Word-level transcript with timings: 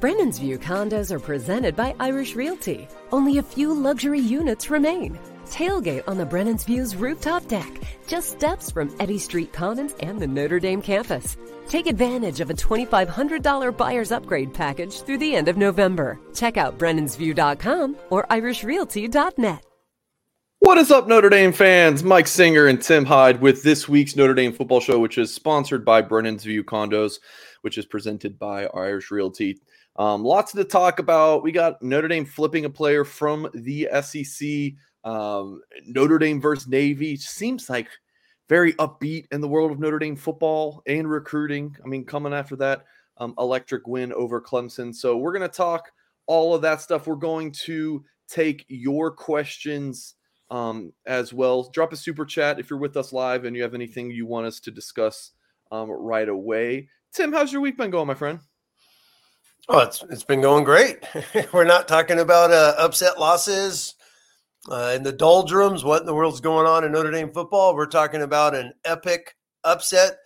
Brennan's 0.00 0.38
View 0.38 0.58
condos 0.58 1.10
are 1.10 1.20
presented 1.20 1.76
by 1.76 1.94
Irish 2.00 2.34
Realty. 2.34 2.88
Only 3.12 3.36
a 3.36 3.42
few 3.42 3.74
luxury 3.74 4.18
units 4.18 4.70
remain. 4.70 5.18
Tailgate 5.44 6.08
on 6.08 6.16
the 6.16 6.24
Brennan's 6.24 6.64
View's 6.64 6.96
rooftop 6.96 7.46
deck, 7.48 7.70
just 8.06 8.30
steps 8.30 8.70
from 8.70 8.96
Eddy 8.98 9.18
Street 9.18 9.52
Commons 9.52 9.94
and 10.00 10.18
the 10.18 10.26
Notre 10.26 10.58
Dame 10.58 10.80
campus. 10.80 11.36
Take 11.68 11.86
advantage 11.86 12.40
of 12.40 12.48
a 12.48 12.54
$2,500 12.54 13.76
buyer's 13.76 14.10
upgrade 14.10 14.54
package 14.54 15.02
through 15.02 15.18
the 15.18 15.36
end 15.36 15.48
of 15.48 15.58
November. 15.58 16.18
Check 16.34 16.56
out 16.56 16.78
brennan'sview.com 16.78 17.96
or 18.08 18.26
irishrealty.net. 18.28 19.66
What 20.60 20.76
is 20.76 20.90
up, 20.90 21.08
Notre 21.08 21.30
Dame 21.30 21.52
fans? 21.52 22.02
Mike 22.02 22.26
Singer 22.26 22.66
and 22.66 22.80
Tim 22.80 23.06
Hyde 23.06 23.40
with 23.40 23.62
this 23.62 23.88
week's 23.88 24.14
Notre 24.14 24.34
Dame 24.34 24.52
football 24.52 24.80
show, 24.80 24.98
which 24.98 25.18
is 25.18 25.32
sponsored 25.32 25.84
by 25.84 26.02
Brennan's 26.02 26.44
View 26.44 26.64
Condos, 26.64 27.18
which 27.62 27.78
is 27.78 27.86
presented 27.86 28.38
by 28.38 28.66
Irish 28.66 29.10
Realty. 29.10 29.58
Um, 29.96 30.22
lots 30.22 30.52
to 30.52 30.64
talk 30.64 30.98
about. 30.98 31.42
We 31.42 31.52
got 31.52 31.82
Notre 31.82 32.08
Dame 32.08 32.24
flipping 32.24 32.64
a 32.64 32.70
player 32.70 33.04
from 33.04 33.48
the 33.54 33.88
SEC. 34.02 34.74
Um, 35.04 35.60
Notre 35.86 36.18
Dame 36.18 36.40
versus 36.40 36.68
Navy 36.68 37.16
seems 37.16 37.68
like 37.68 37.88
very 38.48 38.72
upbeat 38.74 39.26
in 39.30 39.40
the 39.40 39.48
world 39.48 39.70
of 39.70 39.78
Notre 39.78 39.98
Dame 39.98 40.16
football 40.16 40.82
and 40.86 41.10
recruiting. 41.10 41.76
I 41.84 41.88
mean, 41.88 42.04
coming 42.04 42.32
after 42.32 42.56
that 42.56 42.84
um, 43.18 43.34
electric 43.38 43.86
win 43.86 44.12
over 44.12 44.40
Clemson. 44.40 44.94
So 44.94 45.16
we're 45.16 45.32
going 45.32 45.48
to 45.48 45.56
talk 45.56 45.92
all 46.26 46.54
of 46.54 46.62
that 46.62 46.80
stuff. 46.80 47.06
We're 47.06 47.16
going 47.16 47.52
to 47.64 48.04
take 48.28 48.64
your 48.68 49.10
questions 49.10 50.14
um, 50.50 50.92
as 51.06 51.32
well. 51.32 51.70
Drop 51.70 51.92
a 51.92 51.96
super 51.96 52.24
chat 52.24 52.58
if 52.58 52.70
you're 52.70 52.78
with 52.78 52.96
us 52.96 53.12
live 53.12 53.44
and 53.44 53.54
you 53.54 53.62
have 53.62 53.74
anything 53.74 54.10
you 54.10 54.26
want 54.26 54.46
us 54.46 54.60
to 54.60 54.70
discuss 54.70 55.32
um, 55.70 55.90
right 55.90 56.28
away. 56.28 56.88
Tim, 57.12 57.32
how's 57.32 57.52
your 57.52 57.62
week 57.62 57.76
been 57.76 57.90
going, 57.90 58.06
my 58.06 58.14
friend? 58.14 58.40
Oh, 59.68 59.78
it's 59.80 60.02
it's 60.10 60.24
been 60.24 60.40
going 60.40 60.64
great. 60.64 60.98
We're 61.52 61.64
not 61.64 61.88
talking 61.88 62.18
about 62.18 62.50
uh, 62.50 62.74
upset 62.78 63.18
losses 63.18 63.94
uh, 64.70 64.92
in 64.96 65.02
the 65.02 65.12
doldrums. 65.12 65.84
What 65.84 66.00
in 66.00 66.06
the 66.06 66.14
world's 66.14 66.40
going 66.40 66.66
on 66.66 66.84
in 66.84 66.92
Notre 66.92 67.10
Dame 67.10 67.32
football? 67.32 67.74
We're 67.74 67.86
talking 67.86 68.22
about 68.22 68.54
an 68.54 68.72
epic 68.84 69.36
upset 69.64 70.18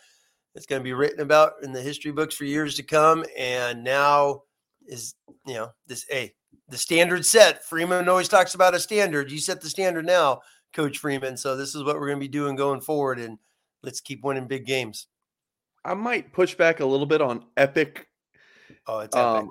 that's 0.55 0.67
going 0.67 0.81
to 0.81 0.85
be 0.85 0.93
written 0.93 1.21
about 1.21 1.55
in 1.63 1.73
the 1.73 1.83
history 1.83 2.13
books 2.13 2.35
for 2.35 2.45
years 2.45 2.77
to 2.77 2.83
come. 2.83 3.25
And 3.37 3.83
now 3.83 4.43
is 4.87 5.15
you 5.47 5.55
know 5.55 5.71
this 5.87 6.07
a 6.11 6.15
hey, 6.15 6.35
the 6.69 6.79
standard 6.79 7.27
set. 7.27 7.65
Freeman 7.65 8.09
always 8.09 8.29
talks 8.29 8.55
about 8.55 8.75
a 8.75 8.81
standard. 8.81 9.31
You 9.31 9.39
set 9.39 9.61
the 9.61 9.69
standard 9.69 10.07
now, 10.07 10.41
Coach 10.73 10.99
Freeman. 10.99 11.37
So 11.37 11.57
this 11.57 11.75
is 11.75 11.85
what 11.85 11.97
we're 11.97 12.09
going 12.09 12.21
to 12.21 12.25
be 12.25 12.29
doing 12.29 12.57
going 12.57 12.81
forward, 12.81 13.19
and 13.19 13.39
let's 13.83 14.01
keep 14.01 14.23
winning 14.25 14.47
big 14.47 14.67
games. 14.67 15.07
I 15.85 15.95
might 15.95 16.33
push 16.33 16.55
back 16.55 16.81
a 16.81 16.87
little 16.87 17.05
bit 17.05 17.21
on 17.21 17.45
epic 17.59 18.09
Oh, 18.87 19.01
it's 19.01 19.17
epic. 19.17 19.43
Um, 19.43 19.51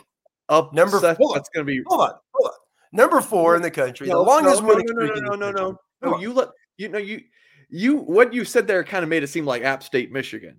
up 0.50 0.74
number 0.74 1.00
four. 1.00 1.36
That's 1.36 1.50
going 1.50 1.66
to 1.66 1.72
be 1.72 1.82
hold 1.88 2.02
on, 2.02 2.14
hold 2.34 2.52
on. 2.52 2.58
Number 2.92 3.22
four 3.22 3.56
in 3.56 3.62
the 3.62 3.72
country, 3.72 4.08
no, 4.08 4.24
the 4.24 4.30
longest 4.30 4.62
no, 4.62 4.68
winning. 4.68 4.86
No, 4.90 5.06
no, 5.06 5.14
no, 5.14 5.22
no, 5.22 5.36
no, 5.36 5.52
no, 5.52 5.78
no. 6.02 6.20
You 6.20 6.34
let 6.34 6.50
you 6.78 6.90
know 6.90 7.00
you 7.00 7.22
you 7.70 7.98
what 7.98 8.34
you 8.34 8.46
said 8.46 8.68
there 8.68 8.84
kind 8.84 9.04
of 9.04 9.10
made 9.10 9.24
it 9.24 9.28
seem 9.28 9.46
like 9.46 9.64
App 9.64 9.84
State, 9.84 10.12
Michigan. 10.12 10.56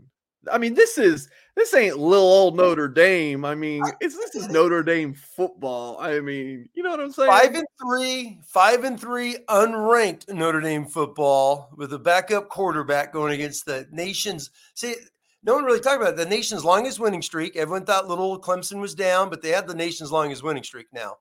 I 0.51 0.59
mean, 0.59 0.75
this 0.75 0.99
is 0.99 1.29
this 1.57 1.73
ain't 1.75 1.99
little 1.99 2.27
old 2.27 2.57
Notre 2.57 2.89
Dame. 2.89 3.45
I 3.45 3.55
mean, 3.55 3.83
it's 4.01 4.17
this 4.17 4.35
is 4.35 4.49
Notre 4.51 4.83
Dame 4.83 5.15
football. 5.15 5.99
I 6.01 6.21
mean, 6.21 6.69
you 6.75 6.83
know 6.83 6.91
what 6.91 7.01
I'm 7.01 7.13
saying? 7.13 7.31
Five 7.31 7.55
and 7.55 7.67
three, 7.81 8.41
five 8.47 8.85
and 8.85 9.01
three, 9.01 9.37
unranked 9.49 10.33
Notre 10.33 10.61
Dame 10.61 10.87
football 10.87 11.71
with 11.77 11.93
a 11.93 11.99
backup 11.99 12.49
quarterback 12.49 13.13
going 13.13 13.33
against 13.33 13.67
the 13.67 13.87
nation's. 13.91 14.51
See, 14.75 14.95
no 15.45 15.55
one 15.55 15.65
really 15.65 15.81
talked 15.81 16.01
about 16.01 16.15
it. 16.15 16.17
the 16.17 16.27
nation's 16.27 16.65
longest 16.65 16.99
winning 16.99 17.23
streak. 17.23 17.55
Everyone 17.55 17.85
thought 17.85 18.09
little 18.09 18.41
Clemson 18.41 18.81
was 18.81 18.95
down, 18.95 19.29
but 19.29 19.43
they 19.43 19.51
had 19.51 19.67
the 19.67 19.75
nation's 19.75 20.11
longest 20.11 20.43
winning 20.43 20.65
streak 20.65 20.87
now. 20.93 21.17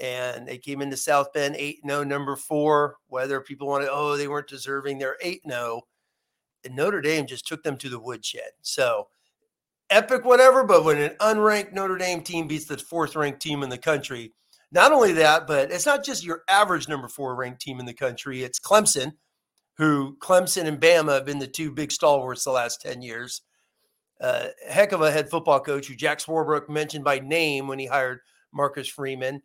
And 0.00 0.46
they 0.46 0.58
came 0.58 0.80
into 0.80 0.96
South 0.96 1.32
Bend 1.32 1.56
8 1.58 1.80
0, 1.84 2.04
number 2.04 2.36
four. 2.36 2.96
Whether 3.08 3.40
people 3.40 3.66
wanted, 3.66 3.88
oh, 3.90 4.16
they 4.16 4.28
weren't 4.28 4.46
deserving, 4.46 4.98
they're 4.98 5.16
8 5.20 5.42
0. 5.48 5.82
And 6.64 6.76
Notre 6.76 7.00
Dame 7.00 7.26
just 7.26 7.48
took 7.48 7.64
them 7.64 7.76
to 7.78 7.88
the 7.88 7.98
woodshed. 7.98 8.50
So 8.62 9.08
epic, 9.90 10.24
whatever. 10.24 10.62
But 10.62 10.84
when 10.84 10.98
an 10.98 11.16
unranked 11.20 11.72
Notre 11.72 11.98
Dame 11.98 12.22
team 12.22 12.46
beats 12.46 12.66
the 12.66 12.78
fourth 12.78 13.16
ranked 13.16 13.42
team 13.42 13.64
in 13.64 13.70
the 13.70 13.78
country, 13.78 14.32
not 14.70 14.92
only 14.92 15.12
that, 15.14 15.48
but 15.48 15.72
it's 15.72 15.86
not 15.86 16.04
just 16.04 16.24
your 16.24 16.42
average 16.48 16.88
number 16.88 17.08
four 17.08 17.34
ranked 17.34 17.60
team 17.60 17.80
in 17.80 17.86
the 17.86 17.94
country, 17.94 18.44
it's 18.44 18.60
Clemson, 18.60 19.14
who 19.78 20.16
Clemson 20.20 20.66
and 20.66 20.80
Bama 20.80 21.14
have 21.14 21.24
been 21.24 21.38
the 21.38 21.46
two 21.46 21.70
big 21.70 21.90
stalwarts 21.90 22.44
the 22.44 22.50
last 22.50 22.82
10 22.82 23.00
years 23.00 23.42
uh, 24.20 24.48
heck 24.68 24.92
of 24.92 25.00
a 25.00 25.10
head 25.10 25.30
football 25.30 25.60
coach 25.60 25.86
who 25.86 25.94
Jack 25.94 26.18
Swarbrick 26.18 26.68
mentioned 26.68 27.04
by 27.04 27.18
name 27.20 27.68
when 27.68 27.78
he 27.78 27.86
hired 27.86 28.20
Marcus 28.52 28.88
Freeman. 28.88 29.42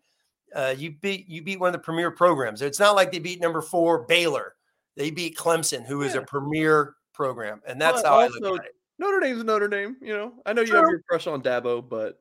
Uh, 0.55 0.73
you 0.77 0.91
beat 1.01 1.27
you 1.27 1.41
beat 1.41 1.59
one 1.59 1.67
of 1.67 1.73
the 1.73 1.79
premier 1.79 2.11
programs. 2.11 2.61
It's 2.61 2.79
not 2.79 2.95
like 2.95 3.11
they 3.11 3.19
beat 3.19 3.41
number 3.41 3.61
four 3.61 4.05
Baylor. 4.05 4.55
They 4.95 5.09
beat 5.09 5.35
Clemson, 5.35 5.85
who 5.85 6.03
is 6.03 6.13
yeah. 6.13 6.21
a 6.21 6.25
premier 6.25 6.95
program, 7.13 7.61
and 7.67 7.81
that's 7.81 8.03
how 8.03 8.19
also, 8.19 8.35
I 8.35 8.39
look 8.39 8.59
at 8.59 8.65
it. 8.67 8.75
Notre 8.99 9.19
Dame's 9.19 9.43
Notre 9.43 9.67
Dame. 9.67 9.97
You 10.01 10.13
know, 10.13 10.33
I 10.45 10.53
know 10.53 10.61
you 10.61 10.75
have 10.75 10.85
your 10.89 11.01
crush 11.09 11.25
on 11.25 11.41
Dabo, 11.41 11.87
but 11.87 12.19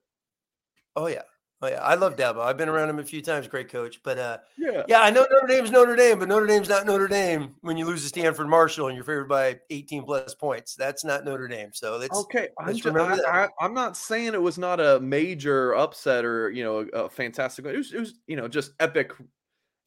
oh 0.97 1.07
yeah, 1.07 1.23
Oh 1.65 1.69
yeah, 1.69 1.81
I 1.81 1.95
love 1.95 2.17
Dabo. 2.17 2.41
I've 2.41 2.57
been 2.57 2.69
around 2.69 2.91
him 2.91 2.99
a 2.99 3.05
few 3.05 3.23
times. 3.23 3.47
Great 3.47 3.71
coach, 3.71 4.01
but 4.03 4.19
uh, 4.19 4.39
yeah, 4.59 4.83
yeah, 4.89 5.01
I 5.01 5.11
know 5.11 5.25
Notre 5.31 5.47
Dame's 5.47 5.71
Notre 5.71 5.95
Dame, 5.95 6.19
but 6.19 6.27
Notre 6.27 6.47
Dame's 6.47 6.69
not 6.69 6.87
Notre 6.87 7.07
Dame 7.07 7.55
when 7.61 7.77
you 7.77 7.87
lose 7.87 8.03
to 8.03 8.09
Stanford 8.09 8.49
Marshall 8.49 8.89
and 8.89 8.97
you're 8.97 9.05
favored 9.05 9.29
by 9.29 9.61
18 9.71 10.03
plus 10.03 10.35
points. 10.35 10.75
That's 10.75 11.05
not 11.05 11.25
Notre 11.25 11.47
Dame. 11.47 11.71
So 11.73 12.01
that's 12.01 12.19
okay. 12.23 12.49
I'm, 12.59 12.77
just, 12.77 12.97
I, 12.97 13.49
am 13.61 13.75
not 13.75 13.97
saying 13.97 14.35
it 14.35 14.43
was 14.43 14.59
not 14.59 14.81
a 14.81 14.99
major 14.99 15.77
upset 15.77 16.25
or 16.25 16.51
you 16.51 16.65
know 16.65 16.89
a, 16.93 17.05
a 17.05 17.09
fantastic. 17.09 17.65
It 17.65 17.77
was, 17.77 17.93
it 17.93 18.01
was 18.01 18.15
you 18.27 18.35
know 18.35 18.49
just 18.49 18.73
epic, 18.81 19.13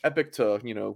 epic 0.05 0.31
to 0.33 0.61
you 0.63 0.75
know 0.75 0.95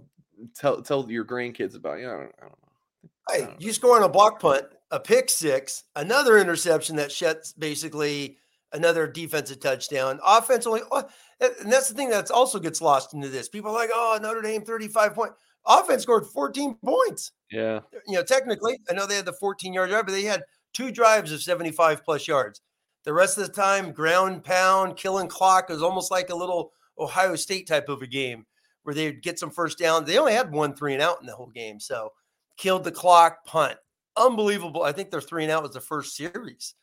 tell 0.54 0.80
tell 0.80 1.10
your 1.10 1.26
grandkids 1.26 1.76
about. 1.76 1.98
You 1.98 2.06
know, 2.06 2.12
I 2.12 2.16
don't, 2.16 2.34
I 2.38 2.40
don't 2.40 2.50
know. 2.50 3.48
Hey, 3.50 3.54
you 3.58 3.74
score 3.74 3.96
on 3.96 4.02
a 4.02 4.08
block 4.08 4.40
punt, 4.40 4.64
a 4.90 4.98
pick 4.98 5.28
six, 5.28 5.84
another 5.94 6.38
interception 6.38 6.96
that 6.96 7.12
shuts 7.12 7.52
basically 7.52 8.38
another 8.72 9.06
defensive 9.06 9.60
touchdown. 9.60 10.20
Offensively, 10.24 10.80
oh, 10.90 11.04
and 11.40 11.72
that's 11.72 11.88
the 11.88 11.94
thing 11.94 12.10
that 12.10 12.30
also 12.30 12.58
gets 12.58 12.80
lost 12.80 13.14
into 13.14 13.28
this. 13.28 13.48
People 13.48 13.70
are 13.70 13.74
like, 13.74 13.90
oh, 13.92 14.18
Notre 14.20 14.42
Dame 14.42 14.62
35 14.62 15.14
point. 15.14 15.32
Offense 15.66 16.02
scored 16.02 16.26
14 16.26 16.76
points. 16.84 17.32
Yeah. 17.50 17.80
You 18.06 18.14
know, 18.14 18.22
technically, 18.22 18.78
I 18.88 18.94
know 18.94 19.06
they 19.06 19.16
had 19.16 19.26
the 19.26 19.32
14 19.32 19.72
yard 19.72 19.90
drive, 19.90 20.06
but 20.06 20.12
they 20.12 20.22
had 20.22 20.44
two 20.72 20.90
drives 20.90 21.32
of 21.32 21.42
75 21.42 22.04
plus 22.04 22.26
yards. 22.26 22.60
The 23.04 23.12
rest 23.12 23.38
of 23.38 23.46
the 23.46 23.52
time, 23.52 23.92
ground 23.92 24.44
pound, 24.44 24.96
killing 24.96 25.28
clock. 25.28 25.68
Was 25.68 25.82
almost 25.82 26.10
like 26.10 26.30
a 26.30 26.36
little 26.36 26.72
Ohio 26.98 27.34
State 27.36 27.66
type 27.66 27.88
of 27.88 28.02
a 28.02 28.06
game 28.06 28.46
where 28.82 28.94
they'd 28.94 29.22
get 29.22 29.38
some 29.38 29.50
first 29.50 29.78
down. 29.78 30.04
They 30.04 30.18
only 30.18 30.32
had 30.32 30.52
one 30.52 30.74
three 30.74 30.94
and 30.94 31.02
out 31.02 31.20
in 31.20 31.26
the 31.26 31.34
whole 31.34 31.50
game. 31.50 31.80
So 31.80 32.12
killed 32.56 32.84
the 32.84 32.92
clock, 32.92 33.44
punt. 33.46 33.76
Unbelievable. 34.16 34.82
I 34.82 34.92
think 34.92 35.10
their 35.10 35.20
three 35.20 35.44
and 35.44 35.52
out 35.52 35.62
was 35.62 35.72
the 35.72 35.80
first 35.80 36.14
series. 36.14 36.74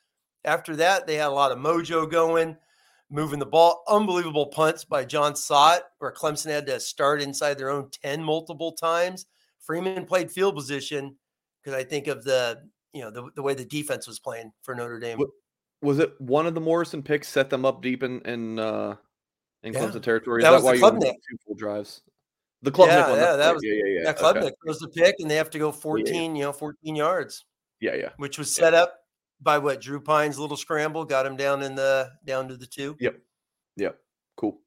After 0.48 0.78
that, 0.78 1.06
they 1.06 1.16
had 1.16 1.28
a 1.28 1.32
lot 1.32 1.52
of 1.52 1.58
mojo 1.60 2.10
going, 2.10 2.56
moving 3.12 3.38
the 3.38 3.46
ball. 3.46 3.84
Unbelievable 3.90 4.48
punts 4.48 4.86
by 4.86 5.04
Jon 5.04 5.36
Sot, 5.36 5.82
where 6.00 6.12
Clemson 6.12 6.50
had 6.50 6.66
to 6.68 6.80
start 6.80 7.22
inside 7.22 7.58
their 7.58 7.70
own 7.70 7.90
10 8.02 8.24
multiple 8.24 8.72
times. 8.72 9.26
Freeman 9.60 10.06
played 10.06 10.32
field 10.32 10.56
position 10.56 11.18
because 11.62 11.78
I 11.78 11.84
think 11.84 12.08
of 12.08 12.24
the, 12.24 12.62
you 12.94 13.02
know, 13.02 13.12
the, 13.12 13.30
the 13.36 13.44
way 13.44 13.54
the 13.56 13.66
defense 13.66 14.08
was 14.08 14.20
playing 14.20 14.54
for 14.64 14.74
Notre 14.74 15.00
Dame. 15.02 15.20
Was 15.82 16.00
it 16.00 16.14
one 16.20 16.48
of 16.48 16.56
the 16.56 16.62
Morrison 16.62 17.04
picks 17.04 17.28
set 17.28 17.50
them 17.50 17.66
up 17.66 17.82
deep 17.82 18.02
in 18.02 18.22
in 18.22 18.58
uh 18.58 18.96
in 19.64 19.74
Yeah. 19.74 19.80
Clemson 19.82 20.02
territory. 20.02 20.42
Is 20.42 20.46
That 20.46 20.52
that, 20.52 20.64
was 20.64 20.64
the 20.64 20.68
why 20.68 20.74
you 20.76 20.82
Klubnik. 20.98 21.14
two 21.30 21.38
full 21.46 21.56
drives? 21.56 22.02
The 22.62 22.72
club 22.72 22.88
Yeah, 22.88 23.14
yeah, 23.14 23.36
that 23.36 23.54
was- 23.54 23.64
yeah, 23.64 23.74
yeah, 23.74 23.84
yeah. 23.86 24.02
Yeah, 24.06 24.14
Club 24.14 24.38
okay. 24.38 24.46
Nick 24.46 24.56
throws 24.64 24.80
the 24.80 24.88
pick, 24.88 25.16
and 25.20 25.30
they 25.30 25.36
have 25.36 25.50
to 25.52 25.60
go 25.60 25.72
14, 25.72 26.36
you 26.36 26.44
know, 26.44 26.54
14 26.54 26.96
yards, 26.96 27.46
Yeah, 27.82 27.96
yeah. 27.96 28.10
which 28.18 28.38
was 28.40 28.52
set 28.56 28.74
up 28.74 28.96
by 29.42 29.58
what 29.58 29.82
Drew 29.82 30.00
Pyne's 30.00 30.40
little 30.40 30.58
scramble 30.58 31.06
got 31.06 31.26
him 31.26 31.36
down 31.36 31.62
in 31.62 31.76
the 31.76 32.12
down 32.26 32.48
to 32.48 32.58
the 32.58 32.66
two. 32.66 32.96
Yep. 33.00 33.20
Yep. 33.78 33.98
Cool. 34.36 34.60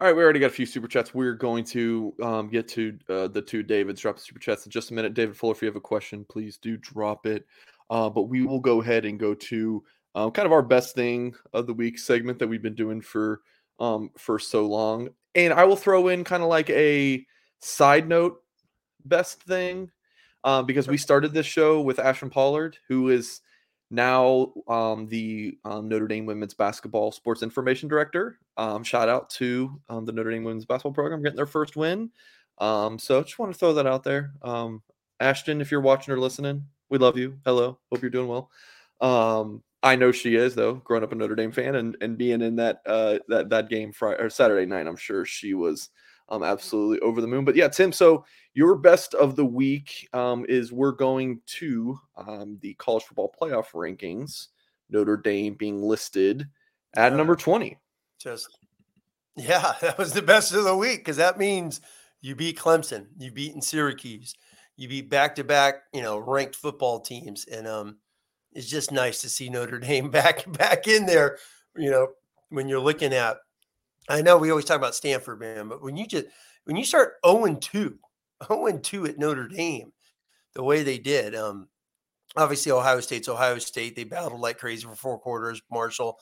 All 0.00 0.06
right, 0.06 0.16
we 0.16 0.22
already 0.22 0.40
got 0.40 0.46
a 0.46 0.50
few 0.50 0.64
super 0.64 0.88
chats. 0.88 1.12
We're 1.12 1.34
going 1.34 1.62
to 1.64 2.14
um, 2.22 2.48
get 2.48 2.68
to 2.68 2.98
uh, 3.10 3.28
the 3.28 3.42
two 3.42 3.62
Davids 3.62 4.00
drop 4.00 4.16
the 4.16 4.22
super 4.22 4.38
chats 4.40 4.64
in 4.64 4.72
just 4.72 4.90
a 4.90 4.94
minute. 4.94 5.12
David 5.12 5.36
Fuller, 5.36 5.52
if 5.52 5.60
you 5.60 5.66
have 5.66 5.76
a 5.76 5.80
question, 5.80 6.24
please 6.26 6.56
do 6.56 6.78
drop 6.78 7.26
it. 7.26 7.44
Uh, 7.90 8.08
but 8.08 8.22
we 8.22 8.42
will 8.42 8.60
go 8.60 8.80
ahead 8.80 9.04
and 9.04 9.20
go 9.20 9.34
to 9.34 9.84
um, 10.14 10.30
kind 10.30 10.46
of 10.46 10.52
our 10.52 10.62
best 10.62 10.94
thing 10.94 11.34
of 11.52 11.66
the 11.66 11.74
week 11.74 11.98
segment 11.98 12.38
that 12.38 12.48
we've 12.48 12.62
been 12.62 12.74
doing 12.74 13.02
for 13.02 13.42
um, 13.78 14.10
for 14.16 14.38
so 14.38 14.66
long. 14.66 15.10
And 15.34 15.52
I 15.52 15.64
will 15.64 15.76
throw 15.76 16.08
in 16.08 16.24
kind 16.24 16.42
of 16.42 16.48
like 16.48 16.70
a 16.70 17.26
side 17.60 18.08
note 18.08 18.42
best 19.04 19.42
thing 19.42 19.90
um, 20.44 20.66
because 20.66 20.88
we 20.88 20.96
started 20.96 21.32
this 21.32 21.46
show 21.46 21.82
with 21.82 21.98
Ashton 21.98 22.30
Pollard, 22.30 22.78
who 22.88 23.10
is 23.10 23.40
now 23.90 24.52
um, 24.68 25.06
the 25.06 25.58
um, 25.64 25.88
Notre 25.88 26.06
Dame 26.06 26.26
women's 26.26 26.54
basketball 26.54 27.12
sports 27.12 27.42
information 27.42 27.88
director. 27.88 28.38
Um, 28.56 28.84
shout 28.84 29.08
out 29.08 29.30
to 29.30 29.80
um, 29.88 30.04
the 30.04 30.12
Notre 30.12 30.30
Dame 30.30 30.44
women's 30.44 30.64
basketball 30.64 30.92
program 30.92 31.22
getting 31.22 31.36
their 31.36 31.46
first 31.46 31.76
win. 31.76 32.10
Um, 32.58 32.98
so 32.98 33.22
just 33.22 33.38
want 33.38 33.52
to 33.52 33.58
throw 33.58 33.74
that 33.74 33.86
out 33.86 34.04
there. 34.04 34.32
Um, 34.42 34.82
Ashton, 35.18 35.60
if 35.60 35.70
you're 35.70 35.80
watching 35.80 36.14
or 36.14 36.18
listening, 36.18 36.64
we 36.88 36.98
love 36.98 37.16
you. 37.16 37.38
Hello, 37.44 37.78
hope 37.90 38.02
you're 38.02 38.10
doing 38.10 38.28
well. 38.28 38.50
I 39.82 39.96
know 39.96 40.12
she 40.12 40.34
is 40.34 40.54
though, 40.54 40.74
growing 40.74 41.02
up 41.02 41.12
a 41.12 41.14
Notre 41.14 41.34
Dame 41.34 41.52
fan 41.52 41.76
and, 41.76 41.96
and 42.00 42.18
being 42.18 42.42
in 42.42 42.56
that 42.56 42.82
uh, 42.84 43.18
that 43.28 43.48
that 43.48 43.70
game 43.70 43.92
Friday 43.92 44.22
or 44.22 44.28
Saturday 44.28 44.66
night, 44.66 44.86
I'm 44.86 44.96
sure 44.96 45.24
she 45.24 45.54
was 45.54 45.88
um, 46.30 46.42
absolutely 46.42 47.00
over 47.00 47.20
the 47.20 47.26
moon. 47.26 47.44
But 47.44 47.56
yeah, 47.56 47.68
Tim, 47.68 47.92
so 47.92 48.24
your 48.54 48.76
best 48.76 49.14
of 49.14 49.36
the 49.36 49.44
week 49.44 50.08
um, 50.12 50.44
is 50.48 50.72
we're 50.72 50.92
going 50.92 51.40
to 51.46 51.98
um, 52.16 52.58
the 52.62 52.74
college 52.74 53.04
football 53.04 53.34
playoff 53.40 53.72
rankings. 53.72 54.48
Notre 54.88 55.16
Dame 55.16 55.54
being 55.54 55.82
listed 55.82 56.48
at 56.94 57.12
Yeah. 57.12 57.16
number 57.16 57.36
20. 57.36 57.78
Just 58.18 58.58
yeah, 59.36 59.74
that 59.80 59.98
was 59.98 60.12
the 60.12 60.22
best 60.22 60.52
of 60.52 60.64
the 60.64 60.76
week 60.76 61.00
because 61.00 61.16
that 61.16 61.38
means 61.38 61.80
you 62.20 62.34
beat 62.34 62.58
Clemson, 62.58 63.06
you 63.18 63.32
beaten 63.32 63.62
Syracuse, 63.62 64.34
you 64.76 64.88
beat 64.88 65.08
back 65.08 65.34
to 65.36 65.44
back, 65.44 65.82
you 65.92 66.02
know, 66.02 66.18
ranked 66.18 66.56
football 66.56 67.00
teams, 67.00 67.46
and 67.46 67.66
um, 67.66 67.98
it's 68.52 68.68
just 68.68 68.92
nice 68.92 69.20
to 69.22 69.28
see 69.28 69.48
Notre 69.48 69.78
Dame 69.78 70.10
back 70.10 70.50
back 70.52 70.88
in 70.88 71.06
there. 71.06 71.38
You 71.76 71.90
know, 71.90 72.08
when 72.50 72.68
you're 72.68 72.80
looking 72.80 73.14
at, 73.14 73.38
I 74.08 74.22
know 74.22 74.38
we 74.38 74.50
always 74.50 74.64
talk 74.64 74.76
about 74.76 74.94
Stanford, 74.94 75.40
man, 75.40 75.68
but 75.68 75.82
when 75.82 75.96
you 75.96 76.06
just 76.06 76.26
when 76.64 76.76
you 76.76 76.84
start 76.84 77.14
0 77.26 77.44
and 77.44 77.60
2, 77.62 77.98
0 78.46 78.66
and 78.66 78.82
2 78.82 79.06
at 79.06 79.18
Notre 79.18 79.48
Dame, 79.48 79.92
the 80.54 80.62
way 80.64 80.82
they 80.82 80.98
did, 80.98 81.34
um, 81.34 81.68
obviously 82.36 82.72
Ohio 82.72 83.00
State's 83.00 83.28
Ohio 83.28 83.58
State, 83.58 83.96
they 83.96 84.04
battled 84.04 84.40
like 84.40 84.58
crazy 84.58 84.84
for 84.86 84.94
four 84.96 85.18
quarters, 85.18 85.62
Marshall, 85.70 86.18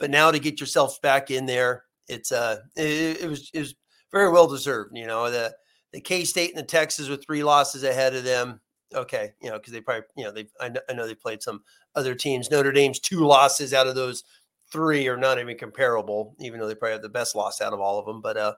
but 0.00 0.10
now 0.10 0.30
to 0.30 0.38
get 0.38 0.60
yourself 0.60 1.00
back 1.02 1.30
in 1.30 1.46
there, 1.46 1.84
it's 2.08 2.32
uh, 2.32 2.58
it, 2.76 3.22
it 3.22 3.28
was 3.28 3.50
it 3.52 3.60
was 3.60 3.74
very 4.12 4.30
well 4.30 4.46
deserved. 4.46 4.92
You 4.96 5.06
know, 5.06 5.30
the 5.30 5.54
the 5.92 6.00
K 6.00 6.24
State 6.24 6.50
and 6.50 6.58
the 6.58 6.62
Texas 6.66 7.08
with 7.08 7.24
three 7.24 7.44
losses 7.44 7.84
ahead 7.84 8.14
of 8.14 8.24
them. 8.24 8.60
Okay, 8.94 9.32
you 9.42 9.50
know, 9.50 9.58
because 9.58 9.72
they 9.72 9.80
probably, 9.82 10.04
you 10.16 10.24
know, 10.24 10.32
they 10.32 10.46
I 10.60 10.70
I 10.88 10.94
know 10.94 11.06
they 11.06 11.14
played 11.14 11.42
some 11.42 11.62
other 11.94 12.14
teams. 12.14 12.50
Notre 12.50 12.72
Dame's 12.72 13.00
two 13.00 13.20
losses 13.26 13.74
out 13.74 13.86
of 13.86 13.94
those 13.94 14.24
three 14.70 15.08
are 15.08 15.16
not 15.16 15.38
even 15.38 15.56
comparable, 15.56 16.34
even 16.40 16.60
though 16.60 16.66
they 16.66 16.74
probably 16.74 16.92
have 16.92 17.02
the 17.02 17.08
best 17.08 17.34
loss 17.34 17.60
out 17.60 17.72
of 17.72 17.80
all 17.80 17.98
of 17.98 18.06
them. 18.06 18.20
But 18.20 18.36
uh, 18.36 18.54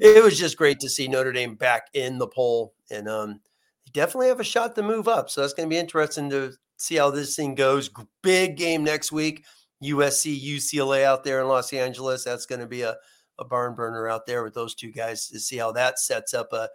it 0.00 0.22
was 0.22 0.38
just 0.38 0.56
great 0.56 0.80
to 0.80 0.88
see 0.88 1.08
Notre 1.08 1.32
Dame 1.32 1.54
back 1.54 1.88
in 1.94 2.18
the 2.18 2.28
poll, 2.28 2.74
and 2.90 3.08
um, 3.08 3.40
they 3.84 3.90
definitely 3.92 4.28
have 4.28 4.40
a 4.40 4.44
shot 4.44 4.74
to 4.74 4.82
move 4.82 5.08
up. 5.08 5.30
So 5.30 5.40
that's 5.40 5.54
going 5.54 5.68
to 5.68 5.74
be 5.74 5.78
interesting 5.78 6.30
to 6.30 6.52
see 6.76 6.96
how 6.96 7.10
this 7.10 7.36
thing 7.36 7.54
goes. 7.54 7.90
Big 8.22 8.56
game 8.56 8.84
next 8.84 9.12
week. 9.12 9.44
USC, 9.82 10.40
UCLA 10.40 11.04
out 11.04 11.24
there 11.24 11.40
in 11.40 11.48
Los 11.48 11.72
Angeles. 11.72 12.24
That's 12.24 12.46
going 12.46 12.60
to 12.60 12.66
be 12.66 12.82
a, 12.82 12.96
a 13.38 13.44
barn 13.44 13.74
burner 13.74 14.08
out 14.08 14.26
there 14.26 14.44
with 14.44 14.54
those 14.54 14.74
two 14.74 14.92
guys 14.92 15.28
to 15.28 15.40
see 15.40 15.56
how 15.56 15.72
that 15.72 15.98
sets 15.98 16.34
up 16.34 16.52
a 16.52 16.68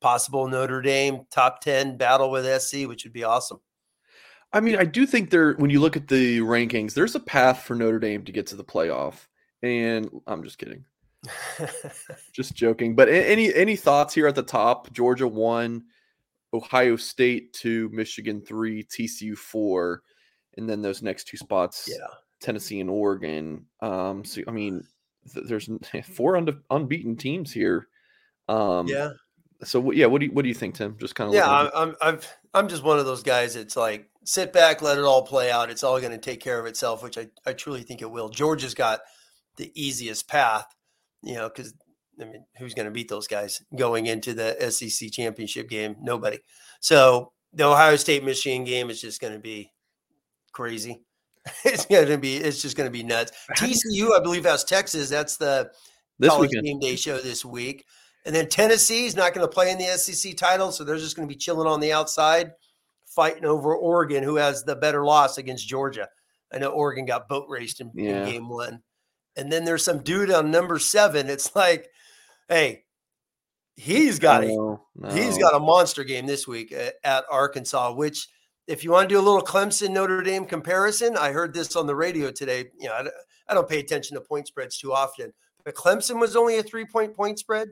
possible 0.00 0.46
Notre 0.48 0.82
Dame 0.82 1.26
top 1.30 1.60
10 1.60 1.96
battle 1.96 2.30
with 2.30 2.62
SC, 2.62 2.86
which 2.86 3.04
would 3.04 3.12
be 3.12 3.24
awesome. 3.24 3.60
I 4.52 4.60
mean, 4.60 4.76
I 4.76 4.84
do 4.84 5.06
think 5.06 5.30
there, 5.30 5.54
when 5.54 5.70
you 5.70 5.80
look 5.80 5.96
at 5.96 6.08
the 6.08 6.40
rankings, 6.40 6.94
there's 6.94 7.14
a 7.14 7.20
path 7.20 7.62
for 7.62 7.74
Notre 7.74 7.98
Dame 7.98 8.24
to 8.24 8.32
get 8.32 8.46
to 8.48 8.56
the 8.56 8.64
playoff. 8.64 9.26
And 9.62 10.10
I'm 10.26 10.42
just 10.42 10.58
kidding. 10.58 10.84
Just 12.32 12.56
joking. 12.56 12.96
But 12.96 13.08
any 13.08 13.54
any 13.54 13.76
thoughts 13.76 14.12
here 14.12 14.26
at 14.26 14.34
the 14.34 14.42
top? 14.42 14.92
Georgia 14.92 15.28
one, 15.28 15.84
Ohio 16.52 16.96
State 16.96 17.52
two, 17.52 17.88
Michigan 17.92 18.40
three, 18.40 18.82
TCU 18.82 19.36
four, 19.36 20.02
and 20.56 20.68
then 20.68 20.82
those 20.82 21.00
next 21.00 21.28
two 21.28 21.36
spots, 21.36 21.88
yeah. 21.88 22.08
Tennessee 22.40 22.80
and 22.80 22.90
Oregon. 22.90 23.64
Um, 23.80 24.24
so 24.24 24.42
I 24.48 24.50
mean, 24.50 24.84
th- 25.32 25.46
there's 25.46 25.70
four 26.12 26.34
unde- 26.34 26.62
unbeaten 26.70 27.16
teams 27.16 27.52
here. 27.52 27.86
Um, 28.48 28.88
Yeah. 28.88 29.10
So 29.62 29.92
yeah, 29.92 30.06
what 30.06 30.18
do 30.18 30.26
you 30.26 30.32
what 30.32 30.42
do 30.42 30.48
you 30.48 30.56
think, 30.56 30.74
Tim? 30.74 30.96
Just 30.98 31.14
kind 31.14 31.28
of 31.28 31.34
Yeah. 31.34 31.48
I'm, 31.48 31.70
I'm, 31.74 31.96
I'm, 32.02 32.20
I'm 32.52 32.68
just 32.68 32.82
one 32.82 32.98
of 32.98 33.06
those 33.06 33.22
guys. 33.22 33.54
It's 33.54 33.76
like 33.76 34.10
sit 34.24 34.52
back, 34.52 34.82
let 34.82 34.98
it 34.98 35.04
all 35.04 35.22
play 35.22 35.50
out. 35.50 35.70
It's 35.70 35.82
all 35.82 36.00
going 36.00 36.12
to 36.12 36.18
take 36.18 36.40
care 36.40 36.58
of 36.58 36.66
itself, 36.66 37.02
which 37.02 37.18
I, 37.18 37.28
I 37.46 37.52
truly 37.52 37.82
think 37.82 38.02
it 38.02 38.10
will. 38.10 38.28
Georgia's 38.28 38.74
got 38.74 39.00
the 39.56 39.70
easiest 39.74 40.28
path, 40.28 40.66
you 41.22 41.34
know, 41.34 41.48
because 41.48 41.74
I 42.20 42.24
mean, 42.24 42.44
who's 42.58 42.74
going 42.74 42.86
to 42.86 42.92
beat 42.92 43.08
those 43.08 43.26
guys 43.26 43.62
going 43.76 44.06
into 44.06 44.34
the 44.34 44.70
SEC 44.70 45.10
championship 45.10 45.68
game? 45.68 45.96
Nobody. 46.00 46.38
So 46.80 47.32
the 47.52 47.64
Ohio 47.64 47.96
State 47.96 48.24
Michigan 48.24 48.64
game 48.64 48.90
is 48.90 49.00
just 49.00 49.20
going 49.20 49.34
to 49.34 49.40
be 49.40 49.72
crazy. 50.52 51.02
It's 51.64 51.86
going 51.86 52.06
to 52.06 52.18
be, 52.18 52.36
it's 52.36 52.62
just 52.62 52.76
going 52.76 52.86
to 52.86 52.92
be 52.92 53.02
nuts. 53.02 53.32
TCU, 53.56 54.16
I 54.16 54.22
believe, 54.22 54.44
has 54.44 54.62
Texas. 54.62 55.08
That's 55.10 55.38
the 55.38 55.72
this 56.20 56.30
college 56.30 56.50
weekend. 56.50 56.66
game 56.66 56.78
day 56.78 56.94
show 56.94 57.18
this 57.18 57.44
week. 57.44 57.84
And 58.24 58.34
then 58.34 58.48
Tennessee 58.48 59.06
is 59.06 59.16
not 59.16 59.34
going 59.34 59.44
to 59.44 59.52
play 59.52 59.72
in 59.72 59.78
the 59.78 59.86
SEC 59.98 60.36
title, 60.36 60.70
so 60.70 60.84
they're 60.84 60.98
just 60.98 61.16
going 61.16 61.26
to 61.26 61.32
be 61.32 61.38
chilling 61.38 61.66
on 61.66 61.80
the 61.80 61.92
outside, 61.92 62.52
fighting 63.14 63.44
over 63.44 63.74
Oregon, 63.74 64.22
who 64.22 64.36
has 64.36 64.64
the 64.64 64.76
better 64.76 65.04
loss 65.04 65.38
against 65.38 65.68
Georgia. 65.68 66.08
I 66.52 66.58
know 66.58 66.70
Oregon 66.70 67.06
got 67.06 67.28
boat 67.28 67.46
raced 67.48 67.80
in, 67.80 67.90
in 67.96 68.24
game 68.24 68.48
one. 68.48 68.82
And 69.36 69.50
then 69.50 69.64
there's 69.64 69.84
some 69.84 70.02
dude 70.02 70.30
on 70.30 70.50
number 70.50 70.78
seven. 70.78 71.30
It's 71.30 71.56
like, 71.56 71.88
hey, 72.48 72.84
he's 73.76 74.18
got 74.18 74.44
a 74.44 74.48
No, 74.48 74.80
He's 75.12 75.38
no. 75.38 75.48
got 75.50 75.56
a 75.56 75.60
monster 75.60 76.04
game 76.04 76.26
this 76.26 76.46
week 76.46 76.72
at, 76.72 76.94
at 77.04 77.24
Arkansas, 77.30 77.94
which 77.94 78.28
if 78.66 78.84
you 78.84 78.90
want 78.90 79.08
to 79.08 79.14
do 79.14 79.18
a 79.18 79.22
little 79.22 79.42
Clemson 79.42 79.90
Notre 79.90 80.22
Dame 80.22 80.44
comparison, 80.44 81.16
I 81.16 81.32
heard 81.32 81.54
this 81.54 81.74
on 81.76 81.86
the 81.86 81.96
radio 81.96 82.30
today. 82.30 82.66
You 82.78 82.88
know, 82.88 82.94
I, 82.94 83.06
I 83.48 83.54
don't 83.54 83.68
pay 83.68 83.80
attention 83.80 84.16
to 84.16 84.20
point 84.20 84.46
spreads 84.46 84.76
too 84.78 84.92
often, 84.92 85.32
but 85.64 85.74
Clemson 85.74 86.20
was 86.20 86.36
only 86.36 86.58
a 86.58 86.62
three 86.62 86.84
point 86.84 87.16
point 87.16 87.38
spread, 87.38 87.68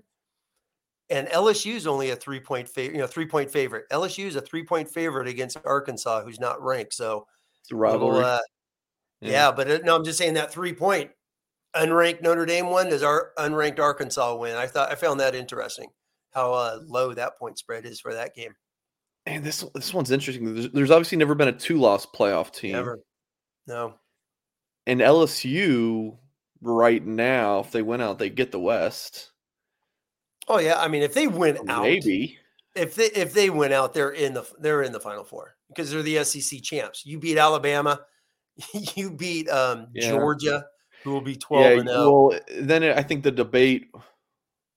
and 1.10 1.28
LSU 1.28 1.74
is 1.74 1.86
only 1.86 2.10
a 2.10 2.16
three 2.16 2.40
point 2.40 2.68
favorite. 2.68 2.94
You 2.94 3.00
know, 3.00 3.06
three 3.06 3.26
point 3.26 3.50
favorite. 3.50 3.88
LSU 3.90 4.26
is 4.26 4.36
a 4.36 4.40
three 4.40 4.64
point 4.64 4.88
favorite 4.88 5.28
against 5.28 5.58
Arkansas, 5.64 6.22
who's 6.22 6.40
not 6.40 6.62
ranked. 6.62 6.94
So 6.94 7.26
It's 7.62 7.72
a 7.72 7.76
a 7.76 7.76
little, 7.76 8.14
uh, 8.16 8.38
yeah. 9.20 9.50
but 9.50 9.68
it, 9.68 9.84
no, 9.84 9.96
I'm 9.96 10.04
just 10.04 10.18
saying 10.18 10.34
that 10.34 10.52
three 10.52 10.72
point 10.72 11.10
unranked 11.74 12.22
Notre 12.22 12.46
Dame 12.46 12.70
one 12.70 12.88
is 12.88 13.02
our 13.02 13.32
unranked 13.38 13.78
Arkansas 13.78 14.36
win. 14.36 14.56
I 14.56 14.66
thought 14.66 14.90
I 14.90 14.94
found 14.94 15.20
that 15.20 15.34
interesting 15.34 15.88
how 16.32 16.52
uh, 16.52 16.78
low 16.86 17.12
that 17.14 17.36
point 17.38 17.58
spread 17.58 17.84
is 17.84 18.00
for 18.00 18.14
that 18.14 18.34
game. 18.34 18.54
And 19.26 19.44
this 19.44 19.64
this 19.74 19.92
one's 19.92 20.10
interesting. 20.10 20.54
There's, 20.54 20.70
there's 20.70 20.90
obviously 20.90 21.18
never 21.18 21.34
been 21.34 21.48
a 21.48 21.52
two 21.52 21.78
loss 21.78 22.06
playoff 22.06 22.52
team. 22.52 22.72
Never. 22.72 23.00
No. 23.66 23.94
And 24.86 25.00
LSU 25.00 26.16
right 26.62 27.04
now, 27.04 27.60
if 27.60 27.70
they 27.70 27.82
win 27.82 28.00
out, 28.00 28.18
they 28.18 28.30
get 28.30 28.50
the 28.50 28.60
West. 28.60 29.32
Oh 30.48 30.58
yeah. 30.58 30.80
I 30.80 30.88
mean, 30.88 31.02
if 31.02 31.14
they 31.14 31.26
win 31.26 31.58
out, 31.68 31.82
Maybe. 31.82 32.38
if 32.74 32.94
they 32.94 33.06
if 33.06 33.32
they 33.32 33.50
win 33.50 33.72
out, 33.72 33.94
they're 33.94 34.10
in 34.10 34.34
the 34.34 34.44
they're 34.58 34.82
in 34.82 34.92
the 34.92 35.00
final 35.00 35.24
four 35.24 35.56
because 35.68 35.90
they're 35.90 36.02
the 36.02 36.22
SEC 36.24 36.62
champs. 36.62 37.04
You 37.06 37.18
beat 37.18 37.38
Alabama, 37.38 38.00
you 38.96 39.10
beat 39.10 39.48
um, 39.48 39.88
Yeah. 39.94 40.10
Georgia, 40.10 40.66
who 41.04 41.12
will 41.12 41.20
be 41.20 41.36
twelve 41.36 41.64
Yeah. 41.64 41.80
and 41.80 41.88
oh. 41.88 42.30
zero. 42.32 42.40
Well, 42.58 42.64
then 42.66 42.82
I 42.84 43.02
think 43.02 43.22
the 43.22 43.30
debate 43.30 43.90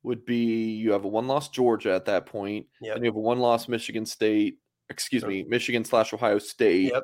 would 0.03 0.25
be 0.25 0.71
you 0.71 0.91
have 0.91 1.05
a 1.05 1.07
one 1.07 1.27
loss 1.27 1.49
Georgia 1.49 1.93
at 1.93 2.05
that 2.05 2.25
point, 2.25 2.67
Yep. 2.81 2.95
and 2.95 3.05
you 3.05 3.09
have 3.09 3.15
a 3.15 3.19
one 3.19 3.39
loss 3.39 3.67
Michigan 3.67 4.05
State. 4.05 4.57
Excuse 4.89 5.25
me, 5.25 5.43
Michigan 5.43 5.85
slash 5.85 6.13
Ohio 6.13 6.39
State. 6.39 6.91
Yep. 6.91 7.03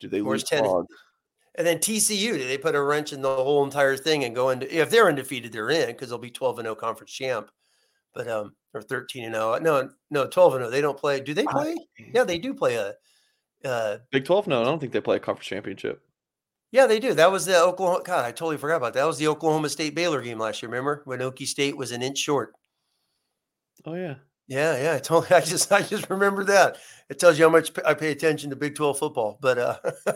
Do 0.00 0.08
they 0.08 0.20
Where's 0.22 0.44
lose? 0.52 0.86
Tennessee? 1.56 1.64
Prague? 1.64 1.66
And 1.66 1.66
then 1.66 1.78
TCU, 1.78 2.38
do 2.38 2.46
they 2.46 2.58
put 2.58 2.74
a 2.74 2.82
wrench 2.82 3.12
in 3.12 3.22
the 3.22 3.34
whole 3.34 3.64
entire 3.64 3.96
thing 3.96 4.24
and 4.24 4.34
go 4.34 4.50
into 4.50 4.74
if 4.74 4.90
they're 4.90 5.08
undefeated, 5.08 5.52
they're 5.52 5.70
in 5.70 5.88
because 5.88 6.08
they'll 6.08 6.18
be 6.18 6.30
12 6.30 6.58
and 6.58 6.66
0 6.66 6.74
conference 6.74 7.12
champ. 7.12 7.50
But 8.14 8.28
um 8.28 8.54
or 8.74 8.82
13 8.82 9.24
and 9.24 9.34
0. 9.34 9.58
No, 9.58 9.90
no, 10.10 10.26
12 10.26 10.54
and 10.54 10.62
0. 10.62 10.70
They 10.70 10.80
don't 10.80 10.98
play. 10.98 11.20
Do 11.20 11.34
they 11.34 11.44
play? 11.44 11.76
Yeah, 12.12 12.24
they 12.24 12.38
do 12.38 12.54
play 12.54 12.76
a 12.76 12.94
uh 13.64 13.98
Big 14.10 14.24
Twelve? 14.24 14.46
No, 14.46 14.60
I 14.60 14.64
don't 14.64 14.78
think 14.78 14.92
they 14.92 15.00
play 15.00 15.16
a 15.16 15.20
conference 15.20 15.46
championship. 15.46 16.02
Yeah, 16.72 16.86
they 16.86 16.98
do. 16.98 17.14
That 17.14 17.32
was 17.32 17.46
the 17.46 17.58
Oklahoma. 17.58 18.02
God, 18.04 18.24
I 18.24 18.32
totally 18.32 18.58
forgot 18.58 18.76
about 18.76 18.92
that. 18.94 19.00
That 19.00 19.06
was 19.06 19.18
the 19.18 19.28
Oklahoma 19.28 19.68
State 19.68 19.94
Baylor 19.94 20.20
game 20.20 20.38
last 20.38 20.62
year. 20.62 20.68
Remember 20.70 21.02
when 21.04 21.20
Okie 21.20 21.46
State 21.46 21.76
was 21.76 21.92
an 21.92 22.02
inch 22.02 22.18
short? 22.18 22.54
Oh 23.84 23.94
yeah, 23.94 24.16
yeah, 24.48 24.80
yeah. 24.80 24.94
I 24.94 24.98
totally. 24.98 25.36
I 25.36 25.40
just, 25.40 25.70
I 25.72 25.82
just 25.82 26.08
remember 26.10 26.44
that. 26.44 26.78
It 27.08 27.18
tells 27.18 27.38
you 27.38 27.44
how 27.44 27.50
much 27.50 27.70
I 27.84 27.94
pay 27.94 28.10
attention 28.10 28.50
to 28.50 28.56
Big 28.56 28.74
Twelve 28.74 28.98
football. 28.98 29.38
But 29.40 29.58
uh, 29.58 29.78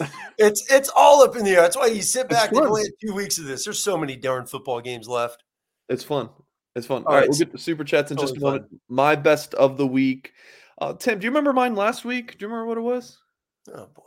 it's 0.38 0.70
it's 0.70 0.90
all 0.94 1.22
up 1.22 1.36
in 1.36 1.44
the 1.44 1.52
air. 1.52 1.62
That's 1.62 1.76
why 1.76 1.86
you 1.86 2.02
sit 2.02 2.28
back 2.28 2.50
and 2.50 2.60
only 2.60 2.84
two 3.04 3.14
weeks 3.14 3.38
of 3.38 3.44
this. 3.44 3.64
There's 3.64 3.82
so 3.82 3.96
many 3.96 4.16
darn 4.16 4.46
football 4.46 4.80
games 4.80 5.08
left. 5.08 5.44
It's 5.88 6.04
fun. 6.04 6.28
It's 6.74 6.86
fun. 6.86 7.04
All, 7.04 7.12
all 7.12 7.20
right, 7.20 7.28
we'll 7.28 7.38
get 7.38 7.52
the 7.52 7.58
super 7.58 7.84
chats 7.84 8.10
in 8.10 8.16
totally 8.16 8.34
just 8.34 8.42
a 8.42 8.44
moment. 8.44 8.68
Fun. 8.68 8.80
My 8.88 9.16
best 9.16 9.54
of 9.54 9.76
the 9.76 9.86
week. 9.86 10.32
Uh, 10.78 10.92
Tim, 10.92 11.18
do 11.18 11.24
you 11.24 11.30
remember 11.30 11.52
mine 11.52 11.74
last 11.74 12.04
week? 12.04 12.36
Do 12.38 12.44
you 12.44 12.48
remember 12.48 12.66
what 12.66 12.78
it 12.78 12.82
was? 12.82 13.18
Oh 13.72 13.88
boy, 13.94 14.02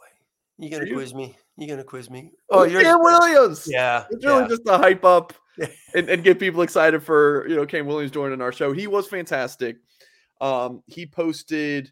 you 0.58 0.70
gonna 0.70 0.92
quiz 0.92 1.14
me? 1.14 1.36
You 1.58 1.68
gonna 1.68 1.84
quiz 1.84 2.10
me? 2.10 2.32
Oh, 2.50 2.64
you're 2.64 2.82
Williams. 3.02 3.68
Yeah, 3.70 4.06
it's 4.12 4.24
really 4.24 4.44
yeah. 4.44 4.48
just 4.48 4.62
a 4.68 4.78
hype 4.78 5.04
up 5.04 5.34
and, 5.96 6.10
and, 6.10 6.24
get 6.24 6.40
people 6.40 6.62
excited 6.62 7.04
for 7.04 7.48
you 7.48 7.56
know 7.56 7.66
Cam 7.66 7.86
Williams 7.86 8.12
joining 8.12 8.42
our 8.42 8.52
show. 8.52 8.72
He 8.72 8.88
was 8.88 9.08
fantastic. 9.08 9.78
Um, 10.42 10.84
he 10.86 11.06
posted 11.06 11.92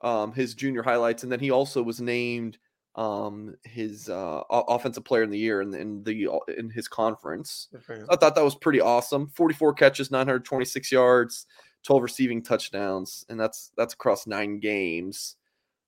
um, 0.00 0.32
his 0.32 0.54
junior 0.54 0.82
highlights, 0.82 1.22
and 1.22 1.30
then 1.30 1.40
he 1.40 1.50
also 1.50 1.82
was 1.82 2.00
named 2.00 2.58
um, 2.94 3.54
his 3.64 4.08
uh, 4.08 4.42
offensive 4.50 5.04
player 5.04 5.22
in 5.22 5.30
the 5.30 5.38
year 5.38 5.62
in, 5.62 5.74
in 5.74 6.02
the 6.02 6.28
in 6.58 6.70
his 6.70 6.88
conference. 6.88 7.68
I 8.10 8.16
thought 8.16 8.34
that 8.34 8.44
was 8.44 8.54
pretty 8.54 8.80
awesome. 8.80 9.28
Forty 9.28 9.54
four 9.54 9.72
catches, 9.72 10.10
nine 10.10 10.26
hundred 10.26 10.44
twenty 10.44 10.64
six 10.64 10.92
yards, 10.92 11.46
twelve 11.84 12.02
receiving 12.02 12.42
touchdowns, 12.42 13.24
and 13.28 13.38
that's 13.38 13.72
that's 13.76 13.94
across 13.94 14.26
nine 14.26 14.58
games. 14.58 15.36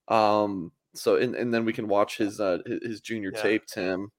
Um, 0.09 0.73
so 0.95 1.17
and, 1.17 1.35
and 1.35 1.53
then 1.53 1.65
we 1.65 1.73
can 1.73 1.89
watch 1.89 2.17
his 2.17 2.41
uh 2.41 2.59
his 2.83 3.01
junior 3.01 3.33
yeah. 3.35 3.43
tape, 3.43 3.67
Tim. 3.67 4.11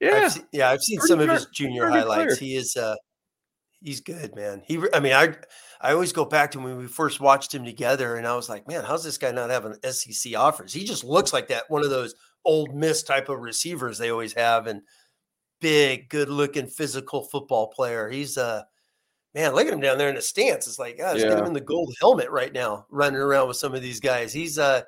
Yeah, 0.00 0.14
I've 0.14 0.32
seen, 0.32 0.46
yeah, 0.52 0.70
I've 0.70 0.82
seen 0.82 1.00
some 1.00 1.20
of 1.20 1.28
his 1.28 1.46
junior 1.46 1.88
highlights. 1.88 2.38
Player. 2.38 2.48
He 2.48 2.56
is 2.56 2.76
uh 2.76 2.94
he's 3.80 4.00
good, 4.00 4.34
man. 4.34 4.62
He 4.64 4.80
I 4.94 5.00
mean, 5.00 5.12
I 5.12 5.34
I 5.80 5.92
always 5.92 6.12
go 6.12 6.24
back 6.24 6.52
to 6.52 6.60
when 6.60 6.76
we 6.76 6.86
first 6.86 7.20
watched 7.20 7.54
him 7.54 7.64
together 7.64 8.16
and 8.16 8.26
I 8.26 8.36
was 8.36 8.48
like, 8.48 8.68
man, 8.68 8.84
how's 8.84 9.04
this 9.04 9.18
guy 9.18 9.32
not 9.32 9.50
having 9.50 9.74
SEC 9.90 10.36
offers? 10.36 10.72
He 10.72 10.84
just 10.84 11.04
looks 11.04 11.32
like 11.32 11.48
that 11.48 11.64
one 11.68 11.82
of 11.82 11.90
those 11.90 12.14
Ole 12.44 12.68
Miss 12.68 13.02
type 13.02 13.28
of 13.28 13.40
receivers 13.40 13.98
they 13.98 14.10
always 14.10 14.32
have 14.34 14.66
and 14.66 14.82
big, 15.60 16.08
good 16.08 16.28
looking 16.28 16.66
physical 16.66 17.24
football 17.24 17.68
player. 17.68 18.08
He's 18.08 18.38
uh 18.38 18.62
man, 19.34 19.54
look 19.54 19.66
at 19.66 19.72
him 19.72 19.80
down 19.80 19.98
there 19.98 20.08
in 20.08 20.14
the 20.14 20.22
stance. 20.22 20.66
It's 20.66 20.78
like, 20.78 20.98
oh, 21.00 21.04
let's 21.04 21.22
yeah. 21.22 21.30
get 21.30 21.38
him 21.38 21.46
in 21.46 21.52
the 21.52 21.60
gold 21.60 21.94
helmet 22.00 22.30
right 22.30 22.52
now, 22.52 22.86
running 22.90 23.20
around 23.20 23.48
with 23.48 23.56
some 23.56 23.74
of 23.74 23.82
these 23.82 24.00
guys. 24.00 24.32
He's 24.32 24.58
uh 24.58 24.82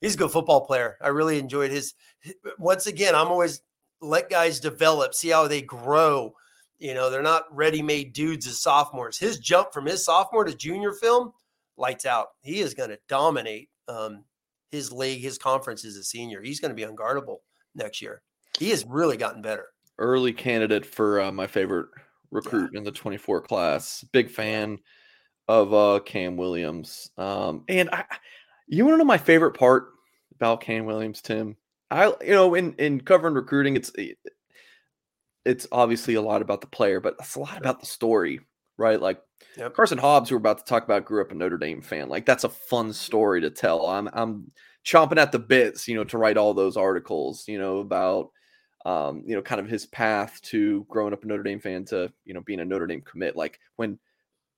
he's 0.00 0.14
a 0.14 0.18
good 0.18 0.30
football 0.30 0.66
player. 0.66 0.96
I 1.00 1.08
really 1.08 1.38
enjoyed 1.38 1.70
his. 1.70 1.94
Once 2.58 2.86
again, 2.86 3.14
I'm 3.14 3.28
always 3.28 3.60
let 4.06 4.30
guys 4.30 4.60
develop, 4.60 5.14
see 5.14 5.28
how 5.28 5.48
they 5.48 5.62
grow. 5.62 6.34
You 6.78 6.94
know, 6.94 7.10
they're 7.10 7.22
not 7.22 7.44
ready-made 7.54 8.12
dudes 8.12 8.46
as 8.46 8.60
sophomores. 8.60 9.18
His 9.18 9.38
jump 9.38 9.72
from 9.72 9.86
his 9.86 10.04
sophomore 10.04 10.44
to 10.44 10.54
junior 10.54 10.92
film, 10.92 11.32
lights 11.76 12.06
out. 12.06 12.28
He 12.42 12.60
is 12.60 12.74
going 12.74 12.90
to 12.90 12.98
dominate 13.08 13.68
um, 13.88 14.24
his 14.70 14.92
league, 14.92 15.22
his 15.22 15.38
conference 15.38 15.84
as 15.84 15.96
a 15.96 16.04
senior. 16.04 16.42
He's 16.42 16.60
going 16.60 16.74
to 16.74 16.74
be 16.74 16.90
unguardable 16.90 17.38
next 17.74 18.02
year. 18.02 18.22
He 18.58 18.70
has 18.70 18.84
really 18.86 19.16
gotten 19.16 19.42
better. 19.42 19.66
Early 19.98 20.32
candidate 20.32 20.84
for 20.84 21.20
uh, 21.20 21.32
my 21.32 21.46
favorite 21.46 21.88
recruit 22.30 22.70
yeah. 22.72 22.78
in 22.78 22.84
the 22.84 22.92
24 22.92 23.40
class. 23.42 24.04
Big 24.12 24.30
fan 24.30 24.78
of 25.48 25.72
uh, 25.72 26.00
Cam 26.04 26.36
Williams. 26.36 27.10
Um, 27.16 27.64
and 27.68 27.88
I, 27.90 28.04
you 28.66 28.84
want 28.84 28.94
to 28.94 28.98
know 28.98 29.04
my 29.04 29.18
favorite 29.18 29.52
part 29.52 29.88
about 30.34 30.60
Cam 30.60 30.84
Williams, 30.84 31.22
Tim? 31.22 31.56
I 31.90 32.12
you 32.20 32.32
know 32.32 32.54
in 32.54 32.74
in 32.74 33.00
covering 33.00 33.34
recruiting, 33.34 33.76
it's 33.76 33.92
it's 35.44 35.66
obviously 35.70 36.14
a 36.14 36.22
lot 36.22 36.42
about 36.42 36.60
the 36.60 36.66
player, 36.66 37.00
but 37.00 37.14
it's 37.20 37.36
a 37.36 37.40
lot 37.40 37.56
about 37.56 37.80
the 37.80 37.86
story, 37.86 38.40
right? 38.76 39.00
Like 39.00 39.20
yep. 39.56 39.74
Carson 39.74 39.98
Hobbs, 39.98 40.28
who 40.28 40.34
we're 40.34 40.40
about 40.40 40.58
to 40.58 40.64
talk 40.64 40.84
about, 40.84 41.04
grew 41.04 41.22
up 41.22 41.30
a 41.30 41.34
Notre 41.34 41.58
Dame 41.58 41.82
fan. 41.82 42.08
Like 42.08 42.26
that's 42.26 42.44
a 42.44 42.48
fun 42.48 42.92
story 42.92 43.40
to 43.42 43.50
tell. 43.50 43.86
I'm 43.86 44.08
I'm 44.12 44.50
chomping 44.84 45.18
at 45.18 45.32
the 45.32 45.38
bits, 45.38 45.86
you 45.88 45.94
know, 45.94 46.04
to 46.04 46.18
write 46.18 46.36
all 46.36 46.54
those 46.54 46.76
articles, 46.76 47.46
you 47.46 47.58
know, 47.58 47.78
about 47.78 48.30
um, 48.86 49.24
you 49.26 49.34
know, 49.34 49.42
kind 49.42 49.60
of 49.60 49.68
his 49.68 49.84
path 49.84 50.40
to 50.42 50.86
growing 50.88 51.12
up 51.12 51.24
a 51.24 51.26
Notre 51.26 51.42
Dame 51.42 51.58
fan 51.58 51.84
to, 51.86 52.12
you 52.24 52.32
know, 52.34 52.40
being 52.40 52.60
a 52.60 52.64
Notre 52.64 52.86
Dame 52.86 53.02
commit. 53.02 53.34
Like 53.34 53.58
when 53.74 53.98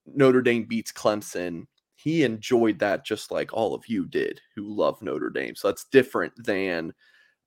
Notre 0.07 0.43
Dame 0.43 0.65
beats 0.65 0.93
Clemson, 0.93 1.67
he 1.97 2.25
enjoyed 2.25 2.79
that 2.79 3.07
just 3.07 3.31
like 3.31 3.55
all 3.55 3.75
of 3.75 3.89
you 3.89 4.07
did 4.07 4.39
who 4.55 4.69
love 4.69 5.01
Notre 5.01 5.31
Dame. 5.31 5.55
So 5.57 5.69
that's 5.69 5.87
different 5.87 6.35
than, 6.45 6.93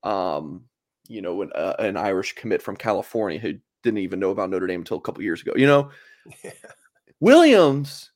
um, 0.03 0.65
you 1.08 1.22
know, 1.22 1.41
an, 1.41 1.51
uh, 1.53 1.75
an 1.79 1.98
Irish 1.98 2.34
commit 2.36 2.62
from 2.62 2.75
California 2.75 3.39
who 3.39 3.55
didn't 3.84 4.00
even 4.00 4.20
know 4.20 4.31
about 4.31 4.50
Notre 4.50 4.67
Dame 4.67 4.81
until 4.81 4.98
a 4.98 5.01
couple 5.01 5.24
years 5.24 5.41
ago. 5.41 5.53
You 5.55 5.67
know, 5.67 5.91
yeah. 6.43 6.51
Williams 7.20 8.12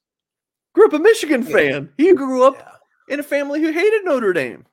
grew 0.74 0.86
up 0.86 0.94
a 0.94 1.00
Michigan 1.00 1.44
fan. 1.44 1.90
He 1.98 2.14
grew 2.14 2.44
up 2.44 2.56
yeah. 2.58 3.14
in 3.14 3.20
a 3.20 3.24
family 3.24 3.62
who 3.62 3.72
hated 3.72 4.06
Notre 4.06 4.34
Dame. 4.34 4.66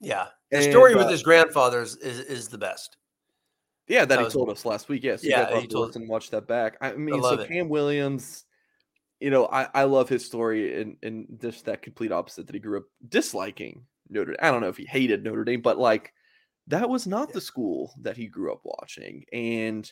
Yeah, 0.00 0.26
the 0.50 0.58
and, 0.58 0.70
story 0.70 0.94
uh, 0.94 0.98
with 0.98 1.10
his 1.10 1.22
grandfather 1.22 1.82
is, 1.82 1.96
is, 1.96 2.20
is 2.20 2.48
the 2.48 2.58
best. 2.58 2.96
Yeah, 3.88 4.00
that, 4.00 4.08
that 4.08 4.18
he 4.18 4.24
was, 4.24 4.32
told 4.34 4.50
us 4.50 4.64
last 4.64 4.88
week. 4.88 5.04
Yes, 5.04 5.22
yeah, 5.22 5.48
yeah 5.50 5.60
he 5.60 5.66
told 5.66 5.90
us 5.90 5.96
and 5.96 6.08
watch 6.08 6.30
that 6.30 6.46
back. 6.46 6.76
I 6.80 6.92
mean, 6.92 7.14
I 7.14 7.20
so 7.20 7.40
it. 7.40 7.48
Cam 7.48 7.68
Williams 7.68 8.46
you 9.20 9.30
know, 9.30 9.46
I, 9.46 9.68
I 9.74 9.84
love 9.84 10.08
his 10.08 10.24
story 10.24 10.80
and 10.80 10.96
and 11.02 11.38
just 11.40 11.64
that 11.64 11.82
complete 11.82 12.12
opposite 12.12 12.46
that 12.46 12.54
he 12.54 12.60
grew 12.60 12.78
up 12.78 12.84
disliking 13.08 13.82
Notre 14.08 14.32
Dame. 14.32 14.38
I 14.40 14.50
don't 14.50 14.60
know 14.60 14.68
if 14.68 14.76
he 14.76 14.86
hated 14.86 15.24
Notre 15.24 15.44
Dame, 15.44 15.60
but 15.60 15.78
like 15.78 16.12
that 16.68 16.88
was 16.88 17.06
not 17.06 17.28
yeah. 17.28 17.34
the 17.34 17.40
school 17.40 17.94
that 18.02 18.16
he 18.16 18.26
grew 18.26 18.52
up 18.52 18.60
watching. 18.64 19.24
And 19.32 19.90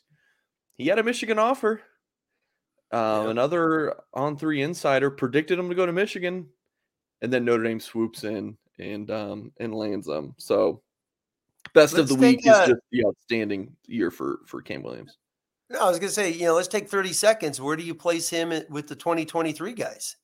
he 0.75 0.87
had 0.87 0.99
a 0.99 1.05
Michigan 1.05 1.39
offer. 1.39 1.83
Um, 2.91 3.25
yeah. 3.25 3.31
Another 3.31 3.95
on 4.13 4.37
three 4.37 4.63
insider 4.63 5.11
predicted 5.11 5.59
him 5.59 5.69
to 5.69 5.75
go 5.75 5.87
to 5.87 5.93
Michigan, 5.93 6.49
and 7.23 7.33
then 7.33 7.45
Notre 7.45 7.65
Dame 7.65 7.81
swoops 7.81 8.25
in 8.25 8.57
and 8.79 9.11
um 9.11 9.53
and 9.59 9.75
lands 9.75 10.07
them. 10.07 10.35
So 10.39 10.83
best 11.73 11.95
Let's 11.95 12.11
of 12.11 12.19
the 12.19 12.27
week 12.27 12.41
is 12.41 12.45
just 12.45 12.81
the 12.93 13.07
outstanding 13.07 13.75
year 13.87 14.11
for 14.11 14.41
for 14.47 14.63
Cam 14.63 14.83
Williams. 14.83 15.17
No, 15.71 15.81
I 15.81 15.89
was 15.89 15.99
going 15.99 16.09
to 16.09 16.15
say, 16.15 16.31
you 16.31 16.45
know, 16.45 16.55
let's 16.55 16.69
take 16.69 16.89
30 16.89 17.15
seconds. 17.15 17.61
Where 17.61 17.75
do 17.75 17.83
you 17.83 17.95
place 17.95 18.29
him 18.29 18.53
with 18.69 18.87
the 18.87 18.95
2023 18.95 19.73
guys? 19.73 20.17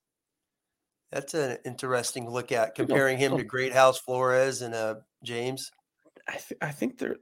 That's 1.12 1.34
an 1.34 1.58
interesting 1.64 2.30
look 2.30 2.52
at 2.52 2.74
comparing 2.74 3.18
him 3.18 3.36
to 3.36 3.44
Greathouse 3.44 3.98
Flores 3.98 4.62
and 4.62 4.74
uh, 4.74 4.96
James. 5.24 5.70
I, 6.28 6.32
th- 6.32 6.58
I 6.62 6.70
think 6.70 6.98
there's 6.98 7.18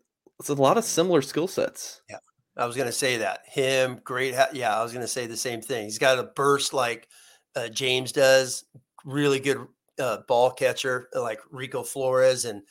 a 0.48 0.54
lot 0.54 0.76
of 0.76 0.84
similar 0.84 1.22
skill 1.22 1.48
sets. 1.48 2.02
Yeah, 2.10 2.18
I 2.56 2.66
was 2.66 2.76
going 2.76 2.88
to 2.88 2.92
say 2.92 3.18
that 3.18 3.40
him, 3.46 4.00
great. 4.04 4.34
Ha- 4.34 4.50
yeah, 4.52 4.78
I 4.78 4.82
was 4.82 4.92
going 4.92 5.04
to 5.04 5.08
say 5.08 5.26
the 5.26 5.36
same 5.36 5.62
thing. 5.62 5.84
He's 5.84 5.98
got 5.98 6.18
a 6.18 6.24
burst 6.24 6.74
like 6.74 7.08
uh, 7.56 7.68
James 7.68 8.12
does. 8.12 8.64
Really 9.04 9.40
good 9.40 9.66
uh, 9.98 10.18
ball 10.28 10.50
catcher 10.50 11.08
like 11.14 11.40
Rico 11.50 11.82
Flores, 11.82 12.44
and 12.44 12.62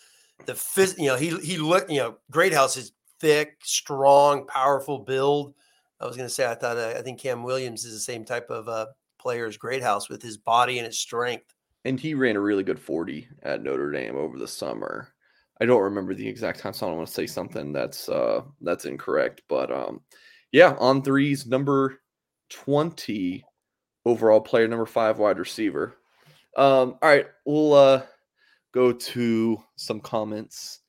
the 0.45 0.53
phys- 0.53 1.00
you 1.00 1.07
know 1.07 1.15
he 1.15 1.36
he 1.39 1.57
look 1.57 1.89
you 1.89 1.97
know 1.97 2.17
Greathouse 2.29 2.77
is 2.77 2.91
thick, 3.19 3.57
strong, 3.63 4.45
powerful 4.45 5.00
build. 5.00 5.55
I 6.00 6.05
was 6.05 6.15
going 6.15 6.29
to 6.29 6.33
say 6.33 6.45
I 6.45 6.53
thought 6.53 6.77
uh, 6.77 6.93
I 6.95 7.01
think 7.01 7.19
Cam 7.19 7.43
Williams 7.43 7.86
is 7.86 7.93
the 7.93 8.00
same 8.00 8.24
type 8.24 8.51
of 8.51 8.67
uh, 9.17 9.21
player 9.21 9.45
as 9.45 9.57
Greathouse 9.57 10.09
with 10.09 10.21
his 10.21 10.38
body 10.38 10.79
and 10.79 10.86
his 10.86 11.00
strength. 11.00 11.53
And 11.86 12.00
he 12.00 12.13
ran 12.13 12.36
a 12.36 12.41
really 12.41 12.63
good 12.63 12.79
40 12.79 13.27
at 13.43 13.63
Notre 13.63 13.91
Dame 13.91 14.17
over 14.17 14.38
the 14.38 14.47
summer. 14.47 15.13
I 15.62 15.65
don't 15.65 15.81
remember 15.81 16.13
the 16.13 16.27
exact 16.27 16.59
time, 16.59 16.74
so 16.74 16.86
I 16.86 16.89
don't 16.89 16.97
want 16.97 17.07
to 17.07 17.13
say 17.13 17.27
something 17.27 17.71
that's 17.71 18.09
uh, 18.09 18.41
that's 18.62 18.86
incorrect. 18.86 19.41
But 19.50 19.71
um, 19.71 20.01
yeah, 20.51 20.75
on 20.79 21.01
threes, 21.01 21.47
number 21.47 22.00
20 22.50 23.43
overall 24.05 24.41
player, 24.41 24.67
number 24.67 24.86
five 24.86 25.17
wide 25.17 25.39
receiver. 25.39 25.95
Um, 26.55 26.97
all 27.01 27.09
right, 27.09 27.25
we'll 27.45 27.74
uh, 27.74 28.03
go 28.74 28.91
to 28.91 29.57
some 29.75 30.00
comments 30.00 30.81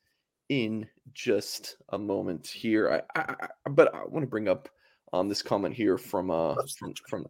in 0.48 0.86
just 1.14 1.76
a 1.90 1.98
moment 1.98 2.46
here. 2.46 3.02
I, 3.16 3.20
I, 3.20 3.34
I 3.64 3.70
but 3.70 3.94
I 3.94 4.04
want 4.04 4.22
to 4.22 4.30
bring 4.30 4.48
up 4.48 4.68
um 5.12 5.28
this 5.28 5.42
comment 5.42 5.74
here 5.74 5.96
from 5.96 6.30
uh 6.30 6.54
from, 6.78 6.94
from 7.08 7.26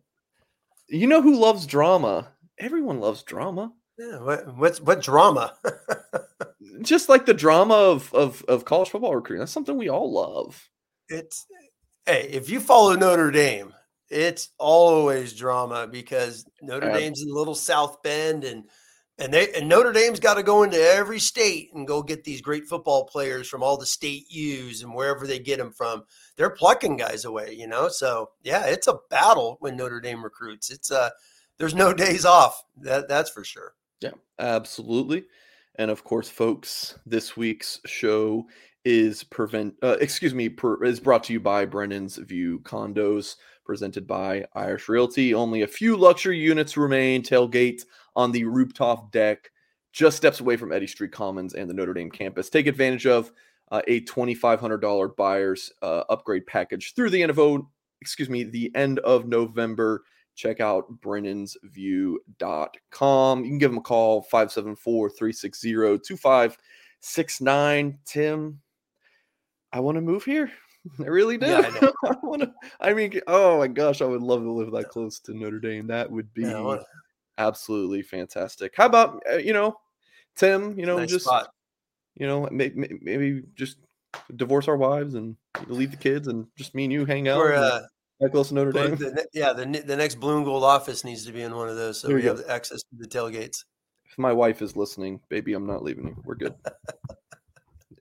you 0.88 1.06
know 1.06 1.22
who 1.22 1.38
loves 1.38 1.66
drama? 1.66 2.28
Everyone 2.58 3.00
loves 3.00 3.22
drama. 3.22 3.72
Yeah, 3.98 4.20
what 4.20 4.56
what's 4.56 4.80
what 4.80 5.02
drama? 5.02 5.54
just 6.82 7.08
like 7.08 7.26
the 7.26 7.34
drama 7.34 7.74
of, 7.74 8.12
of 8.14 8.44
of 8.48 8.64
college 8.64 8.90
football 8.90 9.14
recruiting. 9.14 9.40
That's 9.40 9.52
something 9.52 9.76
we 9.76 9.88
all 9.88 10.12
love. 10.12 10.68
It's 11.08 11.46
hey, 12.06 12.28
if 12.32 12.48
you 12.48 12.60
follow 12.60 12.94
Notre 12.94 13.30
Dame, 13.30 13.74
it's 14.08 14.50
always 14.58 15.32
drama 15.34 15.86
because 15.86 16.44
Notre 16.62 16.92
Dame's 16.92 17.22
in 17.22 17.28
little 17.32 17.54
South 17.54 18.02
Bend 18.02 18.44
and 18.44 18.64
and 19.18 19.32
they 19.32 19.52
and 19.52 19.68
Notre 19.68 19.92
Dame's 19.92 20.20
got 20.20 20.34
to 20.34 20.42
go 20.42 20.62
into 20.62 20.80
every 20.80 21.18
state 21.18 21.72
and 21.74 21.86
go 21.86 22.02
get 22.02 22.24
these 22.24 22.40
great 22.40 22.66
football 22.66 23.04
players 23.04 23.48
from 23.48 23.62
all 23.62 23.76
the 23.76 23.86
state 23.86 24.30
U's 24.30 24.82
and 24.82 24.94
wherever 24.94 25.26
they 25.26 25.38
get 25.38 25.58
them 25.58 25.72
from. 25.72 26.04
They're 26.36 26.50
plucking 26.50 26.96
guys 26.96 27.24
away, 27.24 27.52
you 27.52 27.66
know. 27.66 27.88
So 27.88 28.30
yeah, 28.42 28.66
it's 28.66 28.86
a 28.86 28.98
battle 29.10 29.56
when 29.60 29.76
Notre 29.76 30.00
Dame 30.00 30.22
recruits. 30.22 30.70
It's 30.70 30.90
uh 30.90 31.10
there's 31.58 31.74
no 31.74 31.92
days 31.94 32.24
off. 32.24 32.62
That 32.80 33.08
that's 33.08 33.30
for 33.30 33.44
sure. 33.44 33.74
Yeah, 34.00 34.12
absolutely. 34.38 35.24
And 35.76 35.90
of 35.90 36.04
course, 36.04 36.28
folks, 36.28 36.98
this 37.04 37.36
week's 37.36 37.80
show 37.86 38.46
is 38.84 39.24
prevent 39.24 39.74
uh, 39.82 39.96
excuse 40.00 40.32
me 40.32 40.48
per, 40.48 40.82
is 40.84 41.00
brought 41.00 41.24
to 41.24 41.32
you 41.32 41.40
by 41.40 41.64
Brennan's 41.64 42.16
View 42.16 42.60
Condos, 42.60 43.34
presented 43.64 44.06
by 44.06 44.46
Irish 44.54 44.88
Realty. 44.88 45.34
Only 45.34 45.62
a 45.62 45.66
few 45.66 45.96
luxury 45.96 46.38
units 46.38 46.76
remain. 46.76 47.22
Tailgate 47.22 47.82
on 48.18 48.32
the 48.32 48.44
rooftop 48.44 49.10
deck, 49.12 49.50
just 49.92 50.16
steps 50.16 50.40
away 50.40 50.56
from 50.56 50.72
Eddy 50.72 50.88
Street 50.88 51.12
Commons 51.12 51.54
and 51.54 51.70
the 51.70 51.74
Notre 51.74 51.94
Dame 51.94 52.10
campus. 52.10 52.50
Take 52.50 52.66
advantage 52.66 53.06
of 53.06 53.32
uh, 53.70 53.80
a 53.86 54.00
$2,500 54.02 55.16
buyer's 55.16 55.72
uh, 55.82 56.02
upgrade 56.10 56.46
package 56.46 56.94
through 56.94 57.10
the 57.10 57.22
end 57.22 57.30
of 57.30 57.38
o, 57.38 57.68
excuse 58.00 58.28
me 58.28 58.42
the 58.42 58.74
end 58.74 58.98
of 59.00 59.26
November. 59.26 60.02
Check 60.34 60.60
out 60.60 61.00
brennan'sview.com. 61.00 63.44
You 63.44 63.50
can 63.50 63.58
give 63.58 63.70
them 63.70 63.78
a 63.78 63.82
call 63.82 64.22
574 64.22 65.10
360 65.10 65.72
2569. 65.72 67.98
Tim, 68.04 68.60
I 69.72 69.80
want 69.80 69.96
to 69.96 70.00
move 70.00 70.24
here. 70.24 70.50
I 71.00 71.04
really 71.04 71.38
do. 71.38 71.46
Yeah, 71.46 71.70
I, 71.82 71.98
I 72.10 72.16
want 72.22 72.42
to. 72.42 72.52
I 72.80 72.94
mean, 72.94 73.20
oh 73.26 73.58
my 73.58 73.66
gosh, 73.68 74.00
I 74.00 74.06
would 74.06 74.22
love 74.22 74.42
to 74.42 74.50
live 74.50 74.72
that 74.72 74.88
close 74.88 75.20
to 75.20 75.34
Notre 75.34 75.60
Dame. 75.60 75.86
That 75.88 76.10
would 76.10 76.32
be 76.34 76.42
yeah, 76.42 76.78
absolutely 77.38 78.02
fantastic. 78.02 78.74
How 78.76 78.86
about 78.86 79.22
uh, 79.30 79.36
you 79.36 79.52
know, 79.52 79.78
Tim? 80.36 80.78
You 80.78 80.86
know, 80.86 80.98
nice 80.98 81.10
just 81.10 81.24
spot. 81.24 81.52
you 82.16 82.26
know, 82.26 82.48
maybe, 82.50 82.98
maybe 83.00 83.42
just 83.54 83.78
divorce 84.34 84.68
our 84.68 84.76
wives 84.76 85.14
and 85.14 85.36
leave 85.66 85.90
the 85.90 85.96
kids 85.96 86.28
and 86.28 86.46
just 86.56 86.74
me 86.74 86.84
and 86.84 86.92
you 86.92 87.04
hang 87.04 87.28
out. 87.28 87.38
uh, 87.54 87.80
close 88.30 88.48
to 88.48 88.54
Notre 88.54 88.72
Dame. 88.72 88.96
The, 88.96 89.26
yeah, 89.32 89.52
the 89.52 89.64
the 89.64 89.96
next 89.96 90.16
blue 90.16 90.36
and 90.36 90.44
gold 90.44 90.64
office 90.64 91.04
needs 91.04 91.24
to 91.26 91.32
be 91.32 91.42
in 91.42 91.54
one 91.54 91.68
of 91.68 91.76
those, 91.76 92.00
so 92.00 92.08
there 92.08 92.16
we 92.16 92.24
have 92.24 92.42
access 92.48 92.82
to 92.82 92.96
the 92.98 93.06
tailgates. 93.06 93.64
If 94.10 94.18
my 94.18 94.32
wife 94.32 94.62
is 94.62 94.76
listening, 94.76 95.20
baby, 95.28 95.54
I'm 95.54 95.66
not 95.66 95.82
leaving 95.82 96.08
you. 96.08 96.16
We're 96.24 96.34
good. 96.34 96.54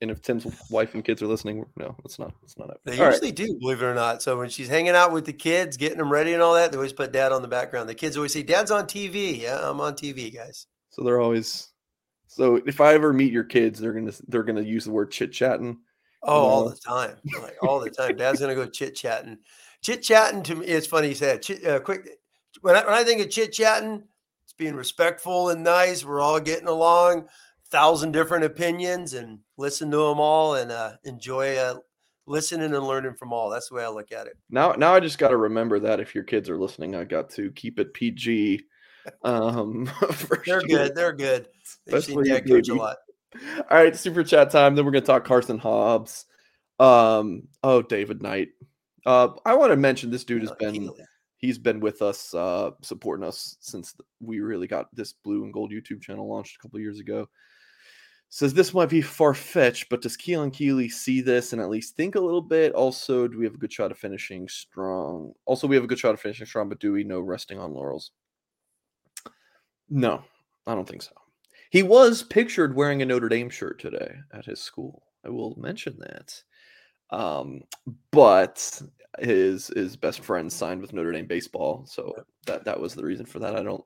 and 0.01 0.11
if 0.11 0.21
Tim's 0.21 0.45
wife 0.69 0.93
and 0.93 1.03
kids 1.03 1.21
are 1.21 1.27
listening, 1.27 1.65
no, 1.75 1.95
it's 2.05 2.19
not. 2.19 2.33
It's 2.43 2.57
not 2.57 2.69
happening. 2.69 2.97
They 2.97 3.03
all 3.03 3.11
usually 3.11 3.29
right. 3.29 3.35
do, 3.35 3.57
believe 3.59 3.81
it 3.81 3.85
or 3.85 3.95
not. 3.95 4.21
So 4.21 4.37
when 4.37 4.49
she's 4.49 4.67
hanging 4.67 4.95
out 4.95 5.11
with 5.11 5.25
the 5.25 5.33
kids, 5.33 5.77
getting 5.77 5.97
them 5.97 6.11
ready 6.11 6.33
and 6.33 6.41
all 6.41 6.53
that, 6.55 6.71
they 6.71 6.77
always 6.77 6.93
put 6.93 7.11
dad 7.11 7.31
on 7.31 7.41
the 7.41 7.47
background. 7.47 7.89
The 7.89 7.95
kids 7.95 8.17
always 8.17 8.33
say, 8.33 8.43
"Dad's 8.43 8.71
on 8.71 8.85
TV." 8.85 9.41
Yeah, 9.41 9.59
I'm 9.69 9.81
on 9.81 9.93
TV, 9.93 10.33
guys. 10.33 10.67
So 10.89 11.03
they're 11.03 11.21
always. 11.21 11.69
So 12.27 12.55
if 12.65 12.81
I 12.81 12.93
ever 12.93 13.13
meet 13.13 13.31
your 13.31 13.43
kids, 13.43 13.79
they're 13.79 13.93
gonna 13.93 14.13
they're 14.27 14.43
gonna 14.43 14.61
use 14.61 14.85
the 14.85 14.91
word 14.91 15.11
chit 15.11 15.31
chatting. 15.31 15.79
Oh, 16.23 16.45
all 16.45 16.69
the 16.69 16.75
time, 16.75 17.15
like 17.41 17.57
all 17.61 17.79
the 17.79 17.89
time. 17.89 18.17
Dad's 18.17 18.39
gonna 18.39 18.55
go 18.55 18.65
chit 18.67 18.95
chatting 18.95 19.37
chit 19.81 20.03
chatting 20.03 20.43
to 20.43 20.55
me. 20.55 20.65
It's 20.65 20.87
funny 20.87 21.09
you 21.09 21.15
said 21.15 21.41
chit, 21.41 21.65
uh, 21.65 21.79
quick. 21.79 22.07
When 22.61 22.75
I, 22.75 22.83
when 22.83 22.93
I 22.93 23.03
think 23.03 23.21
of 23.21 23.29
chit 23.29 23.53
chatting, 23.53 24.03
it's 24.43 24.53
being 24.53 24.75
respectful 24.75 25.49
and 25.49 25.63
nice. 25.63 26.03
We're 26.03 26.21
all 26.21 26.39
getting 26.39 26.67
along. 26.67 27.27
Thousand 27.69 28.12
different 28.12 28.45
opinions 28.45 29.13
and 29.13 29.39
listen 29.57 29.91
to 29.91 29.97
them 29.97 30.19
all 30.19 30.55
and 30.55 30.71
uh, 30.71 30.93
enjoy 31.03 31.55
uh, 31.57 31.75
listening 32.25 32.74
and 32.74 32.83
learning 32.83 33.15
from 33.15 33.33
all. 33.33 33.50
That's 33.50 33.69
the 33.69 33.75
way 33.75 33.83
I 33.83 33.89
look 33.89 34.12
at 34.12 34.27
it. 34.27 34.38
Now, 34.50 34.74
now 34.74 34.93
I 34.93 35.00
just 35.00 35.17
got 35.17 35.29
to 35.29 35.38
remember 35.38 35.79
that 35.79 36.00
if 36.00 36.15
your 36.15 36.24
kids 36.24 36.50
are 36.50 36.57
listening, 36.57 36.95
I 36.95 37.03
got 37.03 37.29
to 37.31 37.51
keep 37.51 37.79
it 37.79 37.93
PG. 37.93 38.62
Um, 39.24 39.89
they're 40.29 40.43
sure. 40.43 40.62
good. 40.62 40.95
They're 40.95 41.13
good. 41.13 41.47
They've 41.86 42.03
seen 42.03 42.24
Dad 42.24 42.47
coach 42.47 42.69
a 42.69 42.75
lot. 42.75 42.97
All 43.69 43.77
right, 43.77 43.95
super 43.95 44.24
chat 44.24 44.51
time. 44.51 44.75
Then 44.75 44.86
we're 44.86 44.91
gonna 44.91 45.05
talk 45.05 45.25
Carson 45.25 45.59
Hobbs. 45.59 46.25
Um, 46.79 47.43
oh, 47.63 47.81
David 47.81 48.21
Knight. 48.21 48.50
Uh, 49.05 49.29
I 49.45 49.55
want 49.55 49.71
to 49.71 49.77
mention 49.77 50.09
this 50.09 50.24
dude 50.24 50.41
has 50.41 50.51
been 50.59 50.91
he's 51.38 51.57
been 51.57 51.79
with 51.79 52.01
us, 52.01 52.33
uh, 52.33 52.71
supporting 52.81 53.25
us 53.25 53.57
since 53.59 53.95
we 54.19 54.39
really 54.39 54.67
got 54.67 54.93
this 54.93 55.13
blue 55.13 55.43
and 55.43 55.53
gold 55.53 55.71
YouTube 55.71 56.01
channel 56.01 56.27
launched 56.27 56.57
a 56.57 56.59
couple 56.59 56.79
years 56.79 57.00
ago. 57.00 57.27
Says 58.29 58.53
this 58.53 58.74
might 58.74 58.89
be 58.89 59.01
far 59.01 59.34
fetched, 59.34 59.88
but 59.89 60.01
does 60.01 60.17
Keon 60.17 60.51
Keeley 60.51 60.89
see 60.89 61.22
this 61.22 61.53
and 61.53 61.62
at 61.62 61.69
least 61.69 61.96
think 61.96 62.15
a 62.15 62.19
little 62.19 62.41
bit? 62.41 62.74
Also, 62.74 63.27
do 63.27 63.38
we 63.38 63.46
have 63.46 63.55
a 63.55 63.57
good 63.57 63.72
shot 63.72 63.89
of 63.89 63.98
finishing 63.98 64.50
strong? 64.50 65.31
Also, 65.46 65.65
we 65.65 65.75
have 65.75 65.86
a 65.86 65.88
good 65.88 66.00
shot 66.00 66.13
of 66.13 66.19
finishing 66.19 66.46
strong, 66.46 66.67
but 66.67 66.79
do 66.79 66.91
we 66.91 67.05
know 67.05 67.22
resting 67.22 67.57
on 67.57 67.74
laurels? 67.74 68.12
No, 69.89 70.24
I 70.65 70.75
don't 70.75 70.88
think 70.88 71.04
so. 71.04 71.13
He 71.69 71.84
was 71.84 72.21
pictured 72.23 72.75
wearing 72.75 73.01
a 73.01 73.06
Notre 73.06 73.30
Dame 73.30 73.49
shirt 73.49 73.80
today 73.80 74.15
at 74.34 74.45
his 74.45 74.60
school. 74.62 75.04
I 75.25 75.30
will 75.30 75.56
mention 75.58 75.97
that. 75.99 76.43
Um, 77.10 77.62
but 78.12 78.82
his 79.19 79.67
his 79.67 79.95
best 79.95 80.19
friend 80.21 80.51
signed 80.51 80.82
with 80.82 80.93
Notre 80.93 81.12
Dame 81.12 81.28
baseball, 81.28 81.86
so 81.88 82.13
that 82.45 82.65
that 82.65 82.80
was 82.80 82.93
the 82.93 83.04
reason 83.04 83.25
for 83.25 83.39
that. 83.39 83.56
I 83.56 83.63
don't. 83.63 83.84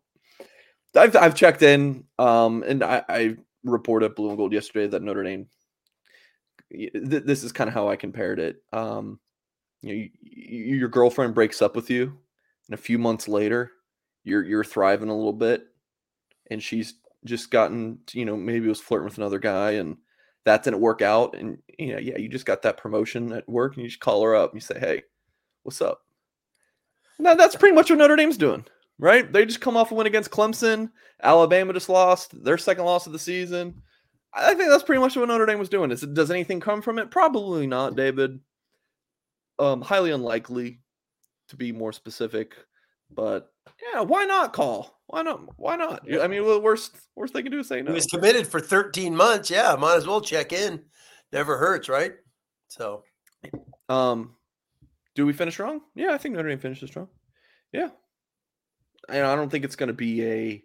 I've 0.96 1.16
I've 1.16 1.36
checked 1.36 1.62
in, 1.62 2.06
um, 2.18 2.64
and 2.64 2.84
I, 2.84 3.04
I 3.08 3.36
reported 3.64 4.16
Blue 4.16 4.30
and 4.30 4.38
Gold 4.38 4.54
yesterday 4.54 4.88
that 4.88 5.02
Notre 5.02 5.24
Dame. 5.24 5.48
Th- 6.72 6.92
this 7.24 7.44
is 7.44 7.52
kind 7.52 7.68
of 7.68 7.74
how 7.74 7.90
I 7.90 7.96
compared 7.96 8.40
it. 8.40 8.64
Um, 8.72 9.20
you 9.82 9.90
know, 9.90 10.08
you, 10.22 10.76
your 10.76 10.90
girlfriend 10.90 11.36
breaks 11.36 11.62
up 11.62 11.76
with 11.76 11.90
you, 11.90 12.18
and 12.68 12.74
a 12.74 12.82
few 12.82 12.98
months 12.98 13.28
later, 13.28 13.72
you're 14.24 14.44
you're 14.44 14.64
thriving 14.64 15.10
a 15.10 15.16
little 15.16 15.34
bit, 15.34 15.66
and 16.50 16.62
she's 16.62 16.96
just 17.26 17.52
gotten, 17.52 18.00
you 18.14 18.26
know, 18.26 18.38
maybe 18.38 18.68
was 18.68 18.80
flirting 18.80 19.06
with 19.06 19.18
another 19.18 19.40
guy, 19.40 19.72
and 19.72 19.98
that 20.46 20.64
didn't 20.64 20.80
work 20.80 21.02
out, 21.02 21.36
and 21.36 21.58
you 21.78 21.94
know, 21.94 22.00
yeah, 22.00 22.18
you 22.18 22.30
just 22.30 22.46
got 22.46 22.62
that 22.62 22.78
promotion 22.78 23.32
at 23.34 23.50
work, 23.50 23.76
and 23.76 23.84
you 23.84 23.90
just 23.90 24.00
call 24.00 24.24
her 24.24 24.36
up 24.36 24.52
and 24.52 24.62
you 24.62 24.66
say, 24.66 24.80
hey 24.80 25.04
What's 25.64 25.82
up? 25.82 26.02
Now 27.20 27.36
that's 27.36 27.56
pretty 27.56 27.76
much 27.76 27.90
what 27.90 28.00
Notre 28.00 28.16
Dame's 28.16 28.38
doing, 28.38 28.66
right? 29.00 29.32
They 29.32 29.46
just 29.46 29.62
come 29.62 29.78
off 29.78 29.92
a 29.92 29.96
win 29.96 30.08
against 30.08 30.32
Clemson. 30.32 30.92
Alabama 31.22 31.74
just 31.74 31.90
lost 31.90 32.44
their 32.44 32.58
second 32.58 32.86
loss 32.86 33.06
of 33.06 33.14
the 33.14 33.20
season. 33.20 33.82
I 34.34 34.54
think 34.54 34.70
that's 34.70 34.84
pretty 34.84 35.02
much 35.02 35.16
what 35.16 35.28
Notre 35.28 35.46
Dame 35.46 35.60
was 35.60 35.70
doing. 35.70 35.92
Is 35.92 36.04
it, 36.04 36.14
does 36.14 36.32
anything 36.32 36.60
come 36.60 36.82
from 36.82 37.00
it? 37.00 37.12
Probably 37.12 37.68
not, 37.68 37.96
David. 37.96 38.40
Um, 39.60 39.82
highly 39.82 40.12
unlikely, 40.12 40.80
to 41.50 41.56
be 41.56 41.72
more 41.72 41.94
specific. 41.94 42.56
But 43.14 43.52
yeah, 43.94 44.02
why 44.02 44.24
not 44.26 44.54
call? 44.54 45.00
Why 45.08 45.22
not? 45.22 45.42
Why 45.58 45.76
not? 45.76 46.04
I 46.10 46.28
mean, 46.28 46.46
the 46.46 46.60
worst 46.60 46.96
worst 47.16 47.34
they 47.34 47.44
can 47.44 47.52
do 47.52 47.60
is 47.60 47.68
say 47.68 47.82
no. 47.82 47.92
He 47.92 47.96
was 47.96 48.06
committed 48.06 48.48
for 48.48 48.62
13 48.62 49.16
months. 49.16 49.50
Yeah, 49.50 49.76
might 49.78 49.98
as 49.98 50.08
well 50.08 50.22
check 50.22 50.54
in. 50.54 50.82
Never 51.34 51.58
hurts, 51.58 51.90
right? 51.90 52.14
So, 52.70 53.04
um, 53.90 54.36
do 55.16 55.26
we 55.26 55.34
finish 55.34 55.56
strong? 55.56 55.82
Yeah, 55.96 56.14
I 56.14 56.18
think 56.18 56.36
Notre 56.36 56.50
Dame 56.50 56.60
finishes 56.60 56.90
strong. 56.90 57.10
Yeah. 57.74 57.90
And 59.10 59.26
I 59.26 59.36
don't 59.36 59.50
think 59.50 59.66
it's 59.66 59.76
going 59.76 59.88
to 59.88 59.94
be 59.94 60.24
a. 60.26 60.64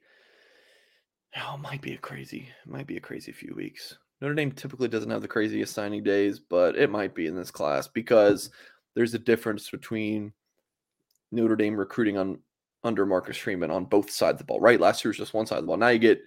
Oh, 1.38 1.55
it 1.55 1.61
might 1.61 1.83
be 1.83 1.92
a 1.92 1.99
crazy, 1.99 2.49
It 2.64 2.70
might 2.70 2.87
be 2.87 2.96
a 2.96 3.01
crazy 3.01 3.33
few 3.33 3.55
weeks. 3.55 3.99
Notre 4.20 4.35
Dame 4.35 4.53
typically 4.53 4.88
doesn't 4.88 5.11
have 5.11 5.20
the 5.20 5.29
craziest 5.29 5.75
signing 5.75 6.03
days, 6.03 6.40
but 6.40 6.77
it 6.77 6.90
might 6.90 7.14
be 7.14 7.27
in 7.27 7.37
this 7.37 7.51
class 7.51 7.87
because 7.87 8.49
there's 8.94 9.12
a 9.12 9.18
difference 9.18 9.68
between 9.68 10.33
Notre 11.31 11.57
Dame 11.57 11.77
recruiting 11.77 12.16
on 12.16 12.38
under 12.83 13.05
Marcus 13.05 13.37
Freeman 13.37 13.70
on 13.70 13.85
both 13.85 14.11
sides 14.11 14.37
of 14.37 14.38
the 14.38 14.44
ball. 14.44 14.61
Right, 14.61 14.81
last 14.81 15.05
year 15.05 15.11
was 15.11 15.18
just 15.18 15.35
one 15.35 15.46
side 15.46 15.59
of 15.59 15.64
the 15.64 15.66
ball. 15.66 15.77
Now 15.77 15.88
you 15.88 15.99
get 15.99 16.22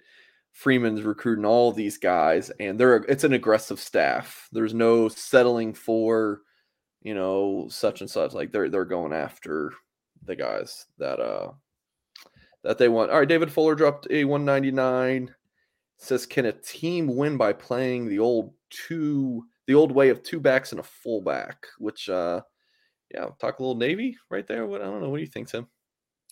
Freeman's 0.52 1.02
recruiting 1.02 1.44
all 1.44 1.72
these 1.72 1.98
guys, 1.98 2.50
and 2.60 2.78
they're 2.78 2.96
it's 3.08 3.24
an 3.24 3.32
aggressive 3.32 3.80
staff. 3.80 4.48
There's 4.52 4.74
no 4.74 5.08
settling 5.08 5.74
for 5.74 6.42
you 7.02 7.14
know, 7.14 7.66
such 7.70 8.00
and 8.00 8.10
such. 8.10 8.32
Like 8.32 8.52
they're 8.52 8.68
they're 8.68 8.84
going 8.84 9.12
after 9.12 9.72
the 10.24 10.36
guys 10.36 10.86
that 10.98 11.18
uh 11.18 11.52
that 12.64 12.78
they 12.78 12.88
want. 12.88 13.10
All 13.10 13.18
right, 13.18 13.28
David 13.28 13.52
Fuller 13.52 13.74
dropped 13.74 14.06
a 14.10 14.24
199. 14.24 15.34
Says, 15.98 16.24
can 16.24 16.46
a 16.46 16.52
team 16.52 17.14
win 17.14 17.36
by 17.36 17.52
playing 17.52 18.08
the 18.08 18.18
old 18.18 18.54
two 18.70 19.44
the 19.66 19.74
old 19.74 19.92
way 19.92 20.08
of 20.08 20.22
two 20.22 20.40
backs 20.40 20.72
and 20.72 20.80
a 20.80 20.84
fullback? 20.84 21.66
Which 21.78 22.08
uh 22.08 22.40
yeah, 23.12 23.26
talk 23.40 23.58
a 23.58 23.62
little 23.62 23.76
Navy 23.76 24.16
right 24.30 24.46
there. 24.46 24.66
What 24.66 24.80
I 24.80 24.84
don't 24.84 25.02
know. 25.02 25.10
What 25.10 25.18
do 25.18 25.22
you 25.22 25.28
think, 25.28 25.48
Tim? 25.48 25.66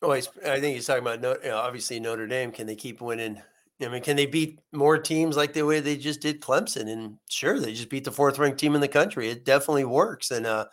Oh, 0.01 0.13
I 0.13 0.21
think 0.21 0.77
he's 0.77 0.87
talking 0.87 1.03
about 1.03 1.21
know, 1.21 1.37
obviously 1.55 2.01
Notre 2.01 2.27
Dame. 2.27 2.51
Can 2.51 2.67
they 2.67 2.77
keep 2.77 3.01
winning 3.01 3.43
I 3.81 3.89
mean, 3.89 4.03
can 4.03 4.17
they 4.17 4.27
beat 4.27 4.59
more 4.73 4.99
teams 4.99 5.37
like 5.37 5.53
the 5.53 5.63
way 5.63 5.79
they 5.81 5.97
just 5.97 6.21
did 6.21 6.41
Clemson? 6.41 6.91
And 6.91 7.19
sure, 7.29 7.61
they 7.61 7.73
just 7.73 7.91
beat 7.91 8.05
the 8.05 8.11
fourth 8.11 8.39
ranked 8.39 8.59
team 8.59 8.75
in 8.75 8.81
the 8.81 8.89
country. 8.89 9.29
It 9.29 9.45
definitely 9.45 9.85
works. 9.85 10.33
And 10.33 10.47
uh, 10.47 10.67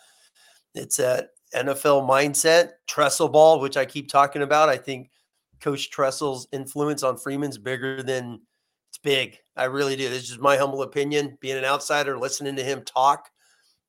it's 0.73 0.97
that 0.97 1.29
NFL 1.53 2.09
mindset, 2.09 2.71
Tressel 2.87 3.29
ball, 3.29 3.59
which 3.59 3.77
I 3.77 3.85
keep 3.85 4.09
talking 4.09 4.41
about. 4.41 4.69
I 4.69 4.77
think 4.77 5.11
Coach 5.59 5.89
Tressel's 5.89 6.47
influence 6.51 7.03
on 7.03 7.17
Freeman's 7.17 7.57
bigger 7.57 8.03
than 8.03 8.41
it's 8.89 8.97
big. 8.97 9.37
I 9.55 9.65
really 9.65 9.95
do. 9.95 10.09
This 10.09 10.23
is 10.23 10.29
just 10.29 10.41
my 10.41 10.57
humble 10.57 10.81
opinion. 10.81 11.37
Being 11.41 11.57
an 11.57 11.65
outsider, 11.65 12.17
listening 12.17 12.55
to 12.57 12.63
him 12.63 12.83
talk, 12.83 13.29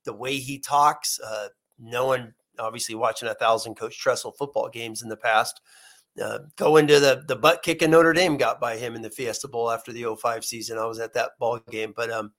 the 0.05 0.13
way 0.13 0.37
he 0.37 0.59
talks, 0.59 1.19
uh, 1.19 1.47
knowing 1.79 2.33
obviously 2.59 2.95
watching 2.95 3.29
a 3.29 3.35
thousand 3.35 3.75
Coach 3.75 3.99
Tressel 3.99 4.31
football 4.31 4.69
games 4.69 5.01
in 5.01 5.09
the 5.09 5.17
past 5.17 5.61
uh, 6.21 6.39
go 6.55 6.77
into 6.77 6.99
the 6.99 7.23
the 7.27 7.35
butt 7.35 7.63
kicking 7.63 7.91
Notre 7.91 8.13
Dame 8.13 8.37
got 8.37 8.59
by 8.59 8.77
him 8.77 8.95
in 8.95 9.01
the 9.01 9.09
Fiesta 9.09 9.47
Bowl 9.47 9.69
after 9.69 9.91
the 9.91 10.05
05 10.19 10.43
season. 10.43 10.77
I 10.77 10.85
was 10.85 10.99
at 10.99 11.13
that 11.13 11.31
ball 11.39 11.59
game, 11.69 11.93
but 11.95 12.09
um, 12.09 12.31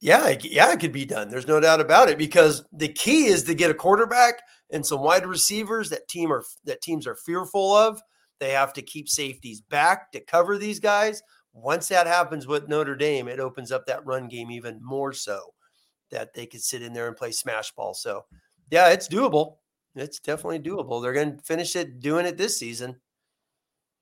yeah, 0.00 0.36
yeah, 0.42 0.72
it 0.72 0.80
could 0.80 0.92
be 0.92 1.06
done. 1.06 1.30
There's 1.30 1.48
no 1.48 1.60
doubt 1.60 1.80
about 1.80 2.08
it 2.08 2.18
because 2.18 2.64
the 2.72 2.88
key 2.88 3.26
is 3.26 3.44
to 3.44 3.54
get 3.54 3.70
a 3.70 3.74
quarterback 3.74 4.34
and 4.70 4.84
some 4.84 5.00
wide 5.00 5.26
receivers 5.26 5.90
that 5.90 6.08
team 6.08 6.32
are 6.32 6.44
that 6.64 6.82
teams 6.82 7.06
are 7.06 7.16
fearful 7.16 7.74
of. 7.74 8.00
They 8.44 8.50
have 8.50 8.74
to 8.74 8.82
keep 8.82 9.08
safeties 9.08 9.62
back 9.62 10.12
to 10.12 10.20
cover 10.20 10.58
these 10.58 10.78
guys. 10.78 11.22
Once 11.54 11.88
that 11.88 12.06
happens 12.06 12.46
with 12.46 12.68
Notre 12.68 12.94
Dame, 12.94 13.26
it 13.26 13.40
opens 13.40 13.72
up 13.72 13.86
that 13.86 14.04
run 14.04 14.28
game 14.28 14.50
even 14.50 14.80
more 14.82 15.14
so 15.14 15.54
that 16.10 16.34
they 16.34 16.44
could 16.44 16.62
sit 16.62 16.82
in 16.82 16.92
there 16.92 17.08
and 17.08 17.16
play 17.16 17.32
smash 17.32 17.72
ball. 17.72 17.94
So, 17.94 18.26
yeah, 18.70 18.90
it's 18.90 19.08
doable. 19.08 19.56
It's 19.96 20.20
definitely 20.20 20.60
doable. 20.60 21.02
They're 21.02 21.14
going 21.14 21.38
to 21.38 21.42
finish 21.42 21.74
it 21.74 22.00
doing 22.00 22.26
it 22.26 22.36
this 22.36 22.58
season. 22.58 22.96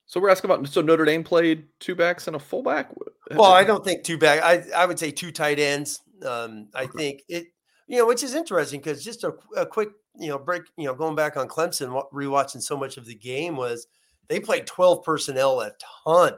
So 0.06 0.18
we're 0.18 0.30
asking 0.30 0.50
about 0.50 0.66
so 0.66 0.80
Notre 0.80 1.04
Dame 1.04 1.22
played 1.22 1.68
two 1.78 1.94
backs 1.94 2.26
and 2.26 2.34
a 2.34 2.40
fullback. 2.40 2.90
Well, 3.30 3.52
I 3.52 3.62
don't 3.62 3.84
think 3.84 4.02
two 4.02 4.18
back. 4.18 4.42
I 4.42 4.64
I 4.76 4.86
would 4.86 4.98
say 4.98 5.12
two 5.12 5.30
tight 5.30 5.60
ends. 5.60 6.00
Um, 6.26 6.66
I 6.74 6.82
okay. 6.82 6.98
think 6.98 7.22
it, 7.28 7.46
you 7.86 7.98
know, 7.98 8.08
which 8.08 8.24
is 8.24 8.34
interesting 8.34 8.80
because 8.80 9.04
just 9.04 9.22
a, 9.22 9.34
a 9.56 9.64
quick, 9.64 9.90
you 10.18 10.30
know, 10.30 10.38
break, 10.40 10.62
you 10.76 10.86
know, 10.86 10.94
going 10.94 11.14
back 11.14 11.36
on 11.36 11.46
Clemson, 11.46 12.02
rewatching 12.12 12.60
so 12.60 12.76
much 12.76 12.96
of 12.96 13.06
the 13.06 13.14
game 13.14 13.54
was 13.54 13.86
they 14.28 14.40
played 14.40 14.66
12 14.66 15.04
personnel 15.04 15.60
a 15.60 15.72
ton, 16.04 16.34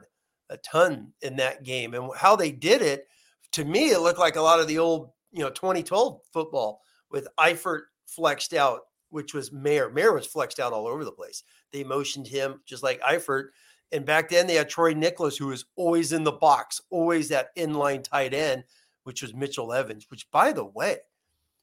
a 0.51 0.57
ton 0.59 1.13
in 1.23 1.37
that 1.37 1.63
game. 1.63 1.95
And 1.95 2.11
how 2.17 2.37
they 2.37 2.51
did 2.51 2.83
it, 2.83 3.07
to 3.53 3.65
me, 3.65 3.91
it 3.91 4.01
looked 4.01 4.19
like 4.19 4.37
a 4.37 4.43
lot 4.43 4.61
of 4.61 4.69
the 4.69 4.79
old, 4.79 5.11
you 5.33 5.41
know, 5.41 5.51
2012 5.51 6.21
football 6.33 6.83
with 7.11 7.29
Eifert 7.39 7.83
flexed 8.07 8.55
out, 8.55 8.81
which 9.11 9.35
was 9.35 9.53
Mayer. 9.53 9.91
Mayer 9.91 10.13
was 10.13 10.27
flexed 10.27 10.61
out 10.61 10.73
all 10.73 10.87
over 10.87 11.05
the 11.05 11.13
place. 11.13 11.45
They 11.73 11.85
motioned 11.85 12.27
him 12.27 12.61
just 12.67 12.83
like 12.83 13.01
Eifert. 13.01 13.49
And 13.93 14.05
back 14.05 14.29
then 14.29 14.47
they 14.47 14.55
had 14.55 14.69
Troy 14.69 14.93
Niklas, 14.93 15.39
who 15.39 15.47
was 15.47 15.67
always 15.77 16.13
in 16.13 16.25
the 16.25 16.33
box, 16.33 16.81
always 16.91 17.29
that 17.29 17.55
inline 17.57 18.03
tight 18.03 18.35
end, 18.35 18.65
which 19.05 19.23
was 19.23 19.35
Mitchell 19.35 19.73
Evans, 19.73 20.07
which 20.11 20.29
by 20.33 20.53
the 20.53 20.65
way, 20.65 20.97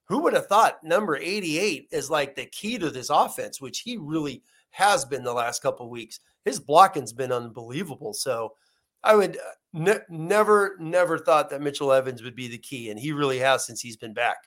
who 0.06 0.20
would 0.20 0.34
have 0.34 0.48
thought 0.48 0.84
number 0.84 1.16
88 1.16 1.88
is 1.92 2.10
like 2.10 2.36
the 2.36 2.46
key 2.46 2.78
to 2.78 2.90
this 2.90 3.10
offense, 3.10 3.60
which 3.60 3.80
he 3.80 3.98
really 3.98 4.44
has 4.72 5.06
been 5.06 5.24
the 5.24 5.34
last 5.34 5.62
couple 5.62 5.90
weeks. 5.90 6.20
His 6.44 6.60
blocking's 6.60 7.14
been 7.14 7.32
unbelievable. 7.32 8.14
So 8.14 8.54
I 9.04 9.16
would 9.16 9.38
uh, 9.38 9.52
ne- 9.74 10.06
never, 10.10 10.76
never 10.80 11.18
thought 11.18 11.50
that 11.50 11.62
Mitchell 11.62 11.94
Evans 11.94 12.24
would 12.24 12.36
be 12.36 12.48
the 12.48 12.58
key, 12.58 12.90
and 12.90 13.00
he 13.00 13.12
really 13.12 13.40
has 13.40 13.66
since 13.66 13.82
he's 13.82 13.98
been 13.98 14.14
back. 14.14 14.38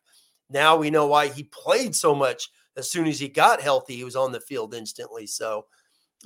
Now 0.51 0.77
we 0.77 0.91
know 0.91 1.07
why 1.07 1.29
he 1.29 1.45
played 1.45 1.95
so 1.95 2.15
much. 2.15 2.51
As 2.77 2.91
soon 2.91 3.07
as 3.07 3.21
he 3.21 3.29
got 3.29 3.61
healthy, 3.61 3.97
he 3.97 4.05
was 4.05 4.17
on 4.17 4.33
the 4.33 4.41
field 4.41 4.75
instantly. 4.75 5.27
So 5.27 5.67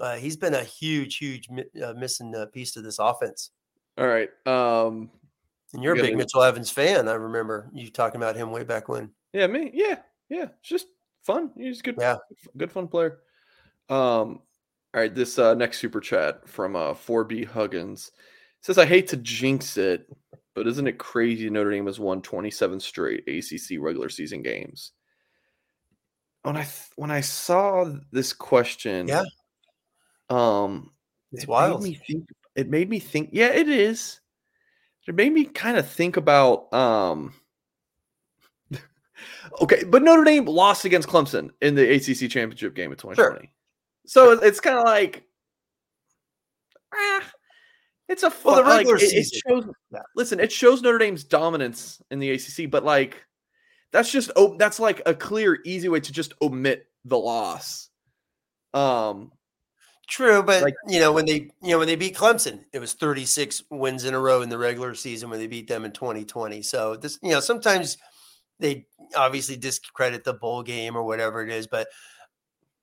uh, 0.01 0.17
he's 0.17 0.37
been 0.37 0.55
a 0.55 0.65
huge, 0.65 1.17
huge 1.17 1.49
uh, 1.83 1.93
missing 1.95 2.35
uh, 2.35 2.47
piece 2.47 2.73
to 2.73 2.81
this 2.81 2.99
offense. 2.99 3.51
All 3.99 4.07
right. 4.07 4.31
Um, 4.47 5.11
and 5.75 5.83
you're 5.83 5.95
a 5.95 6.01
big 6.01 6.17
Mitchell 6.17 6.43
Evans 6.43 6.71
fan. 6.71 7.09
I 7.09 7.15
remember 7.15 7.69
you 7.75 7.91
talking 7.91 8.21
about 8.21 8.37
him 8.37 8.51
way 8.51 8.65
back 8.65 8.89
when. 8.89 9.11
Yeah, 9.33 9.47
me. 9.47 9.71
Yeah, 9.75 9.99
yeah. 10.31 10.47
It's 10.61 10.69
just 10.69 10.87
fun. 11.23 11.51
He's 11.57 11.83
good. 11.83 11.97
Yeah, 12.01 12.17
good 12.57 12.73
fun 12.73 12.89
player. 12.89 13.19
Um, 13.89 14.41
all 14.95 15.03
right, 15.03 15.15
this 15.15 15.39
uh, 15.39 15.55
next 15.55 15.79
super 15.79 16.01
chat 16.01 16.49
from 16.49 16.77
uh 16.77 16.95
4B 16.95 17.47
Huggins 17.47 18.11
says, 18.63 18.79
"I 18.79 18.87
hate 18.87 19.09
to 19.09 19.17
jinx 19.17 19.77
it, 19.77 20.07
but 20.55 20.67
isn't 20.67 20.87
it 20.87 20.99
crazy 20.99 21.51
Notre 21.51 21.71
Dame 21.71 21.87
has 21.87 22.01
won 22.01 22.23
27 22.23 22.81
straight 22.81 23.29
ACC 23.29 23.79
regular 23.79 24.09
season 24.09 24.43
games?" 24.43 24.93
When 26.43 26.57
I 26.57 26.63
th- 26.63 26.91
when 26.97 27.11
I 27.11 27.21
saw 27.21 27.93
this 28.13 28.33
question, 28.33 29.09
yeah, 29.09 29.25
um, 30.31 30.91
it's 31.33 31.45
it 31.45 31.49
wild. 31.49 31.83
Made 31.83 32.01
think, 32.07 32.29
it 32.57 32.69
made 32.69 32.89
me 32.89 32.99
think. 32.99 33.31
Yeah, 33.33 33.49
it 33.49 33.69
is. 33.69 34.21
It 35.07 35.15
made 35.15 35.33
me 35.33 35.45
kind 35.45 35.77
of 35.77 35.89
think 35.89 36.17
about 36.17 36.73
um. 36.73 37.35
okay, 39.63 39.85
but 39.85 40.03
Notre 40.03 40.25
Dame 40.25 40.45
lost 40.45 40.85
against 40.85 41.09
Clemson 41.09 41.51
in 41.61 41.75
the 41.75 41.95
ACC 41.95 42.31
championship 42.31 42.75
game 42.75 42.93
of 42.93 42.99
2020. 42.99 43.17
Sure. 43.17 43.49
So 44.09 44.33
it's 44.33 44.59
kind 44.59 44.79
of 44.79 44.85
like, 44.85 45.23
ah, 46.95 47.23
it's 48.09 48.23
a 48.23 48.31
fun. 48.31 48.55
Well, 48.55 48.65
the 48.65 48.71
regular 48.71 48.97
like, 48.97 49.05
season. 49.05 49.21
It, 49.21 49.43
shows, 49.47 49.75
yeah. 49.93 50.01
Listen, 50.17 50.41
it 50.41 50.51
shows 50.51 50.81
Notre 50.81 50.97
Dame's 50.97 51.25
dominance 51.25 52.01
in 52.11 52.19
the 52.19 52.31
ACC, 52.31 52.71
but 52.71 52.85
like, 52.85 53.23
that's 53.93 54.11
just 54.11 54.31
oh, 54.35 54.57
that's 54.57 54.81
like 54.81 55.03
a 55.05 55.15
clear, 55.15 55.59
easy 55.67 55.91
way 55.91 56.01
to 56.01 56.11
just 56.11 56.33
omit 56.41 56.87
the 57.05 57.19
loss. 57.19 57.91
Um, 58.73 59.31
True, 60.09 60.43
but 60.43 60.63
like, 60.63 60.75
you 60.87 61.01
know 61.01 61.13
when 61.13 61.27
they 61.27 61.51
you 61.63 61.73
know 61.73 61.79
when 61.79 61.87
they 61.87 61.97
beat 61.97 62.17
Clemson, 62.17 62.65
it 62.73 62.79
was 62.79 62.95
36 62.95 63.65
wins 63.71 64.07
in 64.07 64.15
a 64.15 64.19
row 64.19 64.41
in 64.41 64.49
the 64.49 64.57
regular 64.57 64.95
season 64.95 65.29
when 65.29 65.39
they 65.39 65.47
beat 65.47 65.69
them 65.69 65.85
in 65.85 65.93
2020. 65.93 66.63
So 66.63 66.97
this 66.97 67.19
you 67.23 67.33
know 67.33 67.41
sometimes 67.41 67.99
they 68.59 68.87
obviously 69.15 69.57
discredit 69.57 70.25
the 70.25 70.33
bowl 70.33 70.63
game 70.63 70.97
or 70.97 71.05
whatever 71.05 71.43
it 71.43 71.51
is, 71.51 71.67
but 71.67 71.89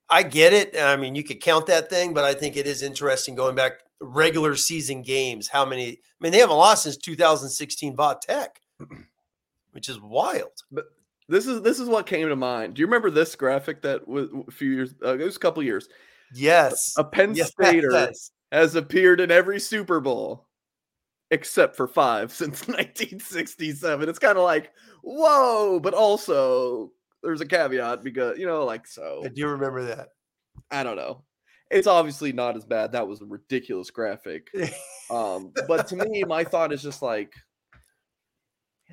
I 0.10 0.24
get 0.24 0.54
it. 0.54 0.78
I 0.80 0.96
mean, 0.96 1.16
you 1.16 1.24
could 1.24 1.42
count 1.42 1.66
that 1.68 1.90
thing, 1.90 2.14
but 2.14 2.24
I 2.24 2.34
think 2.34 2.58
it 2.58 2.68
is 2.68 2.82
interesting 2.82 3.36
going 3.36 3.56
back 3.56 3.80
regular 4.00 4.56
season 4.56 5.02
games. 5.02 5.48
How 5.48 5.66
many? 5.66 5.90
I 5.90 5.98
mean, 6.20 6.32
they 6.32 6.40
haven't 6.40 6.58
lost 6.58 6.84
since 6.84 6.98
2016 6.98 7.96
Va 7.96 8.18
Tech, 8.22 8.62
which 9.72 9.90
is 9.90 10.00
wild. 10.00 10.52
But 10.72 10.86
this 11.28 11.48
is 11.48 11.62
this 11.62 11.80
is 11.80 11.90
what 11.90 12.06
came 12.06 12.28
to 12.28 12.36
mind. 12.36 12.76
Do 12.76 12.82
you 12.82 12.88
remember 12.88 13.10
this 13.10 13.36
graphic 13.36 13.82
that 13.82 14.08
was 14.08 14.30
a 14.48 14.52
few 14.52 14.72
years? 14.72 14.94
Uh, 15.04 15.18
it 15.18 15.24
was 15.24 15.38
a 15.38 15.40
couple 15.40 15.64
years. 15.64 15.90
Yes, 16.34 16.94
a 16.98 17.04
Penn 17.04 17.34
yes, 17.36 17.52
Stater 17.60 17.92
yes. 17.92 18.32
has 18.52 18.76
appeared 18.76 19.20
in 19.20 19.32
every 19.32 19.60
Super 19.60 20.00
Bowl 20.00 20.48
except 21.32 21.76
for 21.76 21.88
five 21.88 22.32
since 22.32 22.68
1967. 22.68 24.08
It's 24.08 24.20
kind 24.20 24.38
of 24.38 24.44
like 24.44 24.72
whoa, 25.02 25.80
but 25.80 25.94
also 25.94 26.92
there's 27.26 27.42
a 27.42 27.46
caveat 27.46 28.04
because 28.04 28.38
you 28.38 28.46
know, 28.46 28.64
like 28.64 28.88
so. 28.88 29.24
I 29.26 29.30
do 29.30 29.42
you 29.42 29.48
remember 29.48 29.84
that. 29.86 30.10
I 30.72 30.84
don't 30.84 30.96
know. 30.96 31.24
It's 31.72 31.88
obviously 31.88 32.32
not 32.32 32.56
as 32.56 32.66
bad. 32.66 32.92
That 32.92 33.08
was 33.08 33.22
a 33.22 33.26
ridiculous 33.26 33.90
graphic. 33.90 34.50
um, 35.10 35.52
but 35.68 35.88
to 35.88 35.96
me, 35.96 36.24
my 36.24 36.44
thought 36.44 36.72
is 36.72 36.84
just 36.84 37.02
like 37.02 37.34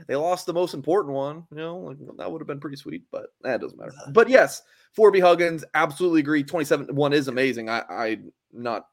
they 0.08 0.16
lost 0.16 0.46
the 0.46 0.54
most 0.54 0.72
important 0.72 1.14
one. 1.14 1.44
You 1.50 1.58
know, 1.58 1.76
like, 1.76 1.98
that 2.16 2.30
would 2.30 2.40
have 2.40 2.48
been 2.48 2.60
pretty 2.60 2.76
sweet, 2.76 3.02
but 3.12 3.26
that 3.42 3.60
doesn't 3.60 3.78
matter. 3.78 3.92
Uh-huh. 3.92 4.12
But 4.12 4.28
yes, 4.28 4.62
4B 4.98 5.20
Huggins, 5.20 5.64
absolutely 5.74 6.20
agree. 6.20 6.42
27 6.42 6.94
one 6.94 7.12
is 7.12 7.28
amazing. 7.28 7.68
I 7.68 7.82
I 7.88 8.18
not 8.52 8.86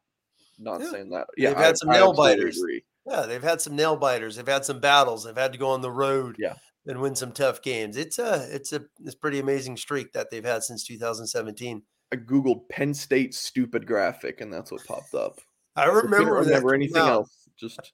not 0.60 0.82
yeah. 0.82 0.92
saying 0.92 1.10
that. 1.12 1.28
Yeah, 1.38 1.50
they've 1.50 1.58
had 1.58 1.78
some 1.78 1.90
nail 1.90 2.14
biters. 2.14 2.58
Agree. 2.58 2.84
Yeah, 3.06 3.22
they've 3.22 3.42
had 3.42 3.62
some 3.62 3.76
nail 3.76 3.96
biters. 3.96 4.36
They've 4.36 4.46
had 4.46 4.66
some 4.66 4.82
battles. 4.82 5.24
They've 5.24 5.36
had 5.36 5.54
to 5.54 5.58
go 5.58 5.70
on 5.70 5.82
the 5.82 5.90
road. 5.90 6.36
Yeah 6.38 6.54
and 6.88 7.00
win 7.00 7.16
some 7.16 7.32
tough 7.32 7.62
games. 7.62 7.98
It's 7.98 8.20
a 8.20 8.48
it's 8.52 8.74
a 8.74 8.82
it's 9.04 9.16
pretty 9.16 9.40
amazing 9.40 9.78
streak 9.78 10.12
that 10.14 10.30
they've 10.30 10.46
had 10.46 10.64
since 10.64 10.84
2017. 10.86 11.82
I 12.12 12.16
googled 12.16 12.68
Penn 12.70 12.94
State 12.94 13.34
stupid 13.34 13.86
graphic 13.86 14.42
and 14.42 14.52
that's 14.52 14.72
what 14.72 14.86
popped 14.86 15.14
up. 15.14 15.40
I 15.76 15.86
remember 15.86 16.38
I 16.38 16.42
remember 16.42 16.74
anything 16.74 16.98
else. 16.98 17.48
Just 17.58 17.94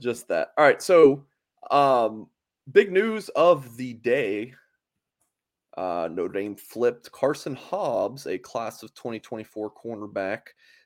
just 0.00 0.28
that. 0.28 0.50
All 0.56 0.64
right, 0.64 0.82
so 0.82 1.24
um 1.70 2.28
big 2.70 2.92
news 2.92 3.28
of 3.30 3.76
the 3.76 3.94
day. 3.94 4.54
Uh, 5.74 6.06
Notre 6.12 6.34
Dame 6.34 6.54
flipped 6.54 7.10
Carson 7.12 7.54
Hobbs, 7.54 8.26
a 8.26 8.36
class 8.36 8.82
of 8.82 8.92
2024 8.92 9.72
cornerback, 9.72 10.40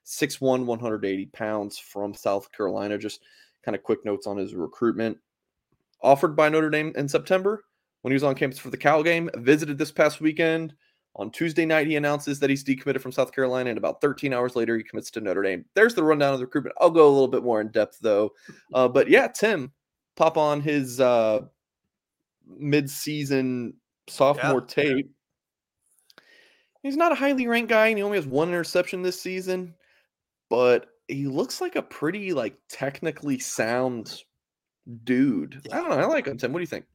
6'1, 0.06 0.64
180 0.64 1.26
pounds 1.26 1.76
from 1.76 2.14
South 2.14 2.52
Carolina. 2.52 2.96
Just 2.96 3.24
kind 3.64 3.74
of 3.74 3.82
quick 3.82 4.04
notes 4.04 4.28
on 4.28 4.36
his 4.36 4.54
recruitment 4.54 5.18
offered 6.02 6.36
by 6.36 6.48
Notre 6.48 6.70
Dame 6.70 6.92
in 6.96 7.08
September 7.08 7.64
when 8.02 8.12
he 8.12 8.14
was 8.14 8.24
on 8.24 8.34
campus 8.34 8.58
for 8.58 8.70
the 8.70 8.76
Cal 8.76 9.02
game, 9.02 9.28
visited 9.34 9.78
this 9.78 9.90
past 9.90 10.20
weekend. 10.20 10.74
On 11.16 11.30
Tuesday 11.30 11.64
night, 11.64 11.86
he 11.86 11.96
announces 11.96 12.38
that 12.38 12.50
he's 12.50 12.62
decommitted 12.62 13.00
from 13.00 13.10
South 13.10 13.32
Carolina, 13.32 13.70
and 13.70 13.78
about 13.78 14.00
13 14.02 14.34
hours 14.34 14.54
later, 14.54 14.76
he 14.76 14.84
commits 14.84 15.10
to 15.12 15.20
Notre 15.20 15.42
Dame. 15.42 15.64
There's 15.74 15.94
the 15.94 16.04
rundown 16.04 16.34
of 16.34 16.38
the 16.38 16.44
recruitment. 16.44 16.76
I'll 16.78 16.90
go 16.90 17.08
a 17.08 17.10
little 17.10 17.26
bit 17.26 17.42
more 17.42 17.60
in 17.60 17.68
depth, 17.68 17.98
though. 18.00 18.30
Uh, 18.74 18.86
but 18.86 19.08
yeah, 19.08 19.26
Tim, 19.26 19.72
pop 20.16 20.36
on 20.36 20.60
his 20.60 21.00
uh, 21.00 21.40
mid-season 22.46 23.74
sophomore 24.08 24.64
yeah. 24.68 24.84
tape. 24.84 25.10
He's 26.82 26.96
not 26.96 27.12
a 27.12 27.16
highly 27.16 27.46
ranked 27.46 27.70
guy, 27.70 27.88
and 27.88 27.98
he 27.98 28.04
only 28.04 28.18
has 28.18 28.26
one 28.26 28.48
interception 28.48 29.02
this 29.02 29.20
season, 29.20 29.74
but 30.50 30.86
he 31.08 31.26
looks 31.26 31.60
like 31.60 31.76
a 31.76 31.82
pretty 31.82 32.32
like 32.32 32.56
technically 32.68 33.38
sound 33.38 34.22
dude. 35.04 35.62
I 35.72 35.76
don't 35.78 35.90
know. 35.90 35.96
I 35.96 36.04
like 36.06 36.26
him, 36.26 36.38
Tim. 36.38 36.52
What 36.52 36.60
do 36.60 36.62
you 36.62 36.68
think? 36.68 36.86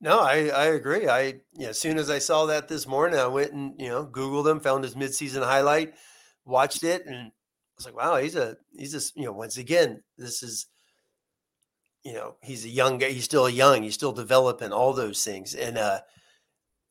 No, 0.00 0.20
I, 0.20 0.48
I 0.48 0.64
agree. 0.66 1.08
I 1.08 1.22
you 1.22 1.60
know, 1.60 1.68
as 1.68 1.80
soon 1.80 1.98
as 1.98 2.10
I 2.10 2.18
saw 2.18 2.46
that 2.46 2.68
this 2.68 2.86
morning, 2.86 3.18
I 3.18 3.26
went 3.26 3.52
and 3.52 3.74
you 3.78 3.88
know 3.88 4.06
Googled 4.06 4.50
him, 4.50 4.60
found 4.60 4.84
his 4.84 4.94
midseason 4.94 5.42
highlight, 5.42 5.94
watched 6.44 6.84
it, 6.84 7.06
and 7.06 7.16
I 7.16 7.32
was 7.76 7.86
like, 7.86 7.96
wow, 7.96 8.16
he's 8.16 8.36
a 8.36 8.56
he's 8.76 8.92
just 8.92 9.16
you 9.16 9.24
know 9.24 9.32
once 9.32 9.56
again 9.56 10.02
this 10.18 10.42
is 10.42 10.66
you 12.02 12.12
know 12.12 12.36
he's 12.42 12.64
a 12.64 12.68
young 12.68 12.98
guy. 12.98 13.10
He's 13.10 13.24
still 13.24 13.48
young. 13.48 13.82
He's 13.82 13.94
still 13.94 14.12
developing 14.12 14.72
all 14.72 14.92
those 14.92 15.24
things, 15.24 15.54
and 15.54 15.78
uh 15.78 16.00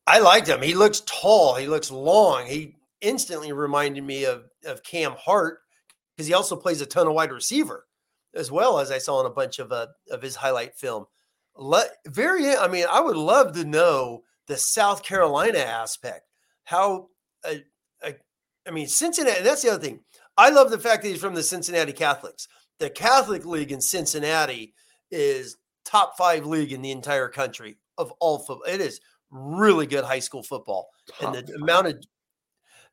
I 0.06 0.18
liked 0.18 0.48
him. 0.48 0.60
He 0.60 0.74
looks 0.74 1.02
tall. 1.06 1.54
He 1.54 1.66
looks 1.66 1.90
long. 1.90 2.46
He 2.46 2.76
instantly 3.00 3.52
reminded 3.52 4.04
me 4.04 4.24
of 4.24 4.44
of 4.64 4.82
Cam 4.82 5.14
Hart 5.18 5.60
because 6.16 6.26
he 6.26 6.34
also 6.34 6.56
plays 6.56 6.80
a 6.80 6.86
ton 6.86 7.06
of 7.06 7.14
wide 7.14 7.32
receiver 7.32 7.86
as 8.34 8.50
well 8.50 8.78
as 8.78 8.90
I 8.90 8.98
saw 8.98 9.20
in 9.20 9.26
a 9.26 9.30
bunch 9.30 9.58
of 9.58 9.72
uh, 9.72 9.86
of 10.10 10.22
his 10.22 10.36
highlight 10.36 10.76
film. 10.76 11.06
Le- 11.56 11.84
very, 12.06 12.56
I 12.56 12.68
mean, 12.68 12.86
I 12.90 13.00
would 13.00 13.16
love 13.16 13.52
to 13.54 13.64
know 13.64 14.22
the 14.46 14.56
South 14.56 15.02
Carolina 15.02 15.58
aspect. 15.58 16.22
How, 16.64 17.08
uh, 17.44 17.54
uh, 18.02 18.12
I 18.66 18.70
mean, 18.70 18.88
Cincinnati. 18.88 19.42
That's 19.42 19.62
the 19.62 19.72
other 19.72 19.82
thing. 19.82 20.00
I 20.36 20.50
love 20.50 20.70
the 20.70 20.78
fact 20.78 21.02
that 21.02 21.08
he's 21.08 21.20
from 21.20 21.34
the 21.34 21.42
Cincinnati 21.42 21.92
Catholics. 21.92 22.48
the 22.80 22.90
Catholic 22.90 23.44
League 23.46 23.70
in 23.70 23.80
Cincinnati 23.80 24.74
is 25.10 25.56
top 25.84 26.16
five 26.18 26.44
league 26.44 26.72
in 26.72 26.82
the 26.82 26.90
entire 26.90 27.28
country 27.28 27.78
of 27.98 28.12
all 28.20 28.38
football. 28.38 28.64
It 28.66 28.80
is 28.80 29.00
really 29.30 29.86
good 29.86 30.04
high 30.04 30.18
school 30.18 30.42
football, 30.42 30.88
top 31.08 31.34
and 31.34 31.46
the 31.46 31.52
five. 31.52 31.62
amount 31.62 31.86
of 31.86 32.04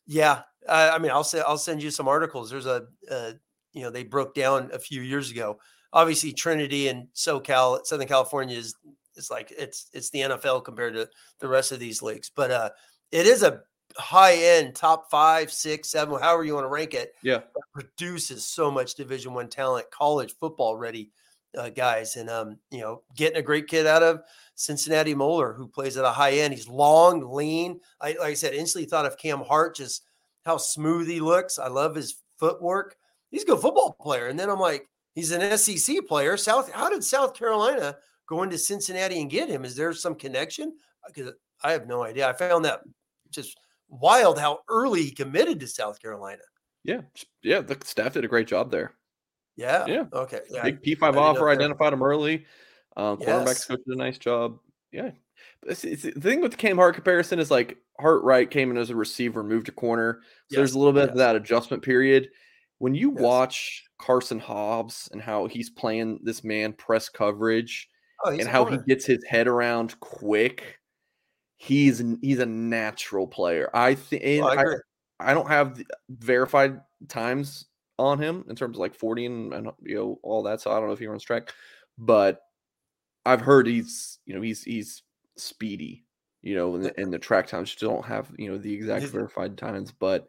yeah. 0.06 0.42
I, 0.70 0.92
I, 0.92 0.98
mean, 1.00 1.12
I'll 1.12 1.24
say 1.24 1.42
I'll 1.46 1.58
send 1.58 1.82
you 1.82 1.90
some 1.90 2.08
articles. 2.08 2.52
There's 2.52 2.68
a, 2.68 2.84
a 3.10 3.34
you 3.74 3.84
know 3.84 3.90
they 3.90 4.04
broke 4.04 4.34
down 4.34 4.70
a 4.74 4.80
few 4.80 5.02
years 5.02 5.32
ago. 5.32 5.60
Obviously, 5.94 6.32
Trinity 6.32 6.88
and 6.88 7.08
SoCal, 7.14 7.86
Southern 7.86 8.08
California 8.08 8.58
is 8.58 8.76
it's 9.16 9.30
like 9.30 9.54
it's 9.58 9.90
it's 9.94 10.10
the 10.10 10.22
NFL 10.22 10.64
compared 10.64 10.94
to 10.94 11.10
the 11.40 11.48
rest 11.48 11.72
of 11.72 11.80
these 11.80 12.02
leagues. 12.02 12.32
But 12.34 12.52
uh, 12.52 12.70
it 13.12 13.26
is 13.26 13.44
a 13.44 13.62
high 13.98 14.36
end 14.36 14.76
top 14.76 15.12
five, 15.12 15.52
six, 15.52 15.90
seven, 15.90 16.20
however 16.20 16.44
you 16.44 16.54
want 16.54 16.66
to 16.66 16.70
rank 16.70 16.94
it. 16.94 17.14
Yeah, 17.22 17.42
produces 17.74 18.46
so 18.46 18.72
much 18.72 18.96
Division 18.96 19.34
One 19.34 19.50
talent, 19.50 19.92
college 19.92 20.36
football 20.40 20.78
ready 20.78 21.12
uh, 21.58 21.70
guys, 21.70 22.16
and 22.16 22.30
um, 22.30 22.58
you 22.72 22.80
know, 22.80 23.04
getting 23.16 23.38
a 23.38 23.44
great 23.44 23.68
kid 23.68 23.88
out 23.88 24.04
of 24.04 24.22
Cincinnati 24.56 25.14
Moeller 25.14 25.54
who 25.54 25.68
plays 25.68 25.98
at 25.98 26.06
a 26.06 26.12
high 26.12 26.34
end. 26.34 26.54
He's 26.54 26.68
long, 26.68 27.34
lean. 27.34 27.80
I 28.00 28.16
like 28.20 28.32
I 28.32 28.34
said, 28.34 28.54
instantly 28.54 28.88
thought 28.88 29.06
of 29.06 29.18
Cam 29.18 29.40
Hart, 29.40 29.76
just 29.76 30.04
how 30.46 30.58
smooth 30.58 31.08
he 31.08 31.20
looks. 31.20 31.60
I 31.60 31.68
love 31.68 31.96
his 31.96 32.22
footwork. 32.38 32.96
He's 33.32 33.44
a 33.44 33.48
good 33.48 33.60
football 33.60 33.96
player. 34.00 34.28
And 34.28 34.40
then 34.40 34.50
I'm 34.50 34.60
like, 34.60 34.88
he's 35.16 35.32
an 35.32 35.58
SEC 35.58 36.06
player. 36.08 36.38
South, 36.38 36.72
how 36.72 36.90
did 36.90 37.04
South 37.04 37.34
Carolina 37.34 37.96
go 38.28 38.44
into 38.44 38.58
Cincinnati 38.58 39.20
and 39.20 39.30
get 39.30 39.50
him? 39.50 39.66
Is 39.66 39.76
there 39.76 39.94
some 39.94 40.16
connection? 40.16 40.74
Because 41.08 41.34
I 41.64 41.72
have 41.72 41.88
no 41.88 42.04
idea. 42.04 42.28
I 42.28 42.34
found 42.34 42.66
that 42.66 42.82
just 43.30 43.58
wild 43.90 44.40
how 44.40 44.60
early 44.70 45.04
he 45.04 45.12
committed 45.12 45.60
to 45.62 45.68
South 45.68 46.02
Carolina. 46.02 46.42
Yeah, 46.84 47.02
yeah. 47.44 47.62
The 47.62 47.78
staff 47.84 48.14
did 48.14 48.26
a 48.26 48.28
great 48.28 48.48
job 48.48 48.72
there. 48.72 48.94
Yeah. 49.56 49.86
Yeah. 49.86 50.06
Okay. 50.14 50.42
Yeah, 50.50 50.64
Big 50.64 50.82
P 50.82 50.96
five 50.96 51.18
offer 51.18 51.50
identified 51.50 51.94
him 51.94 52.02
early. 52.02 52.46
Um, 52.98 53.18
quarterbacks 53.18 53.68
coach 53.68 53.80
did 53.86 53.96
a 53.96 53.98
nice 53.98 54.18
job. 54.18 54.58
Yeah. 54.92 55.12
It's, 55.68 55.84
it's, 55.84 56.04
the 56.04 56.12
thing 56.12 56.42
with 56.42 56.52
the 56.52 56.58
Cam 56.58 56.78
Hart 56.78 56.96
comparison 56.96 57.40
is 57.40 57.52
like 57.52 57.78
Hart 58.00 58.24
Wright 58.24 58.50
came 58.50 58.72
in 58.72 58.78
as 58.78 58.90
a 58.90 58.96
receiver, 58.96 59.44
moved 59.44 59.68
to 59.68 59.72
corner. 59.72 60.20
So 60.22 60.28
yes. 60.50 60.58
there's 60.58 60.74
a 60.74 60.80
little 60.80 60.94
bit 60.94 61.02
yes. 61.02 61.10
of 61.12 61.18
that 61.18 61.36
adjustment 61.36 61.84
period. 61.84 62.30
When 62.82 62.96
you 62.96 63.12
watch 63.12 63.84
Carson 64.00 64.40
Hobbs 64.40 65.08
and 65.12 65.22
how 65.22 65.46
he's 65.46 65.70
playing 65.70 66.20
this 66.24 66.44
man 66.44 66.74
press 66.74 67.10
coverage 67.10 67.88
oh, 68.26 68.32
and 68.32 68.48
how 68.48 68.66
he 68.66 68.80
gets 68.88 69.06
his 69.06 69.24
head 69.24 69.48
around 69.48 70.00
quick, 70.00 70.80
he's 71.58 72.02
he's 72.24 72.40
a 72.40 72.46
natural 72.48 73.28
player. 73.28 73.70
I 73.72 73.94
think 73.94 74.24
oh, 74.44 74.48
I, 74.48 74.64
I, 74.64 74.76
I, 75.20 75.34
don't 75.36 75.48
have 75.48 75.80
verified 76.10 76.82
times 77.08 77.66
on 78.00 78.18
him 78.18 78.46
in 78.50 78.56
terms 78.56 78.78
of 78.78 78.80
like 78.80 78.96
40 78.96 79.28
and, 79.28 79.54
and 79.54 79.72
you 79.84 79.94
know 79.94 80.20
all 80.24 80.42
that. 80.42 80.60
So 80.60 80.72
I 80.72 80.80
don't 80.80 80.88
know 80.88 80.94
if 80.94 81.00
he 81.00 81.06
runs 81.06 81.22
track, 81.22 81.54
but 82.00 82.40
I've 83.28 83.42
heard 83.42 83.68
he's 83.68 84.18
you 84.26 84.34
know 84.34 84.42
he's 84.42 84.64
he's 84.64 85.04
speedy. 85.38 86.04
You 86.42 86.56
know, 86.56 86.74
in 86.74 86.82
the, 86.82 87.00
in 87.00 87.12
the 87.12 87.20
track 87.20 87.46
times, 87.46 87.70
still 87.70 87.92
don't 87.92 88.06
have 88.08 88.32
you 88.40 88.50
know 88.50 88.58
the 88.58 88.74
exact 88.74 89.06
verified 89.06 89.56
times, 89.56 89.92
but 89.92 90.26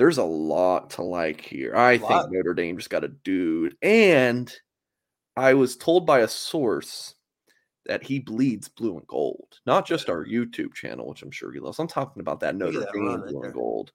there's 0.00 0.16
a 0.16 0.24
lot 0.24 0.88
to 0.88 1.02
like 1.02 1.42
here. 1.42 1.76
I 1.76 1.98
think 1.98 2.30
Notre 2.30 2.54
Dame 2.54 2.78
just 2.78 2.88
got 2.88 3.04
a 3.04 3.08
dude, 3.08 3.76
and 3.82 4.50
I 5.36 5.52
was 5.52 5.76
told 5.76 6.06
by 6.06 6.20
a 6.20 6.28
source 6.28 7.16
that 7.84 8.02
he 8.02 8.18
bleeds 8.18 8.66
blue 8.66 8.96
and 8.96 9.06
gold, 9.06 9.58
not 9.66 9.86
just 9.86 10.08
our 10.08 10.24
YouTube 10.24 10.72
channel, 10.72 11.06
which 11.06 11.22
I'm 11.22 11.30
sure 11.30 11.52
he 11.52 11.60
loves. 11.60 11.78
I'm 11.78 11.86
talking 11.86 12.20
about 12.20 12.40
that 12.40 12.56
Notre 12.56 12.86
Dame 12.94 13.06
right 13.08 13.16
blue 13.26 13.40
there. 13.40 13.44
and 13.50 13.52
gold. 13.52 13.92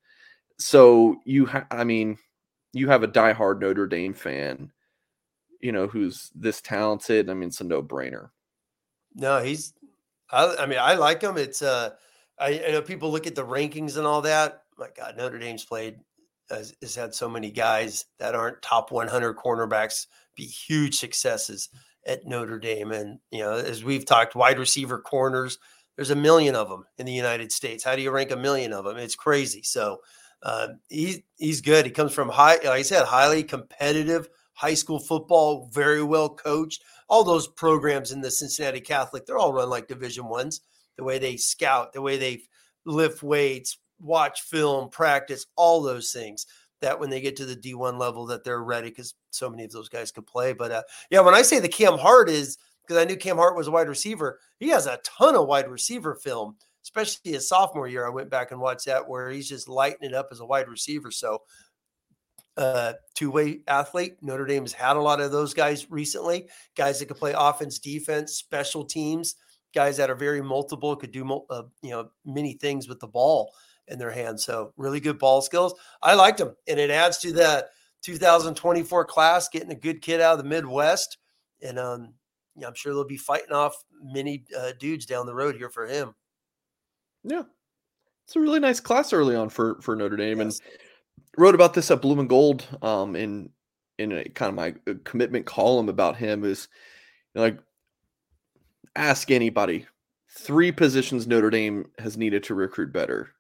So 0.60 1.16
you, 1.26 1.48
ha- 1.48 1.66
I 1.72 1.84
mean, 1.84 2.20
you 2.72 2.88
have 2.88 3.02
a 3.02 3.08
diehard 3.08 3.60
Notre 3.60 3.88
Dame 3.88 4.14
fan, 4.14 4.72
you 5.60 5.72
know, 5.72 5.88
who's 5.88 6.30
this 6.36 6.62
talented. 6.62 7.32
I 7.32 7.34
mean, 7.34 7.50
it's 7.50 7.62
a 7.62 7.64
no 7.64 7.82
brainer. 7.82 8.30
No, 9.16 9.42
he's. 9.42 9.74
I, 10.30 10.56
I, 10.60 10.66
mean, 10.68 10.78
I 10.80 10.94
like 10.94 11.24
him. 11.24 11.38
It's. 11.38 11.64
uh 11.64 11.96
I, 12.38 12.62
I, 12.68 12.72
know 12.72 12.82
people 12.82 13.12
look 13.12 13.28
at 13.28 13.36
the 13.36 13.46
rankings 13.46 13.98
and 13.98 14.06
all 14.06 14.22
that. 14.24 14.65
My 14.78 14.88
God, 14.96 15.16
Notre 15.18 15.40
Dame's 15.40 15.66
played 15.66 16.00
has, 16.50 16.74
has 16.82 16.96
had 16.96 17.16
so 17.16 17.30
many 17.30 17.52
guys 17.52 18.06
that 18.20 18.36
aren't 18.36 18.62
top 18.62 18.92
100 18.92 19.36
cornerbacks 19.38 20.08
be 20.36 20.46
huge 20.46 20.96
successes 20.96 21.70
at 22.06 22.26
Notre 22.26 22.60
Dame. 22.60 22.92
And, 22.92 23.20
you 23.32 23.40
know, 23.40 23.54
as 23.54 23.84
we've 23.84 24.06
talked, 24.06 24.36
wide 24.36 24.60
receiver 24.60 25.00
corners, 25.00 25.58
there's 25.96 26.12
a 26.12 26.16
million 26.16 26.56
of 26.56 26.70
them 26.70 26.86
in 26.98 27.06
the 27.06 27.14
United 27.14 27.52
States. 27.52 27.84
How 27.84 27.96
do 27.96 28.02
you 28.02 28.12
rank 28.12 28.32
a 28.32 28.36
million 28.36 28.74
of 28.74 28.86
them? 28.86 28.98
It's 28.98 29.16
crazy. 29.16 29.64
So 29.64 30.00
uh, 30.44 30.68
he's, 30.90 31.22
he's 31.38 31.62
good. 31.62 31.86
He 31.86 31.92
comes 31.92 32.14
from 32.14 32.30
high, 32.30 32.56
like 32.56 32.68
I 32.68 32.82
said, 32.82 33.06
highly 33.06 33.44
competitive 33.44 34.30
high 34.56 34.74
school 34.74 35.00
football, 35.00 35.70
very 35.72 36.02
well 36.02 36.30
coached. 36.30 36.84
All 37.08 37.24
those 37.24 37.48
programs 37.48 38.12
in 38.12 38.22
the 38.22 38.32
Cincinnati 38.32 38.82
Catholic, 38.82 39.26
they're 39.26 39.38
all 39.38 39.54
run 39.54 39.70
like 39.70 39.88
division 39.88 40.28
ones, 40.28 40.62
the 40.98 41.04
way 41.04 41.20
they 41.20 41.38
scout, 41.38 41.94
the 41.94 42.02
way 42.02 42.18
they 42.18 42.42
lift 42.86 43.22
weights, 43.22 43.78
watch 44.00 44.42
film, 44.42 44.90
practice, 44.90 45.46
all 45.56 45.82
those 45.82 46.12
things 46.12 46.46
that 46.82 47.00
when 47.00 47.10
they 47.10 47.22
get 47.22 47.36
to 47.38 47.46
the 47.46 47.56
D1 47.56 47.98
level 47.98 48.26
that 48.28 48.44
they're 48.44 48.64
ready 48.64 48.90
because 48.90 49.16
so 49.32 49.50
many 49.50 49.64
of 49.64 49.72
those 49.72 49.90
guys 49.90 50.12
could 50.12 50.28
play. 50.28 50.54
But 50.54 50.72
uh, 50.72 50.84
yeah, 51.10 51.22
when 51.22 51.34
I 51.34 51.42
say 51.42 51.60
the 51.60 51.68
Cam 51.68 51.98
Hart 51.98 52.30
is 52.30 52.58
because 52.86 53.02
I 53.02 53.06
knew 53.06 53.16
Cam 53.16 53.38
Hart 53.38 53.56
was 53.56 53.68
a 53.68 53.72
wide 53.72 53.88
receiver, 53.88 54.40
he 54.60 54.70
has 54.70 54.86
a 54.86 55.00
ton 55.04 55.36
of 55.36 55.48
wide 55.48 55.70
receiver 55.70 56.16
film, 56.16 56.56
especially 56.84 57.32
his 57.32 57.48
sophomore 57.48 57.88
year. 57.88 58.06
I 58.06 58.12
went 58.12 58.30
back 58.30 58.52
and 58.52 58.62
watched 58.62 58.86
that 58.86 59.08
where 59.08 59.30
he's 59.30 59.50
just 59.50 59.68
lighting 59.68 60.08
it 60.08 60.14
up 60.14 60.28
as 60.32 60.40
a 60.40 60.46
wide 60.46 60.68
receiver. 60.68 61.12
So 61.12 61.42
uh, 62.58 62.94
two-way 63.16 63.62
athlete. 63.68 64.18
Notre 64.22 64.46
Dame 64.46 64.64
has 64.64 64.74
had 64.74 64.96
a 64.96 65.02
lot 65.02 65.20
of 65.20 65.32
those 65.32 65.54
guys 65.54 65.90
recently, 65.90 66.48
guys 66.78 67.00
that 67.00 67.08
could 67.08 67.18
play 67.18 67.34
offense, 67.36 67.80
defense, 67.80 68.34
special 68.34 68.86
teams, 68.86 69.36
guys 69.74 69.98
that 69.98 70.10
are 70.10 70.16
very 70.16 70.42
multiple, 70.42 70.96
could 70.96 71.12
do 71.12 71.42
uh, 71.50 71.64
you 71.82 71.90
know 71.90 72.10
many 72.26 72.54
things 72.54 72.88
with 72.88 73.00
the 73.00 73.08
ball 73.08 73.52
in 73.88 74.00
their 74.00 74.12
hands. 74.12 74.44
So 74.44 74.74
really 74.78 75.00
good 75.00 75.20
ball 75.20 75.42
skills. 75.42 75.74
I 76.02 76.16
liked 76.16 76.40
them, 76.40 76.56
and 76.68 76.80
it 76.80 76.90
adds 76.90 77.18
to 77.20 77.34
that 77.34 77.70
2024 78.04 79.06
class, 79.06 79.50
getting 79.50 79.72
a 79.72 79.76
good 79.76 80.02
kid 80.02 80.22
out 80.22 80.38
of 80.38 80.44
the 80.44 80.50
Midwest, 80.50 81.18
and 81.62 81.80
um, 81.80 82.14
yeah, 82.56 82.68
I'm 82.68 82.76
sure 82.76 82.94
they'll 82.94 83.06
be 83.06 83.18
fighting 83.18 83.52
off 83.52 83.76
many 84.02 84.46
uh, 84.58 84.72
dudes 84.80 85.06
down 85.06 85.26
the 85.26 85.36
road 85.36 85.56
here 85.56 85.70
for 85.70 85.88
him. 85.88 86.14
Yeah, 87.24 87.44
it's 88.26 88.36
a 88.36 88.40
really 88.40 88.60
nice 88.60 88.80
class 88.80 89.14
early 89.14 89.36
on 89.36 89.50
for 89.50 89.82
for 89.82 89.96
Notre 89.96 90.18
Dame, 90.18 90.40
yes. 90.40 90.60
and 90.60 90.78
wrote 91.38 91.56
about 91.56 91.74
this 91.74 91.92
at 91.92 92.02
Blue 92.02 92.20
and 92.20 92.30
Gold 92.30 92.68
um, 92.82 93.16
in 93.16 93.50
in 93.98 94.12
a 94.12 94.24
kind 94.30 94.50
of 94.50 94.56
my 94.56 94.76
uh, 94.92 94.96
commitment 95.04 95.46
column 95.46 95.90
about 95.90 96.18
him 96.18 96.44
is 96.44 96.68
you 97.34 97.42
know, 97.42 97.48
like 97.48 97.60
ask 98.96 99.32
anybody 99.32 99.86
three 100.30 100.72
positions 100.72 101.28
Notre 101.28 101.50
Dame 101.50 101.86
has 102.00 102.18
needed 102.18 102.44
to 102.44 102.56
recruit 102.56 102.92
better 102.92 103.35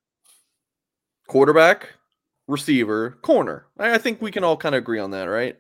quarterback, 1.28 1.90
receiver, 2.48 3.18
corner. 3.22 3.68
I, 3.78 3.98
think 3.98 4.22
we 4.22 4.32
can 4.32 4.44
all 4.44 4.58
kind 4.58 4.76
of 4.76 4.80
agree 4.80 5.00
on 5.00 5.12
that, 5.12 5.26
right? 5.26 5.58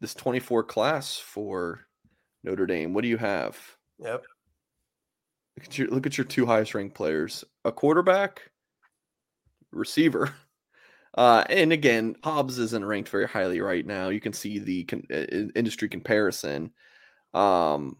This 0.00 0.14
24 0.14 0.64
class 0.64 1.18
for 1.18 1.80
Notre 2.44 2.66
Dame. 2.66 2.94
What 2.94 3.02
do 3.02 3.08
you 3.08 3.18
have? 3.18 3.58
Yep. 3.98 4.24
Look 5.56 5.66
at 5.66 5.78
your 5.78 5.88
look 5.88 6.06
at 6.06 6.16
your 6.16 6.24
two 6.24 6.46
highest 6.46 6.74
ranked 6.74 6.94
players. 6.94 7.44
A 7.64 7.72
quarterback, 7.72 8.50
receiver. 9.72 10.34
Uh, 11.18 11.42
and 11.50 11.72
again, 11.72 12.14
Hobbs 12.22 12.60
isn't 12.60 12.84
ranked 12.84 13.08
very 13.08 13.26
highly 13.26 13.60
right 13.60 13.84
now. 13.84 14.10
You 14.10 14.20
can 14.20 14.32
see 14.32 14.60
the 14.60 14.84
con- 14.84 15.08
industry 15.56 15.88
comparison. 15.88 16.70
Um, 17.34 17.96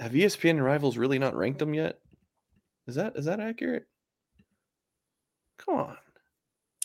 have 0.00 0.12
ESPN 0.12 0.52
and 0.52 0.64
Rivals 0.64 0.96
really 0.96 1.18
not 1.18 1.36
ranked 1.36 1.58
them 1.58 1.74
yet? 1.74 1.98
Is 2.86 2.94
that 2.94 3.16
is 3.16 3.26
that 3.26 3.38
accurate? 3.38 3.84
Come 5.64 5.76
on. 5.76 5.96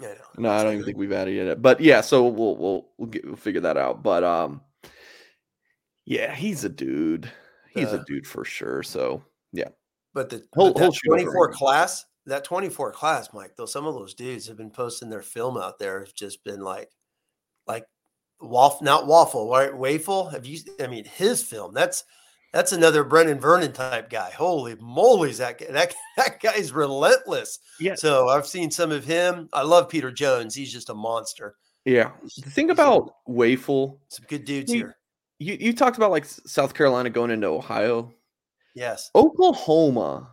Yeah, 0.01 0.13
no, 0.37 0.51
I 0.51 0.63
don't 0.63 0.73
even 0.73 0.85
think 0.85 0.97
we've 0.97 1.11
added 1.11 1.47
it. 1.47 1.61
But 1.61 1.81
yeah, 1.81 2.01
so 2.01 2.27
we'll 2.27 2.55
we'll 2.55 2.87
we'll, 2.97 3.09
get, 3.09 3.25
we'll 3.25 3.35
figure 3.35 3.61
that 3.61 3.77
out. 3.77 4.03
But 4.03 4.23
um, 4.23 4.61
yeah, 6.05 6.35
he's 6.35 6.63
a 6.63 6.69
dude. 6.69 7.31
He's 7.73 7.87
uh, 7.87 7.99
a 8.01 8.05
dude 8.05 8.27
for 8.27 8.45
sure. 8.45 8.83
So 8.83 9.23
yeah. 9.51 9.69
But 10.13 10.29
the 10.29 10.43
but 10.53 10.75
that 10.75 10.93
24 11.05 11.51
class, 11.53 12.05
that 12.27 12.43
24 12.43 12.91
class, 12.91 13.29
Mike, 13.33 13.53
though 13.57 13.65
some 13.65 13.85
of 13.85 13.95
those 13.95 14.13
dudes 14.13 14.47
have 14.47 14.57
been 14.57 14.71
posting 14.71 15.09
their 15.09 15.21
film 15.21 15.57
out 15.57 15.79
there, 15.79 15.99
have 15.99 16.13
just 16.13 16.43
been 16.43 16.61
like, 16.61 16.91
like 17.65 17.85
waffle, 18.39 18.83
not 18.83 19.07
waffle, 19.07 19.49
right? 19.49 19.71
Wafle. 19.71 20.31
Have 20.31 20.45
you? 20.45 20.59
I 20.79 20.87
mean, 20.87 21.05
his 21.05 21.41
film. 21.43 21.73
That's 21.73 22.03
that's 22.53 22.71
another 22.71 23.03
Brenan 23.03 23.39
Vernon 23.39 23.73
type 23.73 24.09
guy. 24.09 24.31
Holy 24.31 24.75
moly, 24.79 25.31
that 25.33 25.59
that 25.71 25.93
that 26.17 26.39
guy's 26.41 26.71
relentless. 26.71 27.59
Yeah. 27.79 27.95
So 27.95 28.29
I've 28.29 28.47
seen 28.47 28.71
some 28.71 28.91
of 28.91 29.05
him. 29.05 29.49
I 29.53 29.63
love 29.63 29.89
Peter 29.89 30.11
Jones. 30.11 30.55
He's 30.55 30.71
just 30.71 30.89
a 30.89 30.93
monster. 30.93 31.55
Yeah. 31.85 32.11
The 32.43 32.49
thing 32.49 32.69
about 32.69 33.13
Wafle, 33.27 33.99
some 34.09 34.25
good 34.27 34.45
dudes 34.45 34.71
you, 34.71 34.79
here. 34.79 34.97
You 35.39 35.57
you 35.59 35.73
talked 35.73 35.97
about 35.97 36.11
like 36.11 36.25
South 36.25 36.73
Carolina 36.73 37.09
going 37.09 37.31
into 37.31 37.47
Ohio. 37.47 38.13
Yes. 38.75 39.09
Oklahoma 39.15 40.31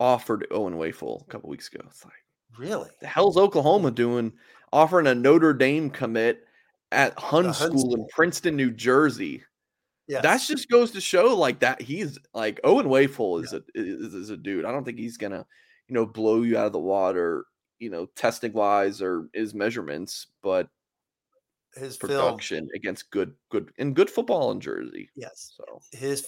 offered 0.00 0.46
Owen 0.50 0.74
Wafle 0.74 1.22
a 1.22 1.30
couple 1.30 1.50
weeks 1.50 1.68
ago. 1.68 1.84
It's 1.88 2.04
like 2.04 2.14
really 2.56 2.90
the 3.00 3.06
hell's 3.06 3.36
Oklahoma 3.36 3.90
doing 3.90 4.32
offering 4.72 5.06
a 5.06 5.14
Notre 5.14 5.52
Dame 5.52 5.90
commit 5.90 6.44
at 6.92 7.18
Hun 7.18 7.44
The 7.44 7.52
School 7.52 7.94
in 7.94 8.06
Princeton, 8.08 8.56
New 8.56 8.70
Jersey. 8.70 9.42
Yes. 10.08 10.22
That 10.22 10.40
just 10.40 10.68
goes 10.70 10.90
to 10.92 11.00
show 11.00 11.36
like 11.36 11.60
that 11.60 11.82
he's 11.82 12.18
like 12.32 12.60
Owen 12.64 12.86
Wafle 12.86 13.44
is 13.44 13.52
a 13.52 13.62
is, 13.74 14.14
is 14.14 14.30
a 14.30 14.36
dude. 14.36 14.64
I 14.64 14.72
don't 14.72 14.84
think 14.84 14.98
he's 14.98 15.18
gonna, 15.18 15.46
you 15.86 15.94
know, 15.94 16.06
blow 16.06 16.42
you 16.42 16.56
out 16.56 16.66
of 16.66 16.72
the 16.72 16.78
water, 16.78 17.44
you 17.78 17.90
know, 17.90 18.06
testing 18.16 18.52
wise 18.54 19.02
or 19.02 19.28
his 19.34 19.52
measurements, 19.54 20.28
but 20.42 20.68
his 21.74 21.96
film. 21.96 22.10
production 22.10 22.68
against 22.74 23.10
good 23.10 23.34
good 23.50 23.70
and 23.78 23.94
good 23.94 24.08
football 24.08 24.50
in 24.50 24.60
Jersey. 24.60 25.10
Yes. 25.14 25.52
So 25.56 25.80
His, 25.92 26.26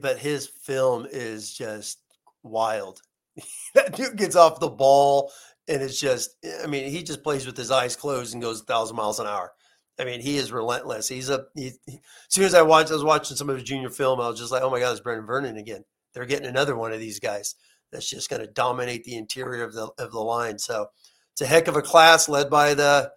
but 0.00 0.18
his 0.18 0.48
film 0.48 1.06
is 1.10 1.54
just 1.54 2.00
wild. 2.42 3.00
that 3.74 3.94
dude 3.94 4.16
gets 4.16 4.36
off 4.36 4.58
the 4.58 4.68
ball 4.68 5.30
and 5.68 5.80
it's 5.80 6.00
just, 6.00 6.36
I 6.62 6.66
mean, 6.66 6.90
he 6.90 7.02
just 7.02 7.22
plays 7.22 7.46
with 7.46 7.56
his 7.56 7.70
eyes 7.70 7.94
closed 7.94 8.34
and 8.34 8.42
goes 8.42 8.60
a 8.60 8.64
thousand 8.64 8.96
miles 8.96 9.20
an 9.20 9.26
hour. 9.26 9.52
I 9.98 10.04
mean, 10.04 10.20
he 10.20 10.36
is 10.36 10.52
relentless. 10.52 11.08
He's 11.08 11.28
a, 11.28 11.46
he, 11.54 11.72
he- 11.86 11.94
as 11.96 12.00
soon 12.34 12.44
as 12.44 12.54
I 12.54 12.62
watched, 12.62 12.90
I 12.90 12.94
was 12.94 13.04
watching 13.04 13.36
some 13.36 13.50
of 13.50 13.56
his 13.56 13.64
junior 13.64 13.90
film. 13.90 14.20
I 14.20 14.28
was 14.28 14.38
just 14.38 14.52
like, 14.52 14.62
oh 14.62 14.70
my 14.70 14.80
God, 14.80 14.92
it's 14.92 15.00
Brenan 15.00 15.26
Vernon 15.26 15.56
again. 15.56 15.84
They're 16.14 16.26
getting 16.26 16.48
another 16.48 16.76
one 16.76 16.92
of 16.92 17.00
these 17.00 17.20
guys 17.20 17.54
that's 17.90 18.08
just 18.08 18.30
going 18.30 18.40
to 18.40 18.48
dominate 18.48 19.04
the 19.04 19.16
interior 19.16 19.64
of 19.64 19.74
the, 19.74 19.88
of 19.98 20.12
the 20.12 20.20
line. 20.20 20.58
So 20.58 20.86
it's 21.32 21.42
a 21.42 21.46
heck 21.46 21.68
of 21.68 21.76
a 21.76 21.82
class 21.82 22.28
led 22.28 22.48
by 22.50 22.74
the, 22.74 23.12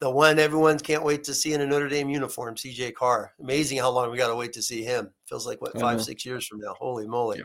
the 0.00 0.10
one 0.10 0.38
everyone 0.38 0.78
can't 0.78 1.04
wait 1.04 1.24
to 1.24 1.34
see 1.34 1.52
in 1.52 1.60
a 1.60 1.66
Notre 1.66 1.88
Dame 1.88 2.08
uniform, 2.10 2.56
CJ 2.56 2.94
Carr. 2.94 3.32
Amazing 3.40 3.78
how 3.78 3.90
long 3.90 4.10
we 4.10 4.16
got 4.18 4.28
to 4.28 4.36
wait 4.36 4.52
to 4.54 4.62
see 4.62 4.82
him. 4.84 5.10
Feels 5.28 5.46
like 5.46 5.60
what 5.60 5.76
I 5.76 5.80
five, 5.80 5.96
know. 5.98 6.02
six 6.02 6.24
years 6.26 6.46
from 6.46 6.60
now. 6.60 6.74
Holy 6.78 7.06
moly! 7.06 7.38
Yeah. 7.38 7.44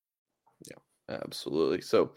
Absolutely. 1.23 1.81
So, 1.81 2.11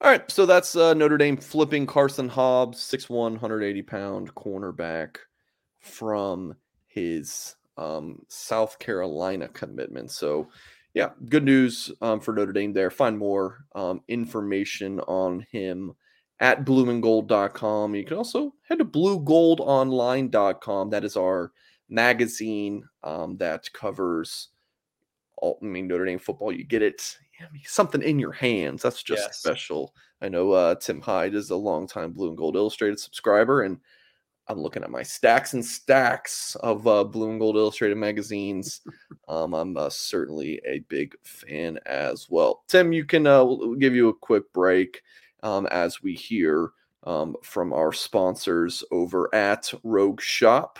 all 0.00 0.10
right. 0.10 0.30
So 0.30 0.46
that's 0.46 0.76
uh, 0.76 0.94
Notre 0.94 1.18
Dame 1.18 1.36
flipping 1.36 1.86
Carson 1.86 2.28
Hobbs, 2.28 2.78
6'1, 2.78 3.10
180 3.10 3.82
pound 3.82 4.34
cornerback 4.34 5.16
from 5.80 6.54
his 6.86 7.56
um, 7.76 8.22
South 8.28 8.78
Carolina 8.78 9.48
commitment. 9.48 10.10
So, 10.10 10.48
yeah, 10.94 11.10
good 11.28 11.44
news 11.44 11.92
um, 12.00 12.20
for 12.20 12.32
Notre 12.32 12.52
Dame 12.52 12.72
there. 12.72 12.90
Find 12.90 13.18
more 13.18 13.64
um, 13.74 14.00
information 14.08 15.00
on 15.00 15.46
him 15.50 15.94
at 16.40 16.64
blueandgold.com. 16.64 17.94
You 17.94 18.04
can 18.04 18.16
also 18.16 18.54
head 18.62 18.78
to 18.78 18.84
bluegoldonline.com. 18.84 20.90
That 20.90 21.04
is 21.04 21.16
our 21.16 21.52
magazine 21.88 22.84
um, 23.02 23.36
that 23.38 23.72
covers 23.72 24.48
all, 25.36 25.58
I 25.62 25.66
mean, 25.66 25.88
Notre 25.88 26.04
Dame 26.04 26.18
football. 26.18 26.52
You 26.52 26.64
get 26.64 26.82
it 26.82 27.16
something 27.64 28.02
in 28.02 28.18
your 28.18 28.32
hands. 28.32 28.82
That's 28.82 29.02
just 29.02 29.22
Yes. 29.22 29.38
special. 29.38 29.94
I 30.20 30.28
know 30.28 30.52
uh, 30.52 30.74
Tim 30.76 31.00
Hyde 31.00 31.34
is 31.34 31.50
a 31.50 31.56
longtime 31.56 32.12
Blue 32.12 32.28
and 32.28 32.36
Gold 32.36 32.56
Illustrated 32.56 32.98
subscriber, 32.98 33.62
and 33.62 33.78
I'm 34.48 34.60
looking 34.60 34.82
at 34.82 34.90
my 34.90 35.02
stacks 35.02 35.52
and 35.52 35.64
stacks 35.64 36.56
of 36.56 36.86
uh, 36.86 37.04
Blue 37.04 37.30
and 37.30 37.38
Gold 37.38 37.56
Illustrated 37.56 37.96
magazines. 37.96 38.80
um, 39.28 39.54
I'm 39.54 39.76
uh, 39.76 39.90
certainly 39.90 40.60
a 40.66 40.80
big 40.88 41.14
fan 41.22 41.78
as 41.86 42.28
well. 42.30 42.64
Tim, 42.68 42.92
you 42.92 43.04
can 43.04 43.26
uh, 43.26 43.44
we'll 43.44 43.74
give 43.74 43.94
you 43.94 44.08
a 44.08 44.14
quick 44.14 44.52
break 44.52 45.02
um, 45.42 45.66
as 45.66 46.02
we 46.02 46.14
hear 46.14 46.70
um, 47.04 47.36
from 47.42 47.72
our 47.72 47.92
sponsors 47.92 48.82
over 48.90 49.32
at 49.34 49.72
Rogue 49.84 50.20
Shop, 50.20 50.78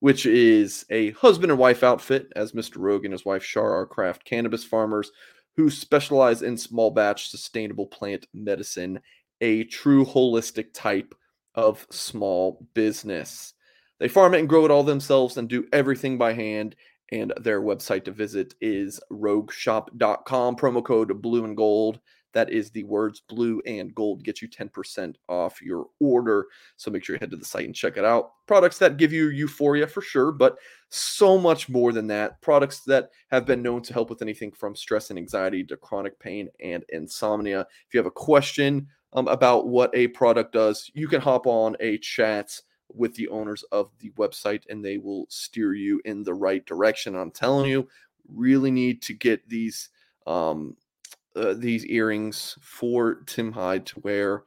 which 0.00 0.26
is 0.26 0.84
a 0.90 1.10
husband 1.12 1.50
and 1.50 1.58
wife 1.58 1.82
outfit, 1.82 2.32
as 2.36 2.52
Mr. 2.52 2.76
Rogue 2.76 3.04
and 3.04 3.12
his 3.12 3.24
wife 3.24 3.42
Shar 3.42 3.72
are 3.72 3.86
craft 3.86 4.24
cannabis 4.24 4.62
farmers 4.62 5.10
who 5.56 5.70
specialize 5.70 6.42
in 6.42 6.56
small 6.56 6.90
batch 6.90 7.30
sustainable 7.30 7.86
plant 7.86 8.26
medicine, 8.34 9.00
a 9.40 9.64
true 9.64 10.04
holistic 10.04 10.72
type 10.72 11.14
of 11.54 11.86
small 11.90 12.66
business. 12.74 13.54
They 13.98 14.08
farm 14.08 14.34
it 14.34 14.40
and 14.40 14.48
grow 14.48 14.64
it 14.64 14.70
all 14.70 14.82
themselves 14.82 15.36
and 15.38 15.48
do 15.48 15.66
everything 15.72 16.18
by 16.18 16.34
hand. 16.34 16.76
And 17.12 17.32
their 17.40 17.62
website 17.62 18.04
to 18.04 18.10
visit 18.10 18.54
is 18.60 19.00
rogueshop.com. 19.10 20.56
Promo 20.56 20.84
code 20.84 21.22
blue 21.22 21.44
and 21.44 21.56
gold. 21.56 22.00
That 22.36 22.52
is 22.52 22.70
the 22.70 22.84
words 22.84 23.22
blue 23.26 23.62
and 23.64 23.94
gold 23.94 24.22
get 24.22 24.42
you 24.42 24.48
10% 24.48 25.14
off 25.26 25.62
your 25.62 25.86
order. 26.00 26.48
So 26.76 26.90
make 26.90 27.02
sure 27.02 27.16
you 27.16 27.18
head 27.18 27.30
to 27.30 27.36
the 27.38 27.46
site 27.46 27.64
and 27.64 27.74
check 27.74 27.96
it 27.96 28.04
out. 28.04 28.32
Products 28.46 28.76
that 28.76 28.98
give 28.98 29.10
you 29.10 29.28
euphoria 29.28 29.86
for 29.86 30.02
sure, 30.02 30.32
but 30.32 30.58
so 30.90 31.38
much 31.38 31.70
more 31.70 31.94
than 31.94 32.06
that. 32.08 32.42
Products 32.42 32.80
that 32.80 33.08
have 33.30 33.46
been 33.46 33.62
known 33.62 33.80
to 33.84 33.94
help 33.94 34.10
with 34.10 34.20
anything 34.20 34.52
from 34.52 34.76
stress 34.76 35.08
and 35.08 35.18
anxiety 35.18 35.64
to 35.64 35.78
chronic 35.78 36.20
pain 36.20 36.50
and 36.62 36.84
insomnia. 36.90 37.60
If 37.60 37.94
you 37.94 37.98
have 38.00 38.06
a 38.06 38.10
question 38.10 38.86
um, 39.14 39.28
about 39.28 39.68
what 39.68 39.90
a 39.94 40.08
product 40.08 40.52
does, 40.52 40.90
you 40.92 41.08
can 41.08 41.22
hop 41.22 41.46
on 41.46 41.74
a 41.80 41.96
chat 41.96 42.60
with 42.92 43.14
the 43.14 43.28
owners 43.28 43.64
of 43.72 43.88
the 44.00 44.10
website 44.10 44.64
and 44.68 44.84
they 44.84 44.98
will 44.98 45.24
steer 45.30 45.72
you 45.72 46.02
in 46.04 46.22
the 46.22 46.34
right 46.34 46.66
direction. 46.66 47.16
I'm 47.16 47.30
telling 47.30 47.70
you, 47.70 47.88
really 48.28 48.70
need 48.70 49.00
to 49.04 49.14
get 49.14 49.48
these 49.48 49.88
um, 50.26 50.76
uh, 51.36 51.54
these 51.56 51.84
earrings 51.86 52.56
for 52.60 53.16
Tim 53.26 53.52
Hyde 53.52 53.86
to 53.86 54.00
wear 54.00 54.44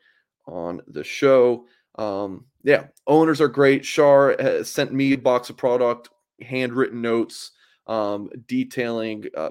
on 0.48 0.82
the 0.88 1.04
show. 1.04 1.66
Um, 1.96 2.46
yeah, 2.64 2.88
owners 3.08 3.42
are 3.42 3.48
great. 3.48 3.86
Shar 3.86 4.64
sent 4.64 4.94
me 4.94 5.14
a 5.14 5.18
box 5.18 5.50
of 5.50 5.58
product, 5.58 6.10
handwritten 6.42 7.02
notes, 7.02 7.52
um, 7.88 8.30
detailing 8.48 9.26
uh, 9.36 9.50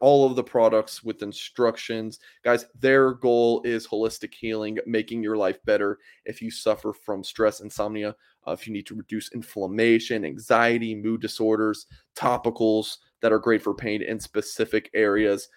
all 0.00 0.26
of 0.26 0.36
the 0.36 0.42
products 0.42 1.04
with 1.04 1.22
instructions. 1.22 2.18
Guys, 2.42 2.64
their 2.78 3.12
goal 3.12 3.60
is 3.64 3.86
holistic 3.86 4.32
healing, 4.32 4.78
making 4.86 5.22
your 5.22 5.36
life 5.36 5.62
better 5.66 5.98
if 6.24 6.40
you 6.40 6.50
suffer 6.50 6.94
from 6.94 7.22
stress, 7.22 7.60
insomnia, 7.60 8.16
uh, 8.46 8.52
if 8.52 8.66
you 8.66 8.72
need 8.72 8.86
to 8.86 8.94
reduce 8.94 9.32
inflammation, 9.32 10.24
anxiety, 10.24 10.94
mood 10.94 11.20
disorders, 11.20 11.86
topicals 12.16 12.96
that 13.20 13.32
are 13.32 13.38
great 13.38 13.62
for 13.62 13.74
pain 13.74 14.00
in 14.00 14.18
specific 14.18 14.90
areas 14.94 15.48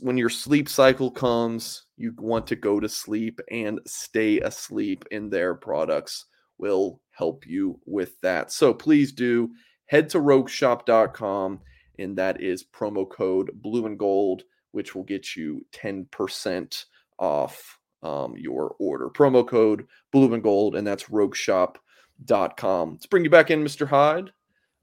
when 0.00 0.16
your 0.16 0.30
sleep 0.30 0.68
cycle 0.68 1.10
comes, 1.10 1.84
you 1.96 2.14
want 2.18 2.46
to 2.48 2.56
go 2.56 2.80
to 2.80 2.88
sleep 2.88 3.40
and 3.50 3.80
stay 3.86 4.40
asleep, 4.40 5.04
and 5.10 5.30
their 5.30 5.54
products 5.54 6.26
will 6.58 7.00
help 7.10 7.46
you 7.46 7.78
with 7.86 8.20
that. 8.20 8.52
So 8.52 8.74
please 8.74 9.12
do 9.12 9.50
head 9.86 10.08
to 10.10 10.18
rogueshop.com, 10.18 11.60
and 11.98 12.16
that 12.18 12.40
is 12.40 12.64
promo 12.64 13.08
code 13.08 13.50
blue 13.54 13.86
and 13.86 13.98
gold, 13.98 14.42
which 14.72 14.94
will 14.94 15.04
get 15.04 15.36
you 15.36 15.64
10% 15.72 16.84
off 17.18 17.78
um, 18.02 18.34
your 18.36 18.76
order. 18.78 19.08
Promo 19.08 19.46
code 19.46 19.86
blue 20.12 20.32
and 20.34 20.42
gold, 20.42 20.76
and 20.76 20.86
that's 20.86 21.04
rogueshop.com. 21.04 22.90
Let's 22.92 23.06
bring 23.06 23.24
you 23.24 23.30
back 23.30 23.50
in, 23.50 23.64
Mr. 23.64 23.86
Hyde. 23.86 24.30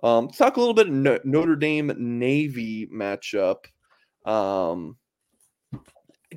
Um, 0.03 0.25
let's 0.25 0.37
talk 0.37 0.57
a 0.57 0.59
little 0.59 0.73
bit 0.73 0.87
of 0.87 0.93
No- 0.93 1.19
Notre 1.23 1.55
Dame 1.55 1.91
Navy 1.97 2.87
matchup. 2.87 3.65
Um, 4.25 4.97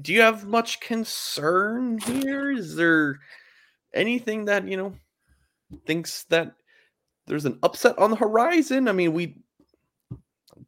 do 0.01 0.13
you 0.13 0.21
have 0.21 0.47
much 0.47 0.81
concern 0.81 1.99
here? 1.99 2.51
Is 2.53 2.77
there 2.77 3.19
anything 3.95 4.45
that 4.45 4.69
you 4.69 4.77
know 4.77 4.95
thinks 5.87 6.25
that 6.25 6.55
there's 7.27 7.47
an 7.47 7.59
upset 7.63 7.99
on 7.99 8.11
the 8.11 8.17
horizon? 8.17 8.89
I 8.89 8.93
mean, 8.93 9.13
we 9.13 9.37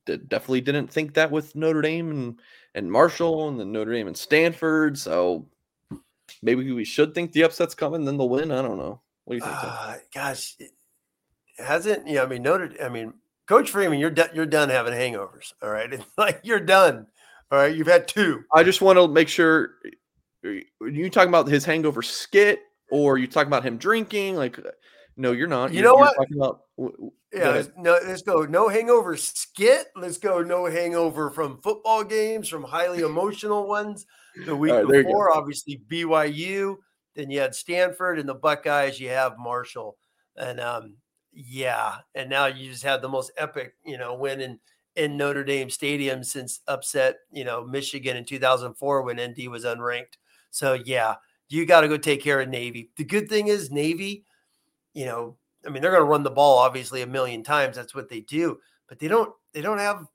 definitely 0.06 0.60
didn't 0.60 0.88
think 0.88 1.14
that 1.14 1.30
with 1.30 1.54
Notre 1.54 1.82
Dame 1.82 2.10
and 2.10 2.40
and 2.74 2.90
Marshall 2.90 3.48
and 3.48 3.60
then 3.60 3.72
Notre 3.72 3.92
Dame 3.92 4.06
and 4.06 4.16
Stanford. 4.16 4.98
So 4.98 5.46
maybe 6.42 6.72
we 6.72 6.84
should 6.84 7.14
think 7.14 7.32
the 7.32 7.42
upset's 7.42 7.74
coming, 7.74 8.04
then 8.04 8.16
they'll 8.16 8.28
win. 8.28 8.50
I 8.50 8.62
don't 8.62 8.78
know. 8.78 9.00
What 9.24 9.34
do 9.34 9.36
you 9.36 9.42
think? 9.42 9.56
Uh, 9.62 9.94
gosh, 10.14 10.56
it 10.58 10.72
hasn't. 11.58 12.08
Yeah, 12.08 12.22
I 12.22 12.26
mean, 12.26 12.42
Notre. 12.42 12.72
I 12.82 12.88
mean, 12.88 13.12
Coach 13.50 13.70
Freeman, 13.72 13.98
you're 13.98 14.10
done. 14.10 14.28
You're 14.32 14.46
done 14.46 14.68
having 14.68 14.92
hangovers. 14.94 15.52
All 15.60 15.70
right, 15.70 15.92
it's 15.92 16.04
like 16.16 16.38
you're 16.44 16.60
done. 16.60 17.08
All 17.50 17.58
right, 17.58 17.74
you've 17.74 17.88
had 17.88 18.06
two. 18.06 18.44
I 18.54 18.62
just 18.62 18.80
want 18.80 18.96
to 18.96 19.08
make 19.08 19.26
sure. 19.28 19.70
You 20.44 21.10
talking 21.10 21.30
about 21.30 21.48
his 21.48 21.64
hangover 21.64 22.00
skit, 22.00 22.60
or 22.92 23.18
you 23.18 23.26
talking 23.26 23.48
about 23.48 23.64
him 23.64 23.76
drinking? 23.76 24.36
Like, 24.36 24.56
uh, 24.60 24.70
no, 25.16 25.32
you're 25.32 25.48
not. 25.48 25.72
You 25.72 25.80
You're- 25.80 25.88
know 25.88 25.94
what? 25.96 26.14
About, 26.32 26.60
w- 26.78 26.92
w- 26.96 27.10
go 27.34 27.54
Yeah, 27.56 27.62
no, 27.76 27.98
let's 28.06 28.22
go. 28.22 28.44
No 28.44 28.68
hangover 28.68 29.16
skit. 29.16 29.88
Let's 29.96 30.18
go. 30.18 30.42
No 30.44 30.66
hangover 30.66 31.30
from 31.30 31.60
football 31.60 32.04
games, 32.04 32.48
from 32.48 32.62
highly 32.62 33.00
emotional 33.00 33.66
ones. 33.66 34.06
The 34.46 34.54
week 34.54 34.70
right, 34.70 34.86
there 34.86 34.98
you 34.98 35.02
go. 35.02 35.08
before, 35.08 35.36
obviously 35.36 35.82
BYU. 35.90 36.76
Then 37.16 37.30
you 37.32 37.40
had 37.40 37.56
Stanford 37.56 38.20
and 38.20 38.28
the 38.28 38.34
Buckeyes. 38.34 39.00
You 39.00 39.08
have 39.08 39.38
Marshall. 39.40 39.98
And 40.36 40.60
um, 40.60 40.94
yeah, 41.32 41.96
and 42.14 42.28
now 42.28 42.46
you 42.46 42.70
just 42.70 42.82
had 42.82 43.02
the 43.02 43.08
most 43.08 43.32
epic, 43.36 43.74
you 43.84 43.98
know, 43.98 44.14
win 44.14 44.40
in 44.40 44.58
in 44.96 45.16
Notre 45.16 45.44
Dame 45.44 45.70
Stadium 45.70 46.24
since 46.24 46.60
upset, 46.66 47.16
you 47.30 47.44
know, 47.44 47.64
Michigan 47.64 48.16
in 48.16 48.24
2004 48.24 49.02
when 49.02 49.20
ND 49.20 49.48
was 49.48 49.64
unranked. 49.64 50.18
So 50.50 50.74
yeah, 50.74 51.16
you 51.48 51.64
got 51.64 51.82
to 51.82 51.88
go 51.88 51.96
take 51.96 52.22
care 52.22 52.40
of 52.40 52.48
Navy. 52.48 52.90
The 52.96 53.04
good 53.04 53.28
thing 53.28 53.48
is 53.48 53.70
Navy, 53.70 54.24
you 54.92 55.06
know, 55.06 55.36
I 55.64 55.70
mean 55.70 55.82
they're 55.82 55.92
going 55.92 56.02
to 56.02 56.08
run 56.08 56.22
the 56.22 56.30
ball 56.30 56.58
obviously 56.58 57.02
a 57.02 57.06
million 57.06 57.42
times. 57.42 57.76
That's 57.76 57.94
what 57.94 58.08
they 58.08 58.20
do, 58.20 58.58
but 58.88 58.98
they 58.98 59.08
don't 59.08 59.32
they 59.52 59.60
don't 59.60 59.78
have 59.78 60.06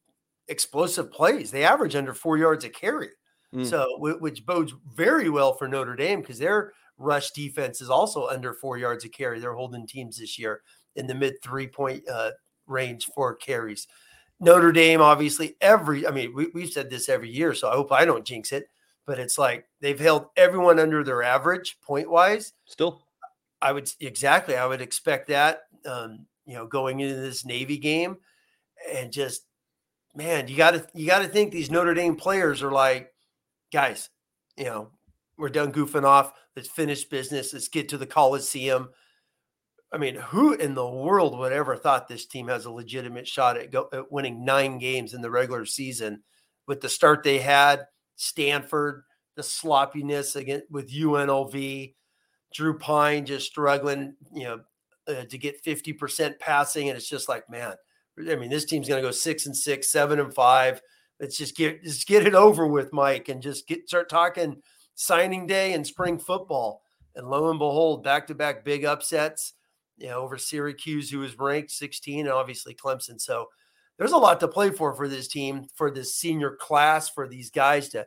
explosive 0.47 1.11
plays. 1.11 1.51
They 1.51 1.63
average 1.63 1.95
under 1.95 2.13
four 2.13 2.38
yards 2.38 2.66
a 2.66 2.70
carry. 2.70 3.09
Mm. 3.53 3.66
So, 3.66 3.86
which 3.99 4.45
bodes 4.45 4.74
very 4.95 5.30
well 5.30 5.53
for 5.53 5.68
Notre 5.68 5.95
Dame 5.95 6.20
because 6.20 6.39
their 6.39 6.74
rush 6.97 7.32
defense 7.32 7.80
is 7.80 7.89
also 7.89 8.28
under 8.28 8.53
four 8.53 8.78
yards 8.78 9.05
a 9.05 9.09
carry. 9.09 9.39
They're 9.39 9.53
holding 9.53 9.88
teams 9.88 10.18
this 10.18 10.38
year 10.38 10.61
in 10.96 11.08
the 11.08 11.16
mid 11.16 11.41
three 11.41 11.68
point 11.68 12.08
uh, 12.10 12.32
range 12.68 13.06
for 13.14 13.36
carries. 13.36 13.88
Notre 14.39 14.72
Dame, 14.72 15.02
obviously, 15.02 15.56
every, 15.62 16.06
I 16.06 16.12
mean, 16.12 16.34
we, 16.36 16.48
we've 16.54 16.70
said 16.70 16.89
this 16.89 17.08
every 17.08 17.30
year, 17.30 17.54
so 17.54 17.70
I 17.70 17.76
hope 17.76 17.91
I 17.91 18.04
don't 18.04 18.26
jinx 18.26 18.52
it, 18.52 18.68
but 19.06 19.18
it's 19.18 19.38
like 19.38 19.66
they've 19.80 20.00
held 20.00 20.28
everyone 20.36 20.78
under 20.78 21.04
their 21.04 21.24
average 21.24 21.78
point 21.82 22.10
wise. 22.10 22.54
Still, 22.66 23.02
I 23.62 23.72
would 23.72 23.89
exactly, 24.02 24.58
I 24.58 24.66
would 24.66 24.82
expect 24.82 25.30
that, 25.30 25.62
um, 25.86 26.26
you 26.46 26.56
know, 26.56 26.68
going 26.68 27.00
into 27.00 27.16
this 27.16 27.46
Navy 27.46 27.78
game 27.78 28.18
and 28.93 29.12
just, 29.12 29.46
man, 30.16 30.50
you 30.50 30.58
got 30.58 30.72
to, 30.72 30.86
you 30.93 31.08
got 31.08 31.20
to 31.20 31.28
think 31.28 31.52
these 31.52 31.72
Notre 31.72 31.93
Dame 31.93 32.18
players 32.18 32.62
are 32.62 32.72
like, 32.72 33.14
guys, 33.72 34.10
you 34.58 34.66
know, 34.66 34.89
we're 35.38 35.50
done 35.50 35.72
goofing 35.72 36.04
off. 36.04 36.34
Let's 36.56 36.70
finish 36.70 37.04
business. 37.06 37.54
Let's 37.54 37.68
get 37.68 37.89
to 37.89 37.98
the 37.98 38.06
Coliseum. 38.06 38.89
I 39.96 39.98
mean, 39.98 40.16
who 40.16 40.52
in 40.52 40.74
the 40.74 40.86
world 40.86 41.39
would 41.39 41.54
ever 41.54 41.78
thought 41.78 42.10
this 42.10 42.26
team 42.26 42.50
has 42.50 42.66
a 42.66 42.72
legitimate 42.72 43.26
shot 43.26 43.56
at, 43.56 43.72
go, 43.72 43.88
at 43.93 44.12
winning 44.12 44.43
nine 44.43 44.78
games 44.78 45.14
in 45.14 45.22
the 45.22 45.32
regular 45.32 45.66
season 45.66 46.22
with 46.68 46.82
the 46.82 46.89
start 46.89 47.24
they 47.24 47.38
had? 47.39 47.86
Stanford, 48.18 49.04
the 49.38 49.43
sloppiness 49.43 50.36
again 50.36 50.64
with 50.70 50.91
UNLV, 50.91 51.93
Drew 52.54 52.78
Pyne 52.78 53.26
just 53.26 53.48
struggling, 53.48 54.18
you 54.34 54.43
know, 54.43 54.60
uh, 55.08 55.24
to 55.30 55.38
get 55.38 55.64
50% 55.64 56.39
passing. 56.39 56.89
And 56.89 56.98
it's 56.98 57.08
just 57.08 57.30
like, 57.30 57.50
man, 57.50 57.76
I 58.20 58.36
mean, 58.36 58.50
this 58.50 58.66
team's 58.66 58.89
going 58.89 59.02
to 59.02 59.08
go 59.08 59.12
six 59.12 59.46
and 59.46 59.56
six, 59.56 59.89
seven 59.89 60.20
and 60.20 60.36
five. 60.36 60.82
Let's 61.22 61.38
just 61.38 61.56
get, 61.56 61.82
just 61.84 62.06
get 62.06 62.28
it 62.28 62.36
over 62.36 62.68
with, 62.68 62.91
Mike, 62.91 63.30
and 63.30 63.41
just 63.41 63.66
get, 63.66 63.88
start 63.88 64.10
talking 64.10 64.62
signing 64.96 65.48
day 65.48 65.72
and 65.72 65.88
spring 65.88 66.20
football. 66.20 66.82
And 67.16 67.30
lo 67.30 67.50
and 67.50 67.60
behold, 67.60 68.04
back 68.04 68.28
to 68.28 68.36
back 68.36 68.66
big 68.66 68.84
upsets 68.84 69.54
you 69.98 70.08
know, 70.08 70.22
over 70.22 70.38
Syracuse, 70.38 71.10
who 71.10 71.20
was 71.20 71.38
ranked 71.38 71.72
16, 71.72 72.22
and 72.22 72.30
obviously 72.30 72.74
Clemson. 72.74 73.20
So 73.20 73.48
there's 73.98 74.12
a 74.12 74.18
lot 74.18 74.39
to 74.41 74.48
play 74.48 74.72
for 74.72 74.93
for 74.93 75.08
this 75.08 75.28
team, 75.28 75.68
for 75.74 75.89
this 75.89 76.16
senior 76.16 76.56
class, 76.56 77.10
for 77.10 77.28
these 77.28 77.50
guys 77.50 77.89
to 77.89 78.06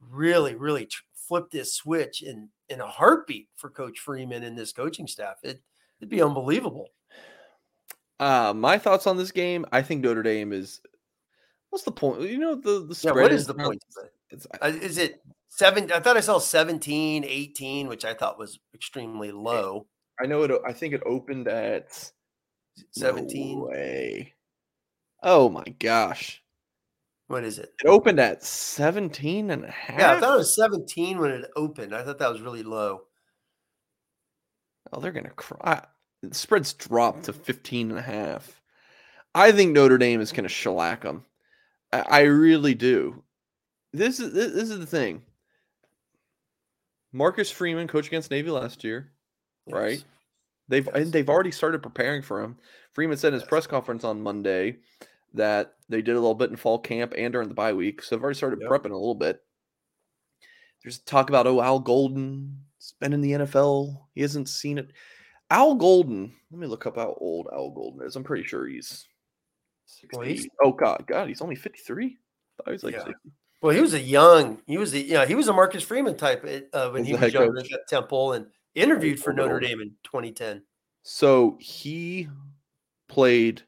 really, 0.00 0.54
really 0.54 0.86
tr- 0.86 1.02
flip 1.14 1.50
this 1.50 1.74
switch 1.74 2.22
in 2.22 2.48
in 2.68 2.80
a 2.80 2.86
heartbeat 2.86 3.48
for 3.56 3.70
Coach 3.70 4.00
Freeman 4.00 4.42
and 4.42 4.58
this 4.58 4.72
coaching 4.72 5.06
staff. 5.06 5.36
It 5.42 5.60
it'd 6.00 6.10
be 6.10 6.22
unbelievable. 6.22 6.88
Uh, 8.20 8.52
my 8.54 8.78
thoughts 8.78 9.06
on 9.06 9.16
this 9.16 9.30
game. 9.30 9.64
I 9.70 9.82
think 9.82 10.02
Notre 10.02 10.22
Dame 10.22 10.52
is. 10.52 10.80
What's 11.70 11.84
the 11.84 11.92
point? 11.92 12.22
You 12.22 12.38
know 12.38 12.54
the 12.54 12.86
the 12.86 12.94
spread. 12.94 13.16
Yeah, 13.16 13.22
what 13.22 13.32
is 13.32 13.46
the 13.46 13.54
point? 13.54 13.82
It's, 14.30 14.46
uh, 14.60 14.66
is 14.66 14.98
it 14.98 15.22
seven? 15.48 15.92
I 15.92 16.00
thought 16.00 16.16
I 16.16 16.20
saw 16.20 16.38
17, 16.38 17.24
18, 17.24 17.88
which 17.88 18.04
I 18.04 18.14
thought 18.14 18.38
was 18.38 18.58
extremely 18.74 19.30
low. 19.30 19.86
I 20.20 20.26
know 20.26 20.42
it. 20.42 20.50
I 20.66 20.72
think 20.72 20.94
it 20.94 21.02
opened 21.06 21.48
at 21.48 22.10
17. 22.92 23.58
No 23.58 23.64
way. 23.66 24.34
Oh 25.22 25.48
my 25.48 25.64
gosh. 25.78 26.42
What 27.28 27.44
is 27.44 27.58
it? 27.58 27.72
It 27.84 27.88
opened 27.88 28.20
at 28.20 28.42
17 28.42 29.50
and 29.50 29.64
a 29.64 29.70
half. 29.70 29.98
Yeah, 29.98 30.12
I 30.12 30.20
thought 30.20 30.34
it 30.34 30.38
was 30.38 30.56
17 30.56 31.18
when 31.18 31.30
it 31.30 31.50
opened. 31.56 31.94
I 31.94 32.02
thought 32.02 32.18
that 32.18 32.32
was 32.32 32.40
really 32.40 32.62
low. 32.62 33.02
Oh, 34.92 35.00
they're 35.00 35.12
going 35.12 35.24
to 35.24 35.30
cry. 35.30 35.84
The 36.22 36.34
spread's 36.34 36.72
dropped 36.72 37.24
to 37.24 37.32
15 37.32 37.90
and 37.90 37.98
a 37.98 38.02
half. 38.02 38.60
I 39.34 39.52
think 39.52 39.72
Notre 39.72 39.98
Dame 39.98 40.20
is 40.20 40.32
going 40.32 40.44
to 40.44 40.48
shellac 40.48 41.02
them. 41.02 41.24
I, 41.92 42.00
I 42.00 42.20
really 42.22 42.74
do. 42.74 43.22
This 43.92 44.20
is 44.20 44.32
this, 44.32 44.52
this 44.52 44.70
is 44.70 44.78
the 44.78 44.86
thing. 44.86 45.22
Marcus 47.12 47.50
Freeman 47.50 47.88
coached 47.88 48.08
against 48.08 48.30
Navy 48.30 48.50
last 48.50 48.84
year 48.84 49.12
right? 49.72 50.02
They've 50.68 50.86
yes. 50.86 50.94
and 50.94 51.12
they've 51.12 51.28
already 51.28 51.50
started 51.50 51.82
preparing 51.82 52.22
for 52.22 52.42
him. 52.42 52.56
Freeman 52.92 53.16
said 53.16 53.28
in 53.28 53.34
his 53.34 53.42
yes. 53.42 53.48
press 53.48 53.66
conference 53.66 54.04
on 54.04 54.22
Monday 54.22 54.76
that 55.34 55.74
they 55.88 56.02
did 56.02 56.16
a 56.16 56.20
little 56.20 56.34
bit 56.34 56.50
in 56.50 56.56
fall 56.56 56.78
camp 56.78 57.14
and 57.16 57.32
during 57.32 57.48
the 57.48 57.54
bye 57.54 57.72
week, 57.72 58.02
so 58.02 58.14
they've 58.14 58.22
already 58.22 58.36
started 58.36 58.60
yep. 58.60 58.70
prepping 58.70 58.90
a 58.90 58.96
little 58.96 59.14
bit. 59.14 59.40
There's 60.82 60.98
talk 60.98 61.28
about 61.28 61.46
oh 61.46 61.60
Al 61.60 61.80
Golden, 61.80 62.64
has 62.78 62.94
been 63.00 63.12
in 63.12 63.20
the 63.20 63.32
NFL. 63.32 63.98
He 64.14 64.22
hasn't 64.22 64.48
seen 64.48 64.78
it. 64.78 64.92
Al 65.50 65.74
Golden, 65.74 66.32
let 66.50 66.60
me 66.60 66.66
look 66.66 66.86
up 66.86 66.96
how 66.96 67.16
old 67.18 67.48
Al 67.52 67.70
Golden 67.70 68.06
is. 68.06 68.16
I'm 68.16 68.24
pretty 68.24 68.44
sure 68.44 68.66
he's, 68.66 69.06
well, 70.12 70.22
he's 70.22 70.46
oh 70.62 70.72
god, 70.72 71.04
God, 71.06 71.28
he's 71.28 71.40
only 71.40 71.56
53. 71.56 72.16
I 72.66 72.70
was 72.70 72.84
like 72.84 72.94
yeah. 72.94 73.04
60. 73.04 73.14
Well, 73.60 73.74
he 73.74 73.80
was 73.80 73.94
a 73.94 74.00
young, 74.00 74.60
he 74.66 74.78
was 74.78 74.94
a 74.94 75.00
yeah, 75.00 75.26
he 75.26 75.34
was 75.34 75.48
a 75.48 75.52
Marcus 75.52 75.82
Freeman 75.82 76.16
type 76.16 76.46
uh, 76.72 76.90
when 76.90 77.04
he 77.04 77.14
was 77.14 77.32
younger 77.32 77.58
at 77.58 77.88
Temple, 77.88 78.34
and 78.34 78.46
interviewed 78.74 79.20
for 79.20 79.32
Notre 79.32 79.60
Dame 79.60 79.80
in 79.80 79.90
2010. 80.04 80.62
So 81.02 81.56
he 81.60 82.28
played 83.08 83.62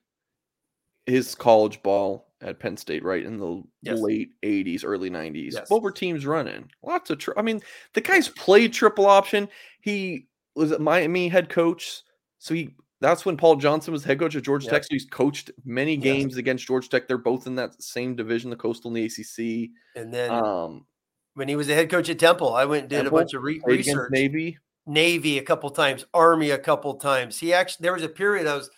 his 1.06 1.34
college 1.34 1.82
ball 1.82 2.28
at 2.42 2.58
Penn 2.58 2.76
State, 2.76 3.04
right 3.04 3.24
in 3.24 3.38
the 3.38 3.62
yes. 3.82 3.98
late 3.98 4.30
80s, 4.42 4.82
early 4.84 5.10
90s. 5.10 5.52
Yes. 5.52 5.70
What 5.70 5.82
were 5.82 5.92
teams 5.92 6.24
running? 6.24 6.70
Lots 6.82 7.10
of, 7.10 7.18
tri- 7.18 7.34
I 7.36 7.42
mean, 7.42 7.60
the 7.94 8.00
guy's 8.00 8.28
played 8.28 8.72
triple 8.72 9.06
option. 9.06 9.48
He 9.80 10.28
was 10.54 10.72
at 10.72 10.80
Miami 10.80 11.28
head 11.28 11.48
coach. 11.48 12.02
So 12.38 12.54
he, 12.54 12.74
that's 13.00 13.24
when 13.24 13.36
Paul 13.36 13.56
Johnson 13.56 13.92
was 13.92 14.04
head 14.04 14.18
coach 14.18 14.34
of 14.34 14.42
Georgia 14.42 14.68
Tech. 14.68 14.84
So 14.84 14.88
he's 14.90 15.06
coached 15.06 15.50
many 15.64 15.96
games 15.96 16.36
against 16.36 16.66
Georgia 16.66 16.88
Tech. 16.88 17.08
They're 17.08 17.18
both 17.18 17.46
in 17.46 17.54
that 17.56 17.82
same 17.82 18.14
division, 18.16 18.50
the 18.50 18.56
Coastal 18.56 18.94
and 18.94 18.96
the 18.96 19.04
ACC. 19.04 19.70
And 19.96 20.12
then 20.12 20.30
um, 20.30 20.86
when 21.34 21.48
he 21.48 21.56
was 21.56 21.66
the 21.66 21.74
head 21.74 21.90
coach 21.90 22.08
at 22.08 22.18
Temple, 22.18 22.54
I 22.54 22.64
went 22.66 22.82
and 22.82 22.90
did 22.90 22.96
Temple, 23.02 23.18
a 23.18 23.20
bunch 23.20 23.34
of 23.34 23.42
re- 23.42 23.60
research. 23.64 24.10
Navy. 24.10 24.58
Navy 24.90 25.38
a 25.38 25.42
couple 25.42 25.70
times, 25.70 26.04
Army 26.12 26.50
a 26.50 26.58
couple 26.58 26.94
times. 26.94 27.38
He 27.38 27.52
actually 27.52 27.84
there 27.84 27.92
was 27.92 28.02
a 28.02 28.08
period 28.08 28.46
I 28.46 28.56
was 28.56 28.70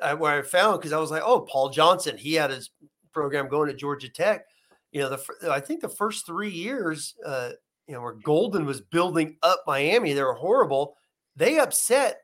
uh, 0.00 0.16
where 0.16 0.38
I 0.38 0.42
found 0.42 0.78
because 0.78 0.92
I 0.92 0.98
was 0.98 1.10
like, 1.10 1.22
oh, 1.24 1.40
Paul 1.40 1.70
Johnson, 1.70 2.16
he 2.16 2.34
had 2.34 2.50
his 2.50 2.70
program 3.12 3.48
going 3.48 3.68
to 3.68 3.74
Georgia 3.74 4.08
Tech. 4.08 4.46
You 4.92 5.00
know, 5.00 5.10
the 5.10 5.50
I 5.50 5.60
think 5.60 5.80
the 5.80 5.88
first 5.88 6.26
three 6.26 6.50
years, 6.50 7.14
uh, 7.24 7.50
you 7.86 7.94
know, 7.94 8.00
where 8.00 8.14
Golden 8.14 8.64
was 8.64 8.80
building 8.80 9.36
up 9.42 9.64
Miami, 9.66 10.12
they 10.12 10.22
were 10.22 10.34
horrible. 10.34 10.96
They 11.34 11.58
upset 11.58 12.22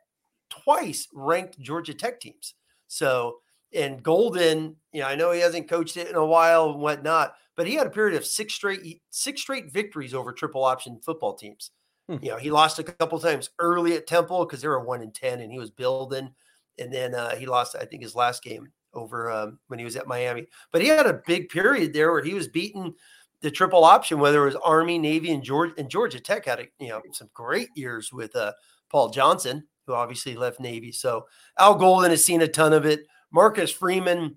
twice 0.48 1.08
ranked 1.12 1.58
Georgia 1.60 1.94
Tech 1.94 2.20
teams. 2.20 2.54
So, 2.88 3.38
and 3.74 4.02
Golden, 4.02 4.76
you 4.92 5.00
know, 5.00 5.06
I 5.06 5.14
know 5.14 5.32
he 5.32 5.40
hasn't 5.40 5.68
coached 5.68 5.96
it 5.96 6.08
in 6.08 6.16
a 6.16 6.24
while 6.24 6.70
and 6.70 6.80
whatnot, 6.80 7.34
but 7.56 7.66
he 7.66 7.74
had 7.74 7.86
a 7.86 7.90
period 7.90 8.16
of 8.16 8.26
six 8.26 8.54
straight 8.54 9.00
six 9.10 9.40
straight 9.40 9.72
victories 9.72 10.14
over 10.14 10.32
triple 10.32 10.64
option 10.64 11.00
football 11.02 11.34
teams. 11.34 11.70
Hmm. 12.08 12.16
You 12.22 12.30
know, 12.30 12.36
he 12.36 12.50
lost 12.50 12.78
a 12.78 12.84
couple 12.84 13.18
times 13.20 13.50
early 13.58 13.94
at 13.94 14.06
Temple 14.06 14.44
because 14.44 14.60
they 14.60 14.68
were 14.68 14.84
one 14.84 15.02
in 15.02 15.12
ten, 15.12 15.40
and 15.40 15.52
he 15.52 15.58
was 15.58 15.70
building. 15.70 16.34
And 16.78 16.92
then 16.92 17.14
uh, 17.14 17.36
he 17.36 17.46
lost, 17.46 17.76
I 17.78 17.84
think, 17.84 18.02
his 18.02 18.14
last 18.14 18.42
game 18.42 18.72
over 18.94 19.30
um, 19.30 19.58
when 19.68 19.78
he 19.78 19.84
was 19.84 19.96
at 19.96 20.06
Miami. 20.06 20.46
But 20.72 20.82
he 20.82 20.88
had 20.88 21.06
a 21.06 21.20
big 21.26 21.48
period 21.48 21.92
there 21.92 22.10
where 22.12 22.24
he 22.24 22.34
was 22.34 22.48
beating 22.48 22.94
the 23.40 23.50
triple 23.50 23.84
option, 23.84 24.18
whether 24.18 24.42
it 24.42 24.46
was 24.46 24.56
Army, 24.56 24.98
Navy, 24.98 25.32
and 25.32 25.42
Georgia. 25.42 25.74
And 25.78 25.90
Georgia 25.90 26.20
Tech 26.20 26.46
had 26.46 26.60
a, 26.60 26.66
you 26.78 26.88
know 26.88 27.02
some 27.12 27.30
great 27.34 27.68
years 27.74 28.12
with 28.12 28.34
uh, 28.36 28.52
Paul 28.90 29.10
Johnson, 29.10 29.64
who 29.86 29.94
obviously 29.94 30.34
left 30.34 30.60
Navy. 30.60 30.92
So 30.92 31.26
Al 31.58 31.74
Golden 31.74 32.10
has 32.10 32.24
seen 32.24 32.42
a 32.42 32.48
ton 32.48 32.72
of 32.72 32.86
it. 32.86 33.06
Marcus 33.32 33.70
Freeman 33.70 34.36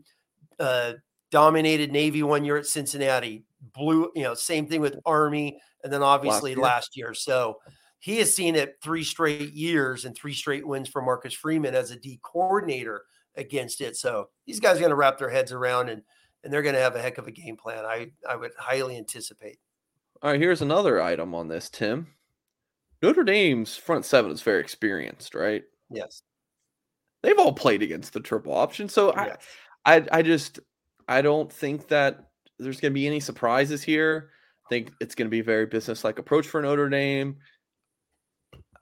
uh, 0.60 0.94
dominated 1.32 1.92
Navy 1.92 2.24
one 2.24 2.46
year 2.46 2.58
at 2.58 2.66
Cincinnati. 2.66 3.44
Blue, 3.74 4.12
you 4.16 4.24
know, 4.24 4.34
same 4.34 4.68
thing 4.68 4.82
with 4.82 5.00
Army 5.06 5.60
and 5.84 5.92
then 5.92 6.04
obviously 6.04 6.56
last 6.56 6.58
year. 6.58 6.64
last 6.66 6.98
year. 6.98 7.14
So 7.14 7.58
he 8.00 8.18
has 8.18 8.36
seen 8.36 8.56
it 8.56 8.78
three 8.82 9.04
straight 9.04 9.54
years 9.54 10.06
and 10.06 10.16
three 10.16 10.34
straight 10.34 10.68
wins 10.68 10.90
for 10.90 11.02
Marcus 11.02 11.34
Freeman 11.34 11.76
as 11.76 11.92
a 11.92 11.96
D 11.96 12.20
coordinator 12.22 13.04
against 13.36 13.82
it. 13.82 13.96
So 13.96 14.30
these 14.46 14.60
guys 14.60 14.78
are 14.78 14.82
going 14.82 14.90
to 14.90 14.96
wrap 14.96 15.18
their 15.18 15.30
heads 15.30 15.52
around 15.52 15.90
and 15.90 16.02
and 16.44 16.54
they're 16.54 16.62
going 16.62 16.76
to 16.76 16.82
have 16.82 16.96
a 16.96 17.02
heck 17.02 17.18
of 17.18 17.28
a 17.28 17.32
game 17.32 17.58
plan. 17.58 17.86
I 17.86 18.12
I 18.28 18.36
would 18.36 18.52
highly 18.58 18.98
anticipate. 18.98 19.58
All 20.22 20.32
right, 20.32 20.40
here's 20.40 20.62
another 20.62 21.02
item 21.02 21.36
on 21.36 21.48
this, 21.48 21.70
Tim. 21.70 22.08
Notre 23.02 23.24
Dame's 23.24 23.76
front 23.76 24.06
seven 24.06 24.32
is 24.32 24.42
very 24.42 24.62
experienced, 24.62 25.36
right? 25.36 25.64
Yes. 25.90 26.22
They've 27.22 27.38
all 27.38 27.54
played 27.54 27.82
against 27.82 28.14
the 28.14 28.20
triple 28.20 28.54
option, 28.54 28.88
so 28.88 29.14
yes. 29.16 29.38
I, 29.86 29.96
I 29.96 30.08
I 30.12 30.22
just 30.22 30.60
I 31.08 31.22
don't 31.22 31.52
think 31.52 31.88
that 31.88 32.30
there's 32.60 32.80
going 32.80 32.92
to 32.92 32.96
be 32.96 33.08
any 33.08 33.20
surprises 33.20 33.84
here 33.84 34.30
I 34.66 34.70
think 34.70 34.94
it's 35.00 35.14
going 35.14 35.28
to 35.28 35.32
be 35.32 35.40
a 35.40 35.44
very 35.44 35.68
business-like 35.68 36.18
approach 36.18 36.48
for 36.48 36.62
Notre 36.62 36.90
Dame. 36.90 37.38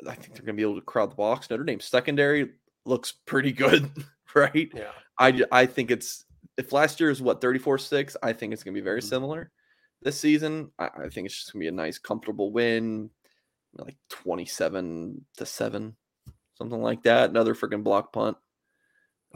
I 0.07 0.15
think 0.15 0.33
they're 0.33 0.45
going 0.45 0.55
to 0.55 0.61
be 0.61 0.61
able 0.61 0.75
to 0.75 0.81
crowd 0.81 1.11
the 1.11 1.15
box. 1.15 1.49
Notre 1.49 1.65
Dame's 1.65 1.85
secondary 1.85 2.51
looks 2.85 3.13
pretty 3.25 3.51
good, 3.51 3.91
right? 4.35 4.71
Yeah. 4.73 4.91
I 5.19 5.41
I 5.51 5.65
think 5.65 5.91
it's 5.91 6.25
if 6.57 6.71
last 6.71 6.99
year 6.99 7.09
is 7.09 7.21
what 7.21 7.41
34-6, 7.41 8.15
I 8.23 8.33
think 8.33 8.53
it's 8.53 8.63
gonna 8.63 8.73
be 8.73 8.81
very 8.81 9.01
Mhm. 9.01 9.09
similar. 9.09 9.51
This 10.01 10.19
season, 10.19 10.71
I, 10.79 10.89
I 11.05 11.09
think 11.09 11.25
it's 11.25 11.35
just 11.35 11.53
gonna 11.53 11.61
be 11.61 11.67
a 11.67 11.71
nice, 11.71 11.97
comfortable 11.97 12.51
win, 12.51 13.09
like 13.77 13.97
27 14.09 15.25
to 15.37 15.45
7, 15.45 15.95
something 16.55 16.81
like 16.81 17.03
that. 17.03 17.29
Another 17.29 17.53
freaking 17.55 17.83
block 17.83 18.11
punt. 18.13 18.37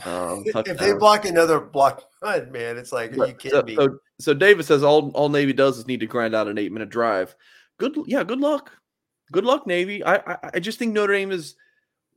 Um, 0.06 0.44
if 0.66 0.78
they 0.78 0.94
block 0.94 1.26
another 1.26 1.60
block 1.60 2.04
punt, 2.22 2.52
man, 2.52 2.78
it's 2.78 2.92
like, 2.92 3.18
are 3.18 3.28
you 3.28 3.34
kidding 3.34 3.60
so, 3.60 3.64
me? 3.64 3.76
so, 3.76 4.00
so 4.20 4.34
David 4.34 4.66
says 4.66 4.84
all 4.84 5.10
all 5.12 5.30
Navy 5.30 5.54
does 5.54 5.78
is 5.78 5.88
need 5.88 6.00
to 6.00 6.08
grind 6.08 6.36
out 6.36 6.48
an 6.48 6.58
eight 6.58 6.72
minute 6.72 6.90
drive. 6.90 7.36
Good, 7.78 7.96
yeah, 8.08 8.24
good 8.24 8.40
luck, 8.40 8.72
good 9.32 9.46
luck, 9.46 9.68
Navy. 9.68 10.04
I 10.04 10.16
I, 10.16 10.38
I 10.56 10.60
just 10.60 10.80
think 10.80 10.94
Notre 10.94 11.14
Dame 11.14 11.32
is 11.32 11.56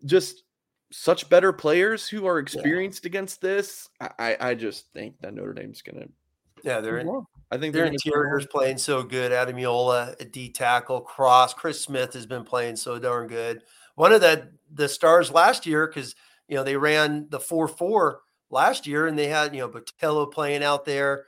just 0.04 0.44
such 0.92 1.28
better 1.28 1.52
players 1.52 2.08
who 2.08 2.26
are 2.26 2.38
experienced 2.38 3.06
against 3.06 3.40
this. 3.40 3.88
I, 4.00 4.10
I 4.18 4.36
I 4.50 4.54
just 4.54 4.92
think 4.92 5.20
that 5.20 5.34
Notre 5.34 5.52
Dame's 5.52 5.82
gonna. 5.82 6.06
yeah, 6.64 6.80
they're 6.80 6.98
in. 6.98 7.26
I 7.52 7.58
think 7.58 7.74
their 7.74 7.82
they're 7.82 7.84
gonna 7.86 7.98
interior's 8.04 8.46
well. 8.52 8.62
playing 8.62 8.78
so 8.78 9.02
good. 9.02 9.32
Ademilola, 9.32 10.20
a 10.20 10.24
D 10.24 10.50
tackle, 10.50 11.00
Cross, 11.00 11.54
Chris 11.54 11.80
Smith 11.80 12.12
has 12.14 12.26
been 12.26 12.44
playing 12.44 12.76
so 12.76 12.98
darn 12.98 13.26
good. 13.26 13.62
One 13.96 14.12
of 14.12 14.20
the 14.20 14.50
the 14.72 14.88
stars 14.88 15.30
last 15.30 15.66
year, 15.66 15.86
because 15.86 16.14
you 16.48 16.56
know 16.56 16.64
they 16.64 16.76
ran 16.76 17.26
the 17.28 17.40
four 17.40 17.68
four 17.68 18.20
last 18.50 18.86
year, 18.86 19.06
and 19.06 19.18
they 19.18 19.26
had 19.26 19.54
you 19.54 19.60
know 19.60 19.68
Botelho 19.68 20.30
playing 20.32 20.62
out 20.62 20.84
there. 20.84 21.26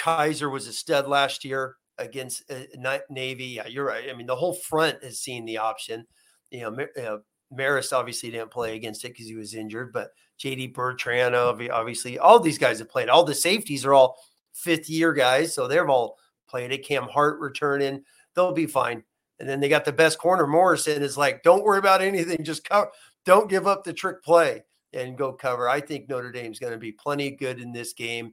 Kiser 0.00 0.50
was 0.50 0.66
a 0.66 0.72
stud 0.72 1.06
last 1.08 1.44
year 1.44 1.76
against 1.98 2.50
uh, 2.50 2.98
Navy. 3.10 3.44
Yeah, 3.44 3.66
you're 3.66 3.86
right. 3.86 4.08
I 4.10 4.14
mean, 4.14 4.26
the 4.26 4.36
whole 4.36 4.54
front 4.54 5.02
has 5.04 5.18
seen 5.20 5.44
the 5.44 5.58
option. 5.58 6.06
You 6.50 6.62
know, 6.62 6.70
Mar- 6.70 6.90
uh, 7.00 7.16
Maris 7.50 7.92
obviously 7.92 8.30
didn't 8.30 8.50
play 8.50 8.76
against 8.76 9.04
it 9.04 9.08
because 9.08 9.26
he 9.26 9.34
was 9.34 9.54
injured, 9.54 9.92
but 9.92 10.10
JD 10.42 10.72
Bertrand, 10.72 11.34
obviously, 11.34 12.18
all 12.18 12.40
these 12.40 12.58
guys 12.58 12.78
have 12.78 12.88
played. 12.88 13.08
All 13.08 13.24
the 13.24 13.34
safeties 13.34 13.84
are 13.84 13.92
all 13.92 14.16
fifth 14.54 14.88
year 14.88 15.12
guys, 15.12 15.54
so 15.54 15.68
they've 15.68 15.88
all 15.88 16.16
played 16.48 16.72
it. 16.72 16.86
Cam 16.86 17.04
Hart 17.04 17.38
returning, 17.40 18.02
they'll 18.34 18.52
be 18.52 18.66
fine. 18.66 19.04
And 19.38 19.48
then 19.48 19.60
they 19.60 19.68
got 19.68 19.84
the 19.84 19.92
best 19.92 20.18
corner. 20.18 20.46
Morrison 20.46 21.02
is 21.02 21.16
like, 21.16 21.42
don't 21.42 21.64
worry 21.64 21.78
about 21.78 22.02
anything, 22.02 22.44
just 22.44 22.64
cover. 22.64 22.90
Don't 23.26 23.50
give 23.50 23.66
up 23.66 23.84
the 23.84 23.92
trick 23.92 24.22
play 24.22 24.62
and 24.92 25.16
go 25.16 25.32
cover. 25.32 25.68
I 25.68 25.80
think 25.80 26.08
Notre 26.08 26.32
Dame's 26.32 26.58
going 26.58 26.72
to 26.72 26.78
be 26.78 26.92
plenty 26.92 27.30
good 27.30 27.60
in 27.60 27.72
this 27.72 27.92
game. 27.92 28.32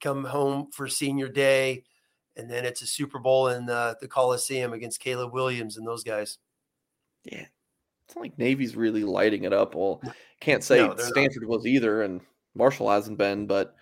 Come 0.00 0.24
home 0.24 0.68
for 0.72 0.86
senior 0.88 1.28
day, 1.28 1.84
and 2.36 2.50
then 2.50 2.64
it's 2.64 2.82
a 2.82 2.86
Super 2.86 3.18
Bowl 3.18 3.48
in 3.48 3.66
the, 3.66 3.96
the 4.00 4.08
Coliseum 4.08 4.72
against 4.72 5.00
Caleb 5.00 5.32
Williams 5.32 5.76
and 5.76 5.86
those 5.86 6.04
guys. 6.04 6.38
Yeah, 7.24 7.46
it's 8.06 8.14
not 8.14 8.22
like 8.22 8.38
Navy's 8.38 8.76
really 8.76 9.04
lighting 9.04 9.44
it 9.44 9.52
up. 9.52 9.74
Well, 9.74 10.00
can't 10.40 10.62
say 10.62 10.78
No, 10.78 10.94
they're 10.94 11.06
not. 11.06 11.12
Stanford 11.12 11.46
was 11.46 11.66
either, 11.66 12.02
and 12.02 12.20
Marshall 12.54 12.90
hasn't 12.90 13.18
been, 13.18 13.46
but 13.46 13.74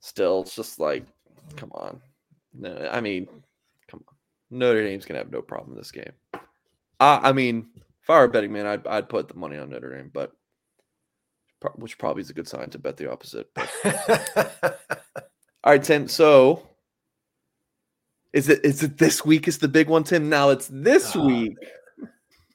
still, 0.00 0.42
it's 0.42 0.56
just 0.56 0.80
like, 0.80 1.06
come 1.56 1.70
on. 1.72 2.00
No, 2.52 2.88
I 2.90 3.00
mean, 3.00 3.28
come 3.88 4.04
on. 4.08 4.14
Notre 4.50 4.82
Dame's 4.82 5.04
gonna 5.04 5.18
have 5.18 5.30
no 5.30 5.42
problem 5.42 5.76
this 5.76 5.92
game. 5.92 6.12
I, 6.98 7.30
I 7.30 7.32
mean, 7.32 7.68
if 8.02 8.10
I 8.10 8.18
were 8.18 8.24
a 8.24 8.28
betting 8.28 8.52
man, 8.52 8.66
I'd 8.66 8.86
I'd 8.86 9.08
put 9.08 9.28
the 9.28 9.34
money 9.34 9.56
on 9.56 9.70
Notre 9.70 9.94
Dame, 9.96 10.10
but 10.12 10.32
which 11.76 11.98
probably 11.98 12.22
is 12.22 12.30
a 12.30 12.34
good 12.34 12.48
sign 12.48 12.70
to 12.70 12.78
bet 12.78 12.96
the 12.96 13.10
opposite. 13.10 13.48
But 13.54 14.80
all 15.64 15.72
right, 15.72 15.82
Tim. 15.82 16.08
So 16.08 16.66
is 18.32 18.48
it 18.48 18.64
is 18.64 18.82
it 18.82 18.98
this 18.98 19.24
week 19.24 19.48
is 19.48 19.58
the 19.58 19.68
big 19.68 19.88
one, 19.88 20.04
Tim? 20.04 20.28
Now 20.28 20.50
it's 20.50 20.68
this 20.70 21.14
Oh, 21.16 21.26
week. 21.26 21.56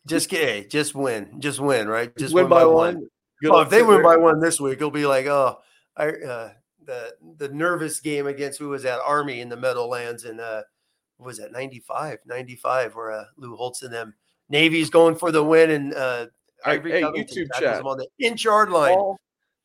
just 0.07 0.29
get, 0.29 0.69
just 0.69 0.95
win, 0.95 1.39
just 1.39 1.59
win, 1.59 1.87
right? 1.87 2.15
Just 2.17 2.33
win, 2.33 2.47
by 2.47 2.65
one. 2.65 3.07
Good 3.41 3.51
Well, 3.51 3.61
if 3.61 3.69
they 3.69 3.83
win 3.83 4.01
by 4.01 4.15
one 4.17 4.39
this 4.39 4.59
week, 4.59 4.77
it'll 4.77 4.91
be 4.91 5.05
like, 5.05 5.25
oh, 5.25 5.59
I 5.97 6.07
uh, 6.09 6.51
the 6.85 7.15
the 7.37 7.49
nervous 7.49 7.99
game 7.99 8.27
against 8.27 8.59
who 8.59 8.69
was 8.69 8.83
that 8.83 8.99
Army 9.01 9.41
in 9.41 9.49
the 9.49 9.57
Meadowlands 9.57 10.23
and 10.23 10.39
uh, 10.39 10.61
what 11.17 11.27
was 11.27 11.37
that 11.37 11.51
95, 11.51 12.19
95, 12.25 12.95
where 12.95 13.11
uh, 13.11 13.25
Lou 13.37 13.55
Holtz 13.55 13.81
and 13.83 13.93
them 13.93 14.13
Navy's 14.49 14.89
going 14.89 15.15
for 15.15 15.31
the 15.31 15.43
win 15.43 15.71
and 15.71 15.93
uh, 15.93 16.27
Ivory 16.65 16.91
hey, 16.91 17.01
YouTube 17.01 17.47
chat. 17.57 17.83
on 17.83 17.97
the 17.97 18.07
inch 18.19 18.45
yard 18.45 18.69
line. 18.69 18.93
fall, 18.93 19.17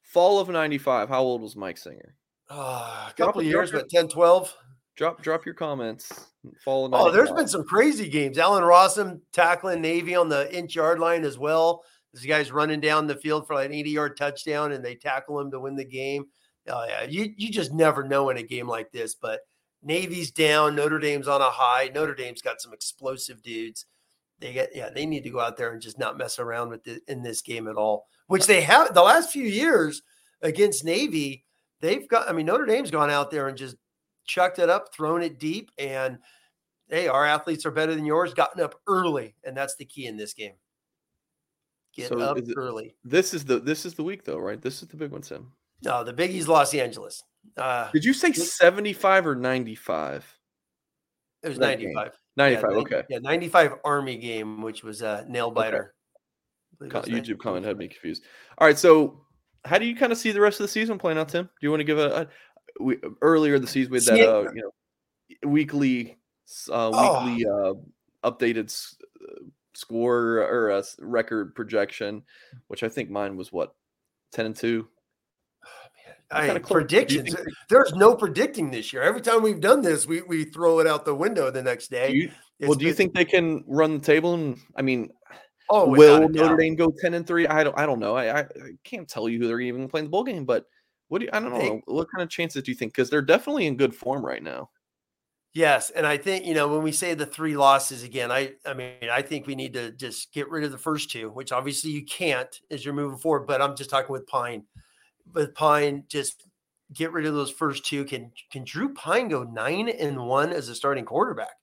fall 0.03 0.39
of 0.41 0.49
95 0.49 1.09
how 1.09 1.23
old 1.23 1.41
was 1.41 1.57
mike 1.57 1.79
singer 1.79 2.15
Ah, 2.51 3.09
a 3.11 3.15
couple 3.15 3.41
of 3.41 3.47
drop 3.47 3.53
years, 3.53 3.71
but 3.71 3.89
10, 3.89 4.09
12. 4.09 4.57
drop 4.97 5.23
drop 5.23 5.47
your 5.47 5.55
comments 5.55 6.27
fall 6.65 6.87
of 6.87 6.95
Oh, 6.95 7.11
there's 7.11 7.29
95. 7.31 7.37
been 7.37 7.49
some 7.49 7.65
crazy 7.65 8.09
games. 8.09 8.39
Allen 8.39 8.65
Rossum 8.65 9.21
tackling 9.33 9.81
Navy 9.81 10.15
on 10.17 10.29
the 10.29 10.53
inch 10.57 10.75
yard 10.75 10.99
line 10.99 11.25
as 11.25 11.39
well. 11.39 11.85
This 12.13 12.25
guy's 12.27 12.51
running 12.51 12.81
down 12.81 13.07
the 13.07 13.15
field 13.15 13.47
for 13.47 13.55
like 13.55 13.67
an 13.67 13.75
80 13.75 13.91
yard 13.91 14.17
touchdown 14.17 14.73
and 14.73 14.85
they 14.85 14.97
tackle 14.97 15.39
him 15.39 15.51
to 15.53 15.61
win 15.61 15.77
the 15.77 15.85
game. 15.85 16.25
Oh, 16.69 16.85
yeah. 16.89 17.05
You, 17.05 17.33
you 17.37 17.51
just 17.51 17.73
never 17.73 18.03
know 18.03 18.31
in 18.31 18.37
a 18.37 18.43
game 18.43 18.67
like 18.67 18.91
this, 18.91 19.15
but 19.15 19.41
Navy's 19.83 20.31
down. 20.31 20.75
Notre 20.75 20.99
Dame's 20.99 21.29
on 21.29 21.41
a 21.41 21.51
high. 21.51 21.91
Notre 21.95 22.15
Dame's 22.15 22.43
got 22.43 22.61
some 22.61 22.73
explosive 22.73 23.43
dudes. 23.43 23.87
They 24.41 24.53
get, 24.53 24.71
yeah, 24.75 24.91
they 24.91 25.07
need 25.07 25.23
to 25.25 25.31
go 25.31 25.41
out 25.41 25.57
there 25.57 25.73
and 25.73 25.81
just 25.81 25.99
not 25.99 26.19
mess 26.19 26.39
around 26.39 26.71
with 26.71 26.87
it 26.89 27.03
in 27.09 27.23
this 27.23 27.43
game 27.43 27.69
at 27.69 27.77
all, 27.77 28.07
which 28.27 28.47
they 28.47 28.63
have 28.63 28.93
the 28.93 29.03
last 29.03 29.31
few 29.31 29.45
years 29.45 30.03
against 30.43 30.85
Navy. 30.85 31.45
They've 31.81 32.07
got, 32.09 32.29
I 32.29 32.33
mean, 32.33 32.47
Notre 32.47 32.67
Dame's 32.67 32.91
gone 32.91 33.11
out 33.11 33.31
there 33.31 33.49
and 33.49 33.57
just 33.57 33.77
chucked 34.27 34.59
it 34.59 34.69
up, 34.69 34.95
thrown 34.95 35.23
it 35.23 35.39
deep, 35.39 35.71
and 35.79 36.19
hey, 36.89 37.09
our 37.09 37.25
athletes 37.25 37.65
are 37.67 37.71
better 37.71 37.95
than 37.95 38.05
yours, 38.05 38.35
gotten 38.35 38.63
up 38.63 38.75
early. 38.87 39.35
And 39.45 39.57
that's 39.57 39.77
the 39.77 39.85
key 39.85 40.07
in 40.07 40.17
this 40.17 40.35
game. 40.35 40.55
Get 41.95 42.09
So 42.09 42.19
up 42.21 42.39
it- 42.39 42.49
early. 42.57 42.95
this 43.05 43.35
is 43.35 43.45
the 43.45 43.59
this 43.59 43.85
is 43.85 43.95
the 43.95 44.05
week 44.05 44.23
though 44.25 44.39
right 44.39 44.63
this 44.63 44.81
is 44.81 44.89
the 44.89 44.97
big 44.97 45.11
one 45.11 45.23
tim 45.23 45.51
No, 45.83 46.05
the 46.05 46.13
Biggie's 46.13 46.47
Los 46.47 46.73
Angeles. 46.73 47.25
Uh, 47.57 47.91
did 47.91 48.05
you 48.05 48.13
say 48.15 48.33
75 48.33 49.27
or 49.27 49.35
95 49.35 50.39
it 51.43 51.49
was 51.49 51.59
that 51.59 51.81
game? 51.81 51.93
95. 51.95 52.13
95 52.37 52.71
yeah, 52.71 52.79
okay 52.79 53.03
Yeah, 53.09 53.19
95 53.19 53.75
Army 53.85 54.17
game, 54.19 54.63
which 54.63 54.85
was 54.85 55.03
a 55.03 55.25
nail 55.29 55.51
biter. 55.51 55.95
I 56.73 56.77
believe 56.79 56.91
it 56.91 56.93
Co- 56.93 57.01
was 57.01 57.09
youtube 57.09 57.39
comment 57.41 57.67
had 57.67 57.77
me 57.77 57.89
confused 57.89 58.23
all 58.59 58.69
right 58.69 58.79
so 58.79 59.25
how 59.65 59.79
do 59.79 59.85
you 59.87 59.95
kind 59.97 60.13
of 60.13 60.19
see 60.19 60.33
the 60.33 60.41
rest 60.41 60.59
of 60.61 60.65
the 60.65 60.69
season 60.69 60.99
playing 60.99 61.19
out 61.19 61.29
tim 61.29 61.45
do 61.45 61.51
you 61.61 61.71
want 61.71 61.81
to 61.81 61.85
give 61.85 61.99
a, 61.99 62.23
a 62.23 62.83
we, 62.83 62.97
earlier 63.23 63.55
in 63.57 63.63
the 63.63 63.69
season 63.69 63.93
with 63.93 64.07
that 64.07 64.21
uh 64.21 64.43
you 64.55 64.63
know 64.63 65.49
weekly 65.51 66.19
uh 66.71 66.91
Oh. 66.93 67.25
weekly 67.27 67.47
uh 67.47 67.75
updated 68.29 68.65
s- 68.67 68.97
uh, 69.23 69.45
score 69.75 70.39
or 70.39 70.73
uh, 70.73 70.79
s- 70.79 70.97
record 71.01 71.55
projection 71.55 72.23
which 72.69 72.83
i 72.83 72.89
think 72.89 73.11
mine 73.11 73.37
was 73.37 73.53
what 73.53 73.75
10 74.33 74.47
and 74.47 74.57
2 74.57 74.87
I, 76.33 76.47
kinda 76.47 76.61
close. 76.61 76.85
Do 76.87 76.97
you 76.97 77.01
predictions. 77.13 77.35
think- 77.35 77.49
There's 77.69 77.93
no 77.95 78.15
predicting 78.15 78.71
this 78.71 78.93
year. 78.93 79.03
Every 79.03 79.21
time 79.21 79.43
we've 79.43 79.61
done 79.61 79.83
this, 79.83 80.07
we, 80.07 80.23
we 80.23 80.45
throw 80.45 80.79
it 80.79 80.87
out 80.87 81.05
the 81.05 81.13
window 81.15 81.51
the 81.51 81.61
next 81.63 81.91
day. 81.91 82.13
Do 82.13 82.17
you, 82.19 82.31
well, 82.61 82.75
do 82.79 82.85
you 82.85 82.93
think 82.95 83.15
they 83.15 83.25
can 83.25 83.65
run 83.67 83.95
the 83.99 84.05
table? 84.05 84.35
And 84.35 84.57
I 84.77 84.83
mean, 84.83 85.11
Oh, 85.71 85.89
will 85.89 86.29
Notre. 86.29 86.57
Dame 86.57 86.75
go 86.75 86.93
ten 87.01 87.15
and 87.15 87.27
three? 87.27 87.47
I 87.47 87.63
don't. 87.65 87.79
I 87.79 87.87
don't 87.87 88.01
know. 88.01 88.17
I, 88.17 88.41
I, 88.41 88.41
I 88.41 88.47
can't 88.85 89.09
tell 89.09 89.29
you 89.29 89.39
who 89.39 89.47
they're 89.47 89.61
even 89.61 89.89
playing 89.89 90.07
the 90.07 90.11
bowl 90.11 90.25
game. 90.25 90.45
But 90.45 90.67
what 91.09 91.21
do 91.21 91.25
you, 91.27 91.31
I 91.33 91.41
don't 91.41 91.53
They- 91.53 91.69
know. 91.71 91.81
What 91.87 92.11
kind 92.11 92.23
of 92.23 92.29
chances 92.29 92.63
do 92.63 92.71
you 92.71 92.77
think? 92.77 92.93
Because 92.93 93.09
they're 93.11 93.23
definitely 93.23 93.67
in 93.67 93.77
good 93.77 93.95
form 93.95 94.25
right 94.25 94.43
now. 94.43 94.71
Yes, 95.53 95.91
and 95.91 96.07
I 96.07 96.17
think 96.17 96.45
you 96.47 96.55
know 96.55 96.69
when 96.69 96.83
we 96.83 96.93
say 96.93 97.15
the 97.15 97.27
three 97.27 97.57
losses 97.57 98.05
again, 98.05 98.31
I 98.31 98.53
I 98.65 98.73
mean 98.75 98.95
I 99.11 99.21
think 99.23 99.47
we 99.47 99.57
need 99.57 99.73
to 99.75 99.91
just 99.93 100.33
get 100.33 100.49
rid 100.49 100.63
of 100.63 100.71
the 100.71 100.79
first 100.79 101.11
two, 101.11 101.31
which 101.31 101.51
obviously 101.51 101.91
you 101.91 102.05
can't 102.05 102.61
as 102.71 102.85
you're 102.85 102.95
moving 102.95 103.19
forward. 103.19 103.47
But 103.49 103.61
I'm 103.61 103.75
just 103.77 103.91
talking 103.91 104.13
with 104.13 104.27
Pyne. 104.29 104.65
With 105.33 105.55
Pyne, 105.57 106.05
just 106.09 106.45
get 106.93 107.13
rid 107.13 107.27
of 107.27 107.35
those 107.35 107.51
first 107.51 107.85
two. 107.85 108.05
Can 108.05 108.31
can 108.53 108.63
Drew 108.65 108.95
Pyne 108.95 109.29
go 109.29 109.43
nine 109.43 109.89
and 109.89 110.25
one 110.25 110.53
as 110.53 110.69
a 110.69 110.75
starting 110.75 111.05
quarterback? 111.05 111.55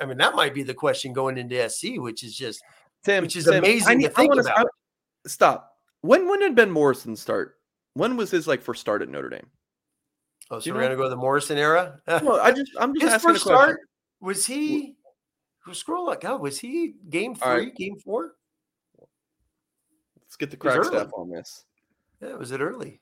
I 0.00 0.06
mean 0.06 0.16
that 0.18 0.34
might 0.34 0.54
be 0.54 0.62
the 0.62 0.72
question 0.74 1.12
going 1.12 1.36
into 1.36 1.68
SC, 1.68 1.96
which 1.98 2.24
is 2.24 2.34
just 2.34 2.62
Tim, 3.04 3.22
Which 3.24 3.36
is 3.36 3.44
Tim, 3.44 3.54
amazing 3.58 4.00
to 4.00 4.06
I 4.06 4.12
think 4.12 4.30
wanna- 4.30 4.42
about. 4.42 4.66
I- 4.66 5.28
stop. 5.28 5.76
When 6.00 6.28
when 6.28 6.40
did 6.40 6.54
Ben 6.54 6.70
Morrison 6.70 7.16
start? 7.16 7.58
When 7.94 8.16
was 8.16 8.30
his 8.30 8.46
like 8.46 8.62
first 8.62 8.80
start 8.80 9.02
at 9.02 9.08
Notre 9.08 9.28
Dame? 9.30 9.46
oh, 10.50 10.58
so 10.60 10.70
know- 10.70 10.76
we're 10.76 10.82
gonna 10.82 10.96
go 10.96 11.02
to 11.04 11.08
the 11.10 11.16
Morrison 11.16 11.58
era. 11.58 12.00
Well, 12.06 12.40
I 12.40 12.52
just 12.52 12.72
I'm 12.78 12.94
just 12.94 13.04
His 13.04 13.12
asking 13.14 13.30
first 13.30 13.46
a 13.46 13.48
start 13.48 13.80
was 14.20 14.46
he? 14.46 14.94
Scroll 15.72 16.08
up, 16.08 16.22
God, 16.22 16.40
was 16.40 16.58
he 16.58 16.94
game 17.10 17.34
three, 17.34 17.48
right. 17.50 17.74
game 17.76 17.98
four? 17.98 18.32
Let's 20.18 20.36
get 20.36 20.50
the 20.50 20.56
was 20.56 20.72
crack 20.74 20.86
early. 20.86 20.98
staff 20.98 21.10
on 21.14 21.28
this. 21.30 21.64
Yeah, 22.22 22.34
was 22.34 22.52
it 22.52 22.60
early? 22.60 23.00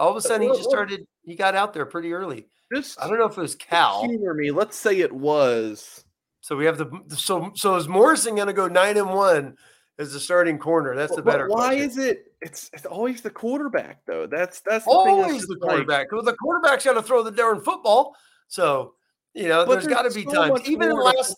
All 0.00 0.10
of 0.10 0.16
a 0.16 0.18
uh, 0.18 0.20
sudden, 0.20 0.48
he 0.48 0.56
just 0.56 0.68
started. 0.68 1.06
He 1.24 1.36
got 1.36 1.54
out 1.54 1.72
there 1.72 1.86
pretty 1.86 2.12
early. 2.12 2.48
Just 2.74 3.00
I 3.00 3.06
don't 3.08 3.18
know 3.18 3.26
if 3.26 3.38
it 3.38 3.40
was 3.40 3.54
Cal. 3.54 4.04
humor 4.08 4.34
me. 4.34 4.50
Let's 4.50 4.76
say 4.76 4.98
it 4.98 5.12
was. 5.12 6.04
So 6.42 6.56
we 6.56 6.64
have 6.66 6.76
the 6.76 6.90
so 7.16 7.52
so 7.54 7.76
is 7.76 7.88
Morrison 7.88 8.34
going 8.34 8.48
to 8.48 8.52
go 8.52 8.66
nine 8.68 8.98
and 8.98 9.08
one 9.08 9.56
as 9.98 10.12
the 10.12 10.20
starting 10.20 10.58
corner? 10.58 10.94
That's 10.94 11.14
the 11.14 11.22
But- 11.22 11.24
but 11.24 11.30
better. 11.32 11.48
why 11.48 11.68
question. 11.76 11.82
is 11.90 11.98
it? 11.98 12.34
It's 12.42 12.68
it's 12.72 12.84
always 12.84 13.22
the 13.22 13.30
quarterback 13.30 14.04
though. 14.06 14.26
That's 14.26 14.60
that's 14.60 14.84
the 14.84 14.90
always 14.90 15.46
the 15.46 15.54
like- 15.54 15.60
quarterback? 15.70 16.12
Well, 16.12 16.22
the 16.22 16.34
quarterback's 16.34 16.84
got 16.84 16.94
to 16.94 17.02
throw 17.02 17.22
the 17.22 17.30
darn 17.30 17.60
football. 17.60 18.16
So 18.48 18.94
you 19.34 19.48
know, 19.48 19.64
But 19.64 19.74
there's 19.74 19.86
got 19.86 20.02
to 20.02 20.10
be 20.10 20.24
so 20.24 20.32
times. 20.48 20.68
Even 20.68 20.90
in 20.90 20.96
last, 20.96 21.36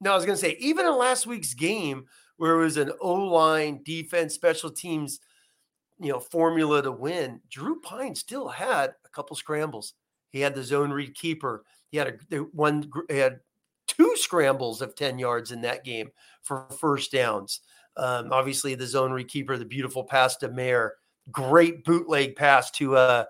no, 0.00 0.12
I 0.12 0.14
was 0.14 0.24
going 0.24 0.36
to 0.36 0.40
say 0.40 0.56
even 0.60 0.86
in 0.86 0.96
last 0.96 1.26
week's 1.26 1.52
game 1.52 2.06
where 2.36 2.54
it 2.54 2.64
was 2.64 2.76
an 2.76 2.92
O 3.00 3.12
line 3.14 3.82
defense 3.84 4.32
special 4.34 4.70
teams 4.70 5.18
you 5.98 6.12
know 6.12 6.20
formula 6.20 6.82
to 6.82 6.92
win, 6.92 7.40
Drew 7.50 7.80
Pyne 7.80 8.14
still 8.14 8.46
had 8.48 8.94
a 9.04 9.08
couple 9.08 9.34
scrambles. 9.34 9.94
He 10.30 10.40
had 10.40 10.54
the 10.54 10.62
zone 10.62 10.92
read 10.92 11.14
keeper. 11.16 11.64
He 11.90 11.98
had 11.98 12.20
a 12.30 12.36
one. 12.36 12.88
He 13.10 13.18
had 13.18 13.40
two 14.02 14.16
scrambles 14.16 14.82
of 14.82 14.94
ten 14.94 15.18
yards 15.18 15.52
in 15.52 15.60
that 15.62 15.84
game 15.84 16.10
for 16.42 16.66
first 16.78 17.12
downs. 17.12 17.60
Um, 17.96 18.32
obviously, 18.32 18.74
the 18.74 18.86
zone 18.86 19.12
read 19.12 19.28
keeper, 19.28 19.56
the 19.56 19.64
beautiful 19.64 20.02
pass 20.04 20.36
to 20.38 20.48
Mayer, 20.48 20.94
great 21.30 21.84
bootleg 21.84 22.36
pass 22.36 22.70
to 22.72 22.96
uh, 22.96 23.24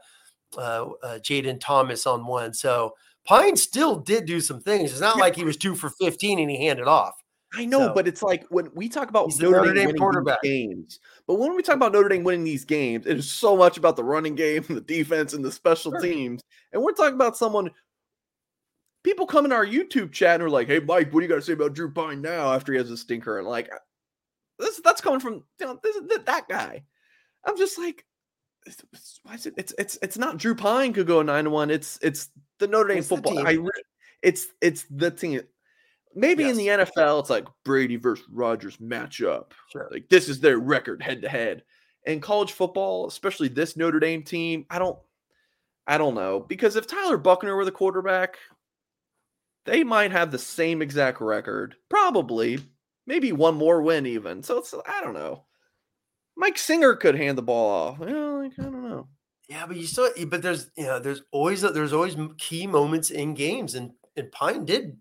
uh, 0.57 0.61
uh, 1.03 1.19
Jayden 1.19 1.59
Thomas 1.61 2.07
on 2.07 2.27
one. 2.27 2.55
So 2.55 2.95
Pyne 3.27 3.57
still 3.57 3.97
did 3.97 4.25
do 4.27 4.41
some 4.41 4.61
things. 4.61 4.93
It's 4.93 5.01
not 5.01 5.19
like 5.19 5.35
he 5.37 5.45
was 5.45 5.57
two 5.57 5.75
for 5.75 5.91
fifteen 6.01 6.39
and 6.39 6.51
he 6.51 6.65
handed 6.67 6.87
off. 6.89 7.15
I 7.55 7.67
know, 7.67 7.89
So- 7.89 7.95
but 7.95 8.09
it's 8.09 8.23
like 8.23 8.47
when 8.49 8.71
we 8.75 8.89
talk 8.89 9.11
about 9.11 9.29
Notre, 9.39 9.59
Notre 9.67 9.75
Dame, 9.75 9.95
quarterback. 9.97 10.39
these 10.43 10.51
games, 10.69 11.01
but 11.27 11.35
when 11.35 11.55
we 11.55 11.63
talk 11.63 11.75
about 11.77 11.93
Notre 11.93 12.09
Dame 12.09 12.25
winning 12.25 12.45
these 12.45 12.65
games, 12.65 13.05
it 13.07 13.19
is 13.19 13.31
so 13.31 13.57
much 13.57 13.77
about 13.77 13.97
the 13.97 14.05
running 14.05 14.35
game, 14.35 14.63
the 14.71 14.81
defense, 14.81 15.35
and 15.35 15.45
the 15.45 15.53
special 15.53 15.93
Sure. 15.93 16.01
teams. 16.01 16.41
And 16.73 16.83
we're 16.83 16.93
talking 16.95 17.15
about 17.15 17.37
someone. 17.37 17.71
People 19.03 19.27
come 19.27 19.45
in 19.45 19.53
our 19.53 19.67
YouTube 19.67 20.13
chat 20.13 20.35
and 20.35 20.45
are 20.45 20.51
like, 20.51 20.69
"Hey, 20.69 20.79
Mike, 20.79 21.13
what 21.13 21.21
do 21.21 21.27
you 21.27 21.29
got 21.29 21.37
to 21.37 21.43
say 21.43 21.55
about 21.55 21.75
Drew 21.75 21.91
Pyne 21.91 22.23
now 22.23 22.53
after 22.53 22.73
he 22.73 22.79
has 22.79 22.91
a 22.91 22.97
stinker?" 22.97 23.39
And 23.39 23.49
like, 23.49 23.71
this 24.59 24.81
that's 24.85 25.01
coming 25.01 25.21
from 25.21 25.45
you 25.61 25.67
know 25.67 25.79
this, 25.83 25.97
that, 26.09 26.27
that 26.27 26.49
guy. 26.49 26.85
I'm 27.45 27.57
just 27.59 27.79
like, 27.79 28.05
why 29.23 29.35
is 29.35 29.47
it? 29.47 29.55
It's 29.57 29.75
it's 29.79 29.99
it's 30.03 30.19
not 30.19 30.39
Drew 30.39 30.55
Pyne 30.55 30.93
could 30.93 31.07
go 31.07 31.23
nine 31.23 31.45
to 31.45 31.51
one. 31.51 31.71
It's 31.71 31.99
it's 32.03 32.31
the 32.59 32.67
Notre 32.69 32.89
Dame 32.89 32.99
It's 32.99 33.09
football. 33.09 33.47
I 33.47 33.59
it's 34.23 34.47
it's 34.61 34.85
the 34.91 35.11
team. 35.11 35.41
Maybe 36.15 36.49
in 36.49 36.57
the 36.57 36.69
NFL, 36.69 37.21
it's 37.21 37.31
like 37.31 37.47
Brady 37.65 37.97
versus 37.97 38.27
Rodgers 38.31 38.77
matchup. 38.77 39.53
Sure. 39.71 39.89
Like 39.91 40.09
this 40.11 40.29
is 40.29 40.41
their 40.41 40.59
record 40.59 41.03
head 41.03 41.23
to 41.23 41.29
head. 41.29 41.65
In 42.05 42.21
college 42.21 42.53
football, 42.53 43.07
especially 43.07 43.49
this 43.49 43.77
Notre 43.77 44.01
Dame 44.01 44.23
team, 44.23 44.67
I 44.69 44.79
don't, 44.79 44.99
I 45.87 45.99
don't 45.99 46.15
know 46.15 46.41
because 46.41 46.77
if 46.77 46.87
Tyler 46.87 47.17
Buchner 47.17 47.57
were 47.57 47.65
the 47.65 47.71
quarterback, 47.71 48.37
they 49.65 49.85
might 49.85 50.13
have 50.13 50.31
the 50.31 50.39
same 50.39 50.83
exact 50.83 51.21
record, 51.21 51.77
probably, 51.89 52.59
maybe 53.07 53.33
one 53.33 53.55
more 53.55 53.83
win 53.83 54.07
even. 54.07 54.43
So 54.43 54.59
it's 54.59 54.75
I 54.87 55.01
don't 55.01 55.15
know. 55.15 55.45
Mike 56.37 56.59
Singer 56.59 56.95
could 56.97 57.15
hand 57.15 57.37
the 57.37 57.43
ball 57.43 57.69
off. 57.71 57.99
Well, 57.99 58.43
like, 58.43 58.53
I 58.59 58.63
don't 58.63 58.89
know. 58.89 59.09
Yeah, 59.49 59.67
but 59.67 59.77
you 59.77 59.87
still, 59.87 60.11
but 60.29 60.41
there's, 60.41 60.71
you 60.77 60.85
know, 60.85 60.99
there's 60.99 61.23
always, 61.31 61.61
there's 61.61 61.93
always 61.93 62.17
key 62.39 62.67
moments 62.67 63.11
in 63.11 63.35
games, 63.35 63.75
and 63.75 63.93
and 64.17 64.33
Pyne 64.33 64.65
did 64.65 64.97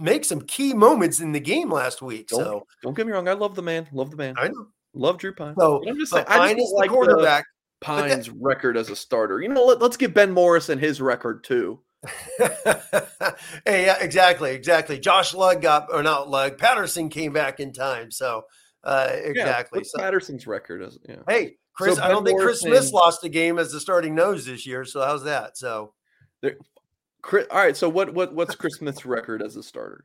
make 0.00 0.24
some 0.24 0.40
key 0.42 0.74
moments 0.74 1.20
in 1.20 1.32
the 1.32 1.40
game 1.40 1.70
last 1.70 2.02
week. 2.02 2.28
Don't, 2.28 2.40
So 2.40 2.66
don't 2.82 2.96
get 2.96 3.06
me 3.06 3.12
wrong. 3.12 3.28
I 3.28 3.34
love 3.34 3.54
the 3.54 3.62
man. 3.62 3.86
Love 3.92 4.10
the 4.10 4.16
man. 4.16 4.34
I 4.36 4.48
know. 4.48 4.66
Love 4.94 5.18
Drew 5.18 5.32
Pyne. 5.34 5.54
So, 5.58 5.80
But 5.80 5.90
I'm 5.90 5.98
just 5.98 6.12
but 6.12 6.28
saying, 6.28 6.40
I 6.40 6.46
just 6.46 6.56
Pyne 6.56 6.60
is 6.60 6.72
like 6.76 6.90
the- 6.90 6.94
quarterback. 6.94 7.44
Pyne's 7.80 8.30
record 8.30 8.78
as 8.78 8.88
a 8.88 8.96
starter. 8.96 9.42
You 9.42 9.48
know, 9.48 9.62
let, 9.64 9.82
us 9.82 9.96
get 9.98 10.14
Ben 10.14 10.32
Morris 10.32 10.70
and 10.70 10.80
his 10.80 11.02
record 11.02 11.44
too. 11.44 11.80
hey, 13.66 13.86
yeah, 13.86 13.96
exactly, 14.00 14.52
exactly. 14.52 14.98
Josh 14.98 15.34
Lugg 15.34 15.62
got, 15.62 15.92
or 15.92 16.02
not 16.02 16.28
Lugg, 16.28 16.58
Patterson 16.58 17.08
came 17.08 17.32
back 17.32 17.60
in 17.60 17.72
time. 17.72 18.10
So, 18.10 18.44
uh, 18.82 19.08
exactly. 19.12 19.78
what's 19.78 19.92
so, 19.92 19.98
Patterson's 19.98 20.46
record 20.46 20.82
as 20.82 20.98
yeah. 21.08 21.16
hey, 21.28 21.56
Chris, 21.74 21.96
So 21.96 22.02
I 22.02 22.08
don't 22.08 22.24
think 22.24 22.40
Chris 22.40 22.60
Smith 22.60 22.92
lost 22.92 23.24
a 23.24 23.28
game 23.28 23.58
as 23.58 23.72
the 23.72 23.80
starting 23.80 24.14
nose 24.14 24.46
this 24.46 24.66
year. 24.66 24.84
So, 24.84 25.00
how's 25.00 25.24
that? 25.24 25.56
So, 25.56 25.94
Chris, 27.22 27.46
all 27.50 27.58
right, 27.58 27.76
so 27.76 27.88
what 27.88 28.14
what 28.14 28.34
what's 28.34 28.54
Chris 28.54 28.76
Smith's 28.76 29.06
record 29.06 29.42
as 29.42 29.56
a 29.56 29.62
starter? 29.62 30.04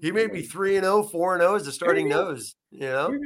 he 0.00 0.12
may 0.12 0.26
be 0.26 0.42
3 0.42 0.76
and 0.76 0.84
0, 0.84 1.02
4 1.04 1.34
and 1.34 1.42
0 1.42 1.54
as 1.56 1.64
the 1.64 1.72
starting 1.72 2.08
nose, 2.08 2.54
you 2.70 2.80
know? 2.80 3.18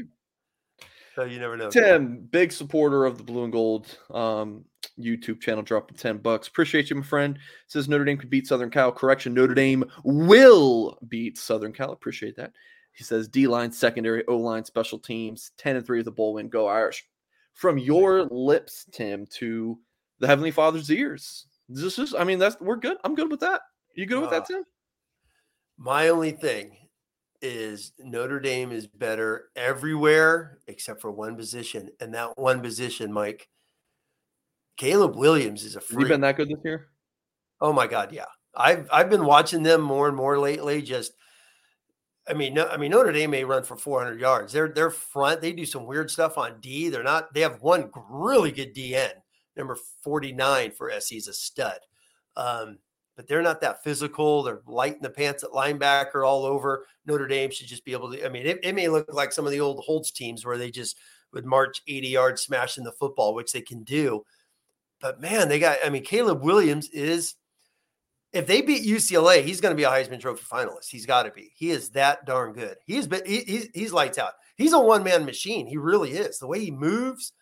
So, 1.14 1.25
you 1.25 1.39
never 1.39 1.57
know. 1.57 1.71
Tim, 1.71 2.29
big 2.31 2.53
supporter 2.53 3.05
of 3.05 3.18
the 3.18 3.25
blue 3.25 3.45
and 3.45 3.53
gold 3.53 3.87
um, 4.11 4.64
YouTube 4.99 5.41
channel, 5.41 5.62
dropping 5.62 5.97
10 5.97 6.18
bucks. 6.18 6.49
Appreciate 6.49 6.91
you, 6.91 6.97
my 6.97 7.03
friend. 7.03 7.39
Says 7.66 7.89
Notre 7.89 8.05
Dame 8.05 8.18
could 8.18 8.31
beat 8.31 8.47
Southern 8.47 8.70
Cal. 8.70 8.93
Correction, 8.93 9.35
Notre 9.35 9.55
Dame 9.55 9.85
will 10.05 10.99
beat 11.09 11.39
Southern 11.39 11.72
Cal. 11.72 11.93
Appreciate 11.93 12.37
that. 12.37 12.53
He 12.93 13.05
says 13.05 13.28
D 13.28 13.47
line, 13.47 13.72
secondary, 13.72 14.26
O 14.26 14.37
line, 14.37 14.64
special 14.64 14.99
teams, 14.99 15.53
10 15.59 15.76
and 15.76 15.87
3 15.87 16.01
of 16.01 16.05
the 16.05 16.11
bowl 16.11 16.35
win. 16.35 16.49
Go 16.49 16.66
Irish. 16.66 17.07
From 17.55 17.78
your 17.78 18.24
lips, 18.24 18.87
Tim, 18.93 19.26
to 19.35 19.78
the 20.18 20.26
Heavenly 20.26 20.51
Father's 20.51 20.91
ears. 20.91 21.47
This 21.68 21.99
is, 21.99 22.14
I 22.14 22.24
mean, 22.24 22.39
that's 22.39 22.61
we're 22.61 22.76
good. 22.76 22.97
I'm 23.05 23.14
good 23.14 23.31
with 23.31 23.41
that. 23.41 23.62
You 23.95 24.07
good 24.07 24.20
with 24.20 24.31
that, 24.31 24.43
Uh, 24.43 24.47
Tim? 24.47 24.64
My 25.78 26.09
only 26.09 26.33
thing 26.33 26.76
is 27.43 27.93
Notre 27.99 28.41
Dame 28.41 28.70
is 28.72 28.87
better 28.87 29.49
everywhere 29.57 30.59
except 30.66 31.01
for 31.01 31.11
one 31.11 31.37
position. 31.37 31.91
And 32.01 32.12
that 32.14 32.37
one 32.39 32.61
position, 32.61 33.12
Mike, 33.12 33.49
Caleb 34.81 35.14
Williams 35.14 35.62
is 35.62 35.76
a 35.76 35.81
Has 35.81 35.89
freak. 35.89 36.09
been 36.09 36.22
that 36.22 36.39
good 36.39 36.49
this 36.49 36.64
year? 36.64 36.89
Oh 37.61 37.70
my 37.70 37.87
God, 37.87 38.12
yeah. 38.12 38.24
I've 38.57 38.89
I've 38.91 39.11
been 39.11 39.26
watching 39.26 39.62
them 39.62 39.83
more 39.83 40.09
and 40.09 40.16
more 40.16 40.39
lately. 40.39 40.81
Just 40.81 41.12
I 42.26 42.33
mean, 42.33 42.55
no, 42.55 42.66
I 42.66 42.78
mean 42.78 42.91
Notre 42.91 43.12
Dame 43.12 43.31
may 43.31 43.45
run 43.45 43.62
for 43.62 43.76
400 43.76 44.18
yards. 44.18 44.55
They're 44.55 44.70
they're 44.70 44.91
front. 44.91 45.43
They 45.43 45.53
do 45.53 45.66
some 45.66 45.85
weird 45.85 46.11
stuff 46.11 46.39
on 46.39 46.61
D. 46.61 46.89
They're 46.89 47.03
not. 47.03 47.35
They 47.35 47.43
have 47.43 47.61
one 47.61 47.91
really 48.09 48.51
good 48.51 48.74
DN, 48.74 49.12
number 49.55 49.76
49 50.03 50.70
for 50.70 50.91
SC 50.99 51.12
is 51.12 51.28
a 51.28 51.35
stud. 51.35 51.78
Um, 52.37 52.78
but 53.16 53.28
they're 53.28 53.43
not 53.43 53.61
that 53.61 53.85
physical. 53.85 54.43
They're 54.43 54.62
light 54.66 54.97
in 54.97 55.03
the 55.03 55.11
pants 55.11 55.45
at 55.45 55.51
linebacker 55.51 56.26
all 56.26 56.47
over. 56.47 56.87
Notre 57.05 57.28
Dame 57.28 57.51
should 57.51 57.66
just 57.66 57.85
be 57.85 57.93
able 57.93 58.11
to. 58.12 58.24
I 58.24 58.31
mean, 58.31 58.47
it, 58.47 58.61
it 58.62 58.74
may 58.74 58.89
look 58.89 59.12
like 59.12 59.33
some 59.33 59.45
of 59.45 59.53
the 59.53 59.61
old 59.61 59.85
Holtz 59.85 60.11
teams 60.11 60.47
where 60.47 60.57
they 60.57 60.70
just 60.70 60.97
would 61.35 61.45
march 61.45 61.83
80 61.87 62.09
yards 62.09 62.41
smashing 62.41 62.83
the 62.83 62.93
football, 62.93 63.35
which 63.35 63.53
they 63.53 63.61
can 63.61 63.83
do. 63.85 64.24
But 65.01 65.21
man, 65.21 65.49
they 65.49 65.59
got. 65.59 65.79
I 65.85 65.91
mean, 65.91 66.05
Caleb 66.05 66.43
Williams 66.43 66.89
is 66.91 67.35
if 68.33 68.47
they 68.47 68.61
beat 68.61 68.87
UCLA, 68.87 69.43
he's 69.43 69.61
going 69.61 69.73
to 69.73 69.77
be 69.77 69.85
a 69.85 69.91
Heisman 69.91 70.21
Trophy 70.21 70.45
finalist. 70.45 70.89
He's 70.89 71.07
got 71.07 71.25
to 71.25 71.31
be. 71.31 71.53
He 71.57 71.71
is 71.71 71.91
that 71.91 72.27
darn 72.27 72.53
good. 72.53 72.77
He's 72.87 73.07
been 73.07 73.23
he, 73.27 73.41
he's 73.41 73.69
he's 73.75 73.93
lights 73.93 74.19
out. 74.19 74.35
He's 74.57 74.73
a 74.73 74.81
one 74.81 75.03
man 75.03 75.25
machine. 75.25 75.67
He 75.67 75.77
really 75.77 76.13
is. 76.13 76.39
The 76.39 76.47
way 76.47 76.61
he 76.61 76.71
moves. 76.71 77.33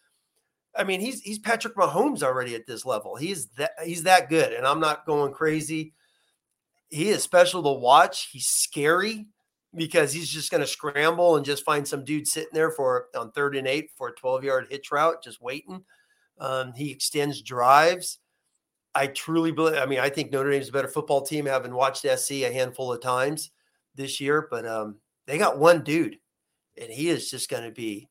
I 0.77 0.85
mean, 0.85 1.01
he's 1.01 1.21
he's 1.21 1.39
Patrick 1.39 1.75
Mahomes 1.75 2.23
already 2.23 2.55
at 2.55 2.67
this 2.67 2.85
level. 2.85 3.17
He's 3.17 3.47
that 3.57 3.73
he's 3.85 4.05
that 4.05 4.29
good, 4.29 4.53
and 4.53 4.67
I'm 4.67 4.81
not 4.81 5.07
going 5.07 5.33
crazy. 5.33 5.93
He 6.91 7.09
is 7.09 7.23
special 7.23 7.63
to 7.63 7.81
watch. 7.81 8.31
He's 8.33 8.47
scary 8.47 9.27
because 9.75 10.13
he's 10.13 10.31
just 10.31 10.51
going 10.51 10.63
to 10.63 10.67
scramble 10.67 11.37
and 11.37 11.45
just 11.45 11.65
find 11.65 11.87
some 11.87 12.05
dude 12.05 12.27
sitting 12.27 12.55
there 12.55 12.71
for 12.71 13.07
on 13.15 13.31
third 13.33 13.57
and 13.57 13.67
eight 13.67 13.91
for 13.97 14.09
a 14.09 14.15
12 14.15 14.45
yard 14.45 14.67
hitch 14.71 14.91
route, 14.91 15.23
just 15.23 15.43
waiting. 15.43 15.85
Um, 16.41 16.73
he 16.75 16.91
extends 16.91 17.43
drives. 17.43 18.19
I 18.95 19.07
truly 19.09 19.53
believe. 19.53 19.77
I 19.77 19.87
mean, 19.87 20.01
I 20.01 20.09
think 20.09 20.33
Notre 20.33 20.51
Dame's 20.51 20.69
a 20.69 20.73
better 20.73 20.89
football 20.89 21.23
team, 21.23 21.47
having 21.47 21.75
watched 21.75 22.07
SC 22.07 22.33
a 22.33 22.53
handful 22.53 22.93
of 22.93 23.01
times 23.01 23.51
this 23.95 24.21
year. 24.21 24.49
But 24.51 24.67
um, 24.67 24.97
they 25.27 25.39
got 25.39 25.59
one 25.59 25.85
dude, 25.85 26.19
and 26.81 26.91
he 26.91 27.09
is 27.09 27.31
just 27.31 27.49
going 27.49 27.65
to 27.65 27.71
be. 27.71 28.09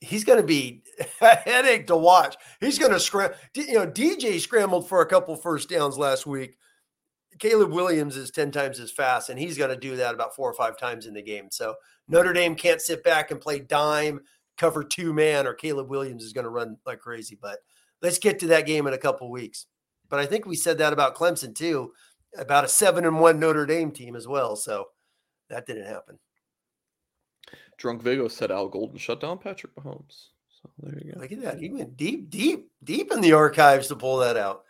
He's 0.00 0.24
going 0.24 0.40
to 0.40 0.46
be 0.46 0.82
a 1.20 1.36
headache 1.36 1.86
to 1.88 1.96
watch. 1.96 2.36
He's 2.60 2.78
going 2.78 2.92
to 2.92 3.00
scramble. 3.00 3.36
You 3.54 3.74
know, 3.74 3.86
DJ 3.86 4.40
scrambled 4.40 4.88
for 4.88 5.00
a 5.00 5.06
couple 5.06 5.36
first 5.36 5.68
downs 5.68 5.98
last 5.98 6.26
week. 6.26 6.56
Caleb 7.38 7.72
Williams 7.72 8.16
is 8.16 8.30
10 8.30 8.50
times 8.50 8.78
as 8.78 8.90
fast, 8.90 9.30
and 9.30 9.38
he's 9.38 9.56
going 9.56 9.70
to 9.70 9.76
do 9.76 9.96
that 9.96 10.14
about 10.14 10.34
four 10.34 10.50
or 10.50 10.54
five 10.54 10.78
times 10.78 11.06
in 11.06 11.14
the 11.14 11.22
game. 11.22 11.48
So 11.50 11.74
Notre 12.08 12.32
Dame 12.32 12.54
can't 12.54 12.80
sit 12.80 13.02
back 13.04 13.30
and 13.30 13.40
play 13.40 13.60
dime, 13.60 14.20
cover 14.62 14.84
two 14.84 15.12
man, 15.12 15.44
or 15.44 15.54
Caleb 15.54 15.90
Williams 15.90 16.22
is 16.22 16.32
going 16.32 16.44
to 16.44 16.50
run 16.50 16.76
like 16.86 17.00
crazy. 17.00 17.36
But 17.40 17.58
let's 18.00 18.18
get 18.18 18.38
to 18.38 18.46
that 18.48 18.64
game 18.64 18.86
in 18.86 18.94
a 18.94 18.98
couple 18.98 19.28
weeks. 19.28 19.66
But 20.08 20.20
I 20.20 20.26
think 20.26 20.46
we 20.46 20.54
said 20.54 20.78
that 20.78 20.92
about 20.92 21.16
Clemson 21.16 21.52
too, 21.52 21.92
about 22.38 22.64
a 22.64 22.68
seven 22.68 23.04
and 23.04 23.18
one 23.18 23.40
Notre 23.40 23.66
Dame 23.66 23.90
team 23.90 24.14
as 24.14 24.28
well. 24.28 24.54
So 24.54 24.86
that 25.50 25.66
didn't 25.66 25.86
happen. 25.86 26.20
Drunk 27.76 28.02
Vigo 28.02 28.28
said 28.28 28.52
Al 28.52 28.68
Golden 28.68 28.98
shut 28.98 29.20
down 29.20 29.38
Patrick 29.38 29.74
Mahomes. 29.74 30.28
So 30.62 30.70
there 30.78 30.96
you 31.04 31.12
go. 31.12 31.20
Look 31.20 31.32
at 31.32 31.42
that. 31.42 31.58
He 31.58 31.68
went 31.68 31.96
deep, 31.96 32.30
deep, 32.30 32.70
deep 32.84 33.10
in 33.10 33.20
the 33.20 33.32
archives 33.32 33.88
to 33.88 33.96
pull 33.96 34.18
that 34.18 34.36
out. 34.36 34.62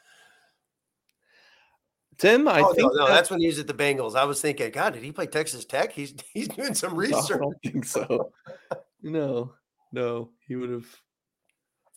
Tim, 2.17 2.49
I 2.49 2.63
oh, 2.63 2.73
think 2.73 2.91
no, 2.95 2.99
no, 2.99 3.07
that- 3.09 3.15
that's 3.15 3.31
when 3.31 3.41
he 3.41 3.47
was 3.47 3.59
at 3.59 3.67
the 3.67 3.75
Bengals. 3.75 4.17
I 4.17 4.25
was 4.25 4.41
thinking, 4.41 4.71
God, 4.71 4.95
did 4.95 5.03
he 5.03 5.13
play 5.13 5.27
Texas 5.27 5.67
Tech? 5.67 5.93
He's 5.93 6.15
he's 6.33 6.49
doing 6.49 6.73
some 6.73 6.93
No, 6.93 6.97
research. 6.97 7.37
I 7.37 7.39
don't 7.41 7.63
think 7.63 7.85
so. 7.85 8.33
no, 9.03 9.53
no, 9.93 10.31
he 10.47 10.57
would 10.57 10.71
have. 10.71 10.87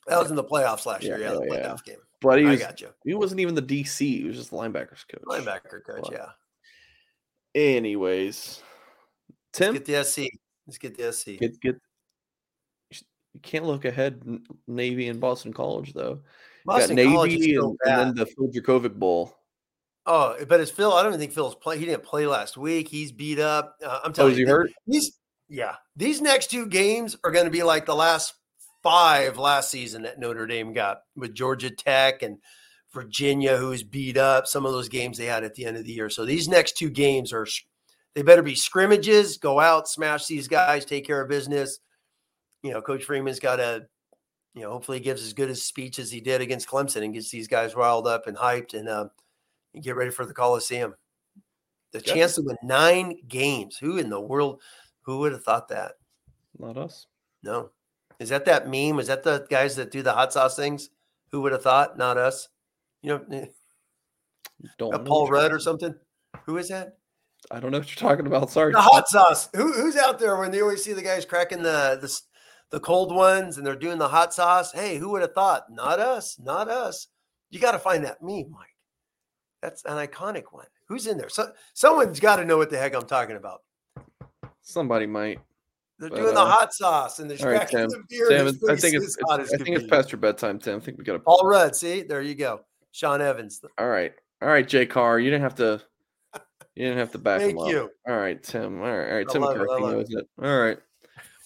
That 0.08 0.20
was 0.22 0.30
in 0.30 0.36
the 0.36 0.44
playoffs 0.44 0.86
last 0.86 1.04
year. 1.04 1.18
Yeah, 1.20 1.32
Yeah, 1.32 1.40
the 1.40 1.46
yeah, 1.46 1.50
playoff 1.54 1.80
yeah. 1.88 1.94
game. 1.94 2.02
But 2.22 2.40
he 2.40 2.46
I 2.48 2.56
got 2.56 2.82
you. 2.82 2.90
He 3.04 3.14
wasn't 3.14 3.40
even 3.42 3.56
the 3.56 3.62
DC. 3.62 4.00
He 4.00 4.24
was 4.24 4.38
just 4.38 4.50
the 4.52 4.58
linebackers 4.58 5.04
coach. 5.08 5.22
Linebacker 5.28 5.84
coach. 5.86 6.04
Wow. 6.04 6.10
Yeah. 6.12 6.30
Anyways, 7.56 8.62
Tim, 9.54 9.74
Get 9.74 9.86
the 9.86 10.04
SC. 10.04 10.24
Let's 10.68 10.78
get 10.78 10.98
the 10.98 11.12
SC. 11.14 11.40
get 11.40 11.60
get. 11.62 11.76
You 12.92 13.42
can't 13.42 13.66
look 13.66 13.86
ahead. 13.86 14.22
Navy 14.68 15.08
and 15.10 15.20
Boston 15.20 15.54
College 15.54 15.94
though. 15.94 16.10
You 16.66 16.72
got 16.72 16.80
Boston 16.80 16.98
College 16.98 17.34
is 17.34 17.40
Navy 17.40 17.52
still 17.54 17.76
and, 17.86 17.94
and 17.94 18.00
then 18.10 18.16
the 18.16 18.26
Phil 18.26 18.50
Jurkovec 18.50 18.96
Bowl. 18.96 19.36
Oh, 20.06 20.36
but 20.48 20.60
it's 20.60 20.72
Phil. 20.72 20.94
I 20.94 21.02
don't 21.02 21.12
even 21.12 21.20
think 21.20 21.34
Phil's 21.34 21.56
play. 21.56 21.78
He 21.80 21.86
didn't 21.86 22.04
play 22.04 22.28
last 22.28 22.58
week. 22.58 22.88
He's 22.88 23.12
beat 23.12 23.40
up. 23.40 23.76
Uh, 23.84 24.00
I'm 24.04 24.12
Oh, 24.12 24.14
telling 24.14 24.32
is 24.34 24.38
he 24.38 24.46
hurt? 24.46 24.72
These, 24.88 25.18
yeah, 25.50 25.76
these 25.96 26.22
next 26.22 26.50
two 26.52 26.66
games 26.66 27.16
are 27.24 27.32
going 27.32 27.46
to 27.46 27.52
be 27.52 27.64
like 27.64 27.86
the 27.86 27.96
last 27.96 28.34
five 28.82 29.38
last 29.38 29.72
season 29.72 30.04
that 30.04 30.20
Notre 30.20 30.46
Dame 30.46 30.74
got 30.74 31.02
with 31.16 31.34
Georgia 31.34 31.70
Tech 31.70 32.22
and 32.22 32.38
Virginia, 32.94 33.58
who 33.58 33.70
was 33.70 33.84
beat 33.84 34.18
up. 34.18 34.48
Some 34.48 34.66
of 34.66 34.72
those 34.72 34.90
games 34.90 35.18
they 35.18 35.26
had 35.26 35.44
at 35.44 35.56
the 35.56 35.66
end 35.66 35.78
of 35.78 35.84
the 35.84 35.92
year. 35.92 36.10
So 36.10 36.26
these 36.26 36.48
next 36.48 36.78
two 36.78 36.90
games 36.90 37.34
are 37.34 37.48
they 38.16 38.22
better 38.22 38.42
be 38.42 38.56
scrimmages. 38.56 39.38
Go 39.38 39.60
out, 39.60 39.88
smash 39.88 40.26
these 40.26 40.48
guys, 40.48 40.86
take 40.86 41.06
care 41.06 41.22
of 41.22 41.30
business. 41.30 41.80
You 42.64 42.72
know, 42.72 42.82
Coach 42.82 43.04
Freeman's 43.04 43.40
got 43.40 43.58
to, 43.58 43.86
you 44.56 44.62
know, 44.62 44.72
hopefully 44.72 45.00
gives 45.00 45.24
as 45.24 45.34
good 45.34 45.50
a 45.50 45.56
speech 45.56 46.00
as 46.00 46.12
he 46.12 46.22
did 46.22 46.42
against 46.42 46.68
Clemson 46.68 47.04
and 47.04 47.14
gets 47.14 47.30
these 47.30 47.48
guys 47.48 47.76
riled 47.76 48.08
up 48.08 48.26
and 48.26 48.38
hyped 48.38 48.74
and, 48.74 48.88
uh, 48.88 49.08
and 49.74 49.84
get 49.84 49.96
ready 49.96 50.12
for 50.12 50.26
the 50.26 50.34
Coliseum. 50.34 50.96
The 51.92 52.02
chance 52.02 52.36
to 52.36 52.42
win 52.42 52.58
nine 52.64 53.18
games. 53.28 53.78
Who 53.78 53.98
in 53.98 54.10
the 54.10 54.20
world? 54.20 54.62
Who 55.06 55.20
would 55.20 55.32
have 55.32 55.44
thought 55.44 55.70
that? 55.70 55.94
Not 56.58 56.78
us. 56.78 57.08
No. 57.44 57.72
Is 58.20 58.30
that 58.30 58.46
that 58.46 58.68
meme? 58.68 59.00
Is 59.00 59.08
that 59.08 59.24
the 59.24 59.46
guys 59.50 59.76
that 59.76 59.92
do 59.92 60.02
the 60.02 60.14
hot 60.14 60.34
sauce 60.34 60.56
things? 60.56 60.90
Who 61.32 61.42
would 61.42 61.52
have 61.52 61.64
thought? 61.64 61.98
Not 61.98 62.18
us. 62.18 62.48
You 63.02 63.10
know, 63.10 63.26
eh. 63.32 63.46
don't 64.78 65.06
Paul 65.06 65.28
Rudd 65.28 65.52
or 65.52 65.60
something. 65.60 65.94
Who 66.46 66.58
is 66.58 66.70
that? 66.70 66.98
I 67.52 67.60
don't 67.60 67.72
know 67.72 67.80
what 67.80 67.90
you're 67.90 68.10
talking 68.10 68.26
about. 68.26 68.50
Sorry. 68.50 68.72
The 68.72 68.82
hot 68.82 69.08
sauce. 69.08 69.50
Who, 69.56 69.74
who's 69.74 69.96
out 69.96 70.18
there 70.18 70.38
when 70.38 70.52
they 70.52 70.62
always 70.62 70.84
see 70.84 70.94
the 70.94 71.02
guys 71.02 71.26
cracking 71.26 71.62
the, 71.62 72.00
the 72.02 72.20
the 72.72 72.80
cold 72.80 73.14
ones 73.14 73.58
and 73.58 73.66
they're 73.66 73.76
doing 73.76 74.00
the 74.00 74.08
hot 74.08 74.34
sauce? 74.34 74.72
Hey, 74.72 74.98
who 74.98 75.12
would 75.12 75.22
have 75.22 75.34
thought? 75.34 75.66
Not 75.70 76.00
us. 76.00 76.40
Not 76.40 76.68
us. 76.68 77.08
You 77.52 77.60
got 77.60 77.74
to 77.74 77.80
find 77.80 78.04
that 78.06 78.24
meme, 78.24 78.50
Mike. 78.50 78.76
That's 79.62 79.86
an 79.86 79.98
iconic 79.98 80.46
one. 80.52 80.66
Who's 80.88 81.08
in 81.08 81.18
there? 81.18 81.30
So, 81.30 81.52
someone's 81.74 82.20
got 82.20 82.38
to 82.38 82.46
know 82.46 82.58
what 82.58 82.70
the 82.70 82.78
heck 82.78 82.96
I'm 82.96 83.06
talking 83.06 83.36
about. 83.36 83.62
Somebody 84.66 85.06
might. 85.06 85.40
They're 86.00 86.10
but, 86.10 86.16
doing 86.18 86.36
uh, 86.36 86.44
the 86.44 86.50
hot 86.50 86.74
sauce 86.74 87.20
and 87.20 87.30
they're 87.30 87.38
cracking 87.38 87.80
right, 87.80 87.90
the 87.90 88.04
beer. 88.10 88.28
Tim, 88.28 88.48
I 88.48 88.76
think 88.76 88.96
it's, 88.96 89.18
it's 89.18 89.18
I 89.30 89.44
think 89.44 89.78
it's 89.78 89.88
past 89.88 90.12
your 90.12 90.20
bedtime, 90.20 90.60
Tim. 90.60 90.78
I 90.78 90.80
think 90.80 90.98
we 90.98 91.04
got 91.06 91.16
a 91.16 91.20
Paul 91.20 91.44
Rudd. 91.46 91.76
See, 91.76 92.02
there 92.02 92.22
you 92.22 92.36
go. 92.36 92.62
Sean 92.92 93.22
Evans. 93.22 93.62
All 93.78 93.88
right, 93.88 94.12
all 94.42 94.50
right, 94.50 94.68
Jay 94.68 94.86
Carr. 94.86 95.20
You 95.20 95.30
didn't 95.30 95.44
have 95.44 95.56
to. 95.56 95.82
You 96.76 96.88
didn't 96.88 96.98
have 96.98 97.12
to 97.14 97.18
back 97.18 97.40
Thank 97.40 97.54
him 97.54 97.60
up. 97.60 97.70
you. 97.70 97.90
All 98.06 98.18
right, 98.18 98.42
Tim. 98.44 98.82
All 98.82 98.86
right, 98.86 99.10
all 99.10 99.16
right. 99.16 99.30
Tim 99.30 99.42
McCarthy 99.42 99.82
knows 99.82 100.10
it. 100.10 100.18
it. 100.18 100.28
All 100.44 100.60
right. 100.60 100.78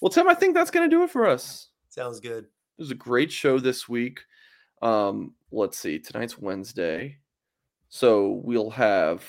Well, 0.02 0.10
Tim, 0.10 0.28
I 0.28 0.34
think 0.34 0.56
that's 0.56 0.72
going 0.72 0.90
to 0.90 0.96
do 0.96 1.04
it 1.04 1.12
for 1.12 1.28
us. 1.28 1.68
Sounds 1.90 2.20
good. 2.20 2.46
It 2.46 2.82
was 2.82 2.90
a 2.90 2.96
great 2.96 3.32
show 3.32 3.60
this 3.60 3.88
week. 3.88 4.22
Um, 4.82 5.36
let's 5.52 5.78
see. 5.78 6.00
Tonight's 6.00 6.40
Wednesday, 6.40 7.18
so 7.90 8.42
we'll 8.44 8.72
have 8.72 9.24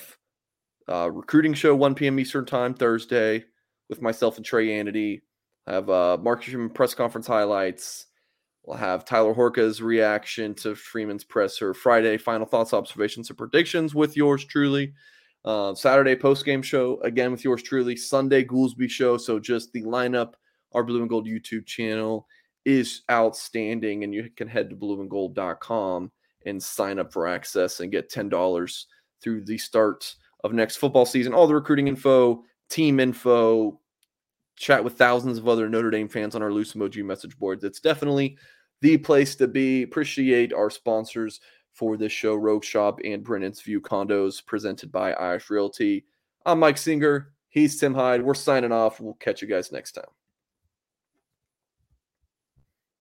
uh, 0.89 1.11
recruiting 1.11 1.53
show 1.53 1.75
1 1.75 1.93
p.m. 1.93 2.19
Eastern 2.19 2.45
time 2.45 2.73
Thursday 2.73 3.45
with 3.91 4.01
myself 4.01 4.37
and 4.37 4.45
Trey 4.45 4.69
Anity. 4.69 5.21
I 5.67 5.73
have 5.73 5.89
uh, 5.91 6.17
Mark 6.19 6.43
press 6.73 6.95
conference 6.95 7.27
highlights. 7.27 8.07
We'll 8.65 8.77
have 8.77 9.05
Tyler 9.05 9.35
Horka's 9.35 9.81
reaction 9.81 10.55
to 10.55 10.73
Freeman's 10.75 11.23
presser 11.23 11.73
Friday, 11.73 12.17
final 12.17 12.47
thoughts, 12.47 12.73
observations, 12.73 13.29
and 13.29 13.37
predictions 13.37 13.93
with 13.93 14.15
yours 14.15 14.45
truly. 14.45 14.93
Uh, 15.43 15.75
Saturday 15.75 16.15
post 16.15 16.45
game 16.45 16.61
show 16.61 16.99
again 17.01 17.31
with 17.31 17.43
yours 17.43 17.61
truly. 17.61 17.95
Sunday 17.95 18.43
Goolsby 18.43 18.89
show. 18.89 19.17
So 19.17 19.39
just 19.39 19.73
the 19.73 19.83
lineup, 19.83 20.33
our 20.73 20.83
Blue 20.83 21.01
and 21.01 21.09
Gold 21.09 21.27
YouTube 21.27 21.65
channel 21.65 22.27
is 22.63 23.01
outstanding, 23.11 24.03
and 24.03 24.13
you 24.13 24.29
can 24.35 24.47
head 24.47 24.69
to 24.69 24.75
blueandgold.com 24.75 26.11
and 26.45 26.63
sign 26.63 26.97
up 26.97 27.11
for 27.11 27.27
access 27.27 27.81
and 27.81 27.91
get 27.91 28.09
ten 28.09 28.29
dollars 28.29 28.87
through 29.21 29.43
the 29.43 29.57
start 29.57 30.15
of 30.43 30.53
next 30.53 30.77
football 30.77 31.05
season. 31.05 31.33
All 31.33 31.47
the 31.47 31.55
recruiting 31.55 31.87
info, 31.87 32.43
team 32.69 32.99
info, 32.99 33.80
chat 34.61 34.83
with 34.83 34.97
thousands 34.97 35.37
of 35.37 35.47
other 35.47 35.67
Notre 35.67 35.89
Dame 35.89 36.07
fans 36.07 36.35
on 36.35 36.43
our 36.43 36.53
loose 36.53 36.73
emoji 36.73 37.03
message 37.03 37.37
boards. 37.37 37.63
It's 37.63 37.79
definitely 37.79 38.37
the 38.81 38.97
place 38.97 39.35
to 39.35 39.47
be. 39.47 39.83
Appreciate 39.83 40.53
our 40.53 40.69
sponsors 40.69 41.41
for 41.73 41.97
this 41.97 42.11
show, 42.11 42.35
Rogue 42.35 42.63
Shop 42.63 42.99
and 43.03 43.23
Brennan's 43.23 43.61
View 43.61 43.81
Condos, 43.81 44.45
presented 44.45 44.91
by 44.91 45.13
Irish 45.13 45.49
Realty. 45.49 46.05
I'm 46.45 46.59
Mike 46.59 46.77
Singer. 46.77 47.33
He's 47.49 47.79
Tim 47.79 47.93
Hyde. 47.93 48.21
We're 48.21 48.33
signing 48.33 48.71
off. 48.71 48.99
We'll 48.99 49.15
catch 49.15 49.41
you 49.41 49.47
guys 49.47 49.71
next 49.71 49.93
time. 49.93 50.05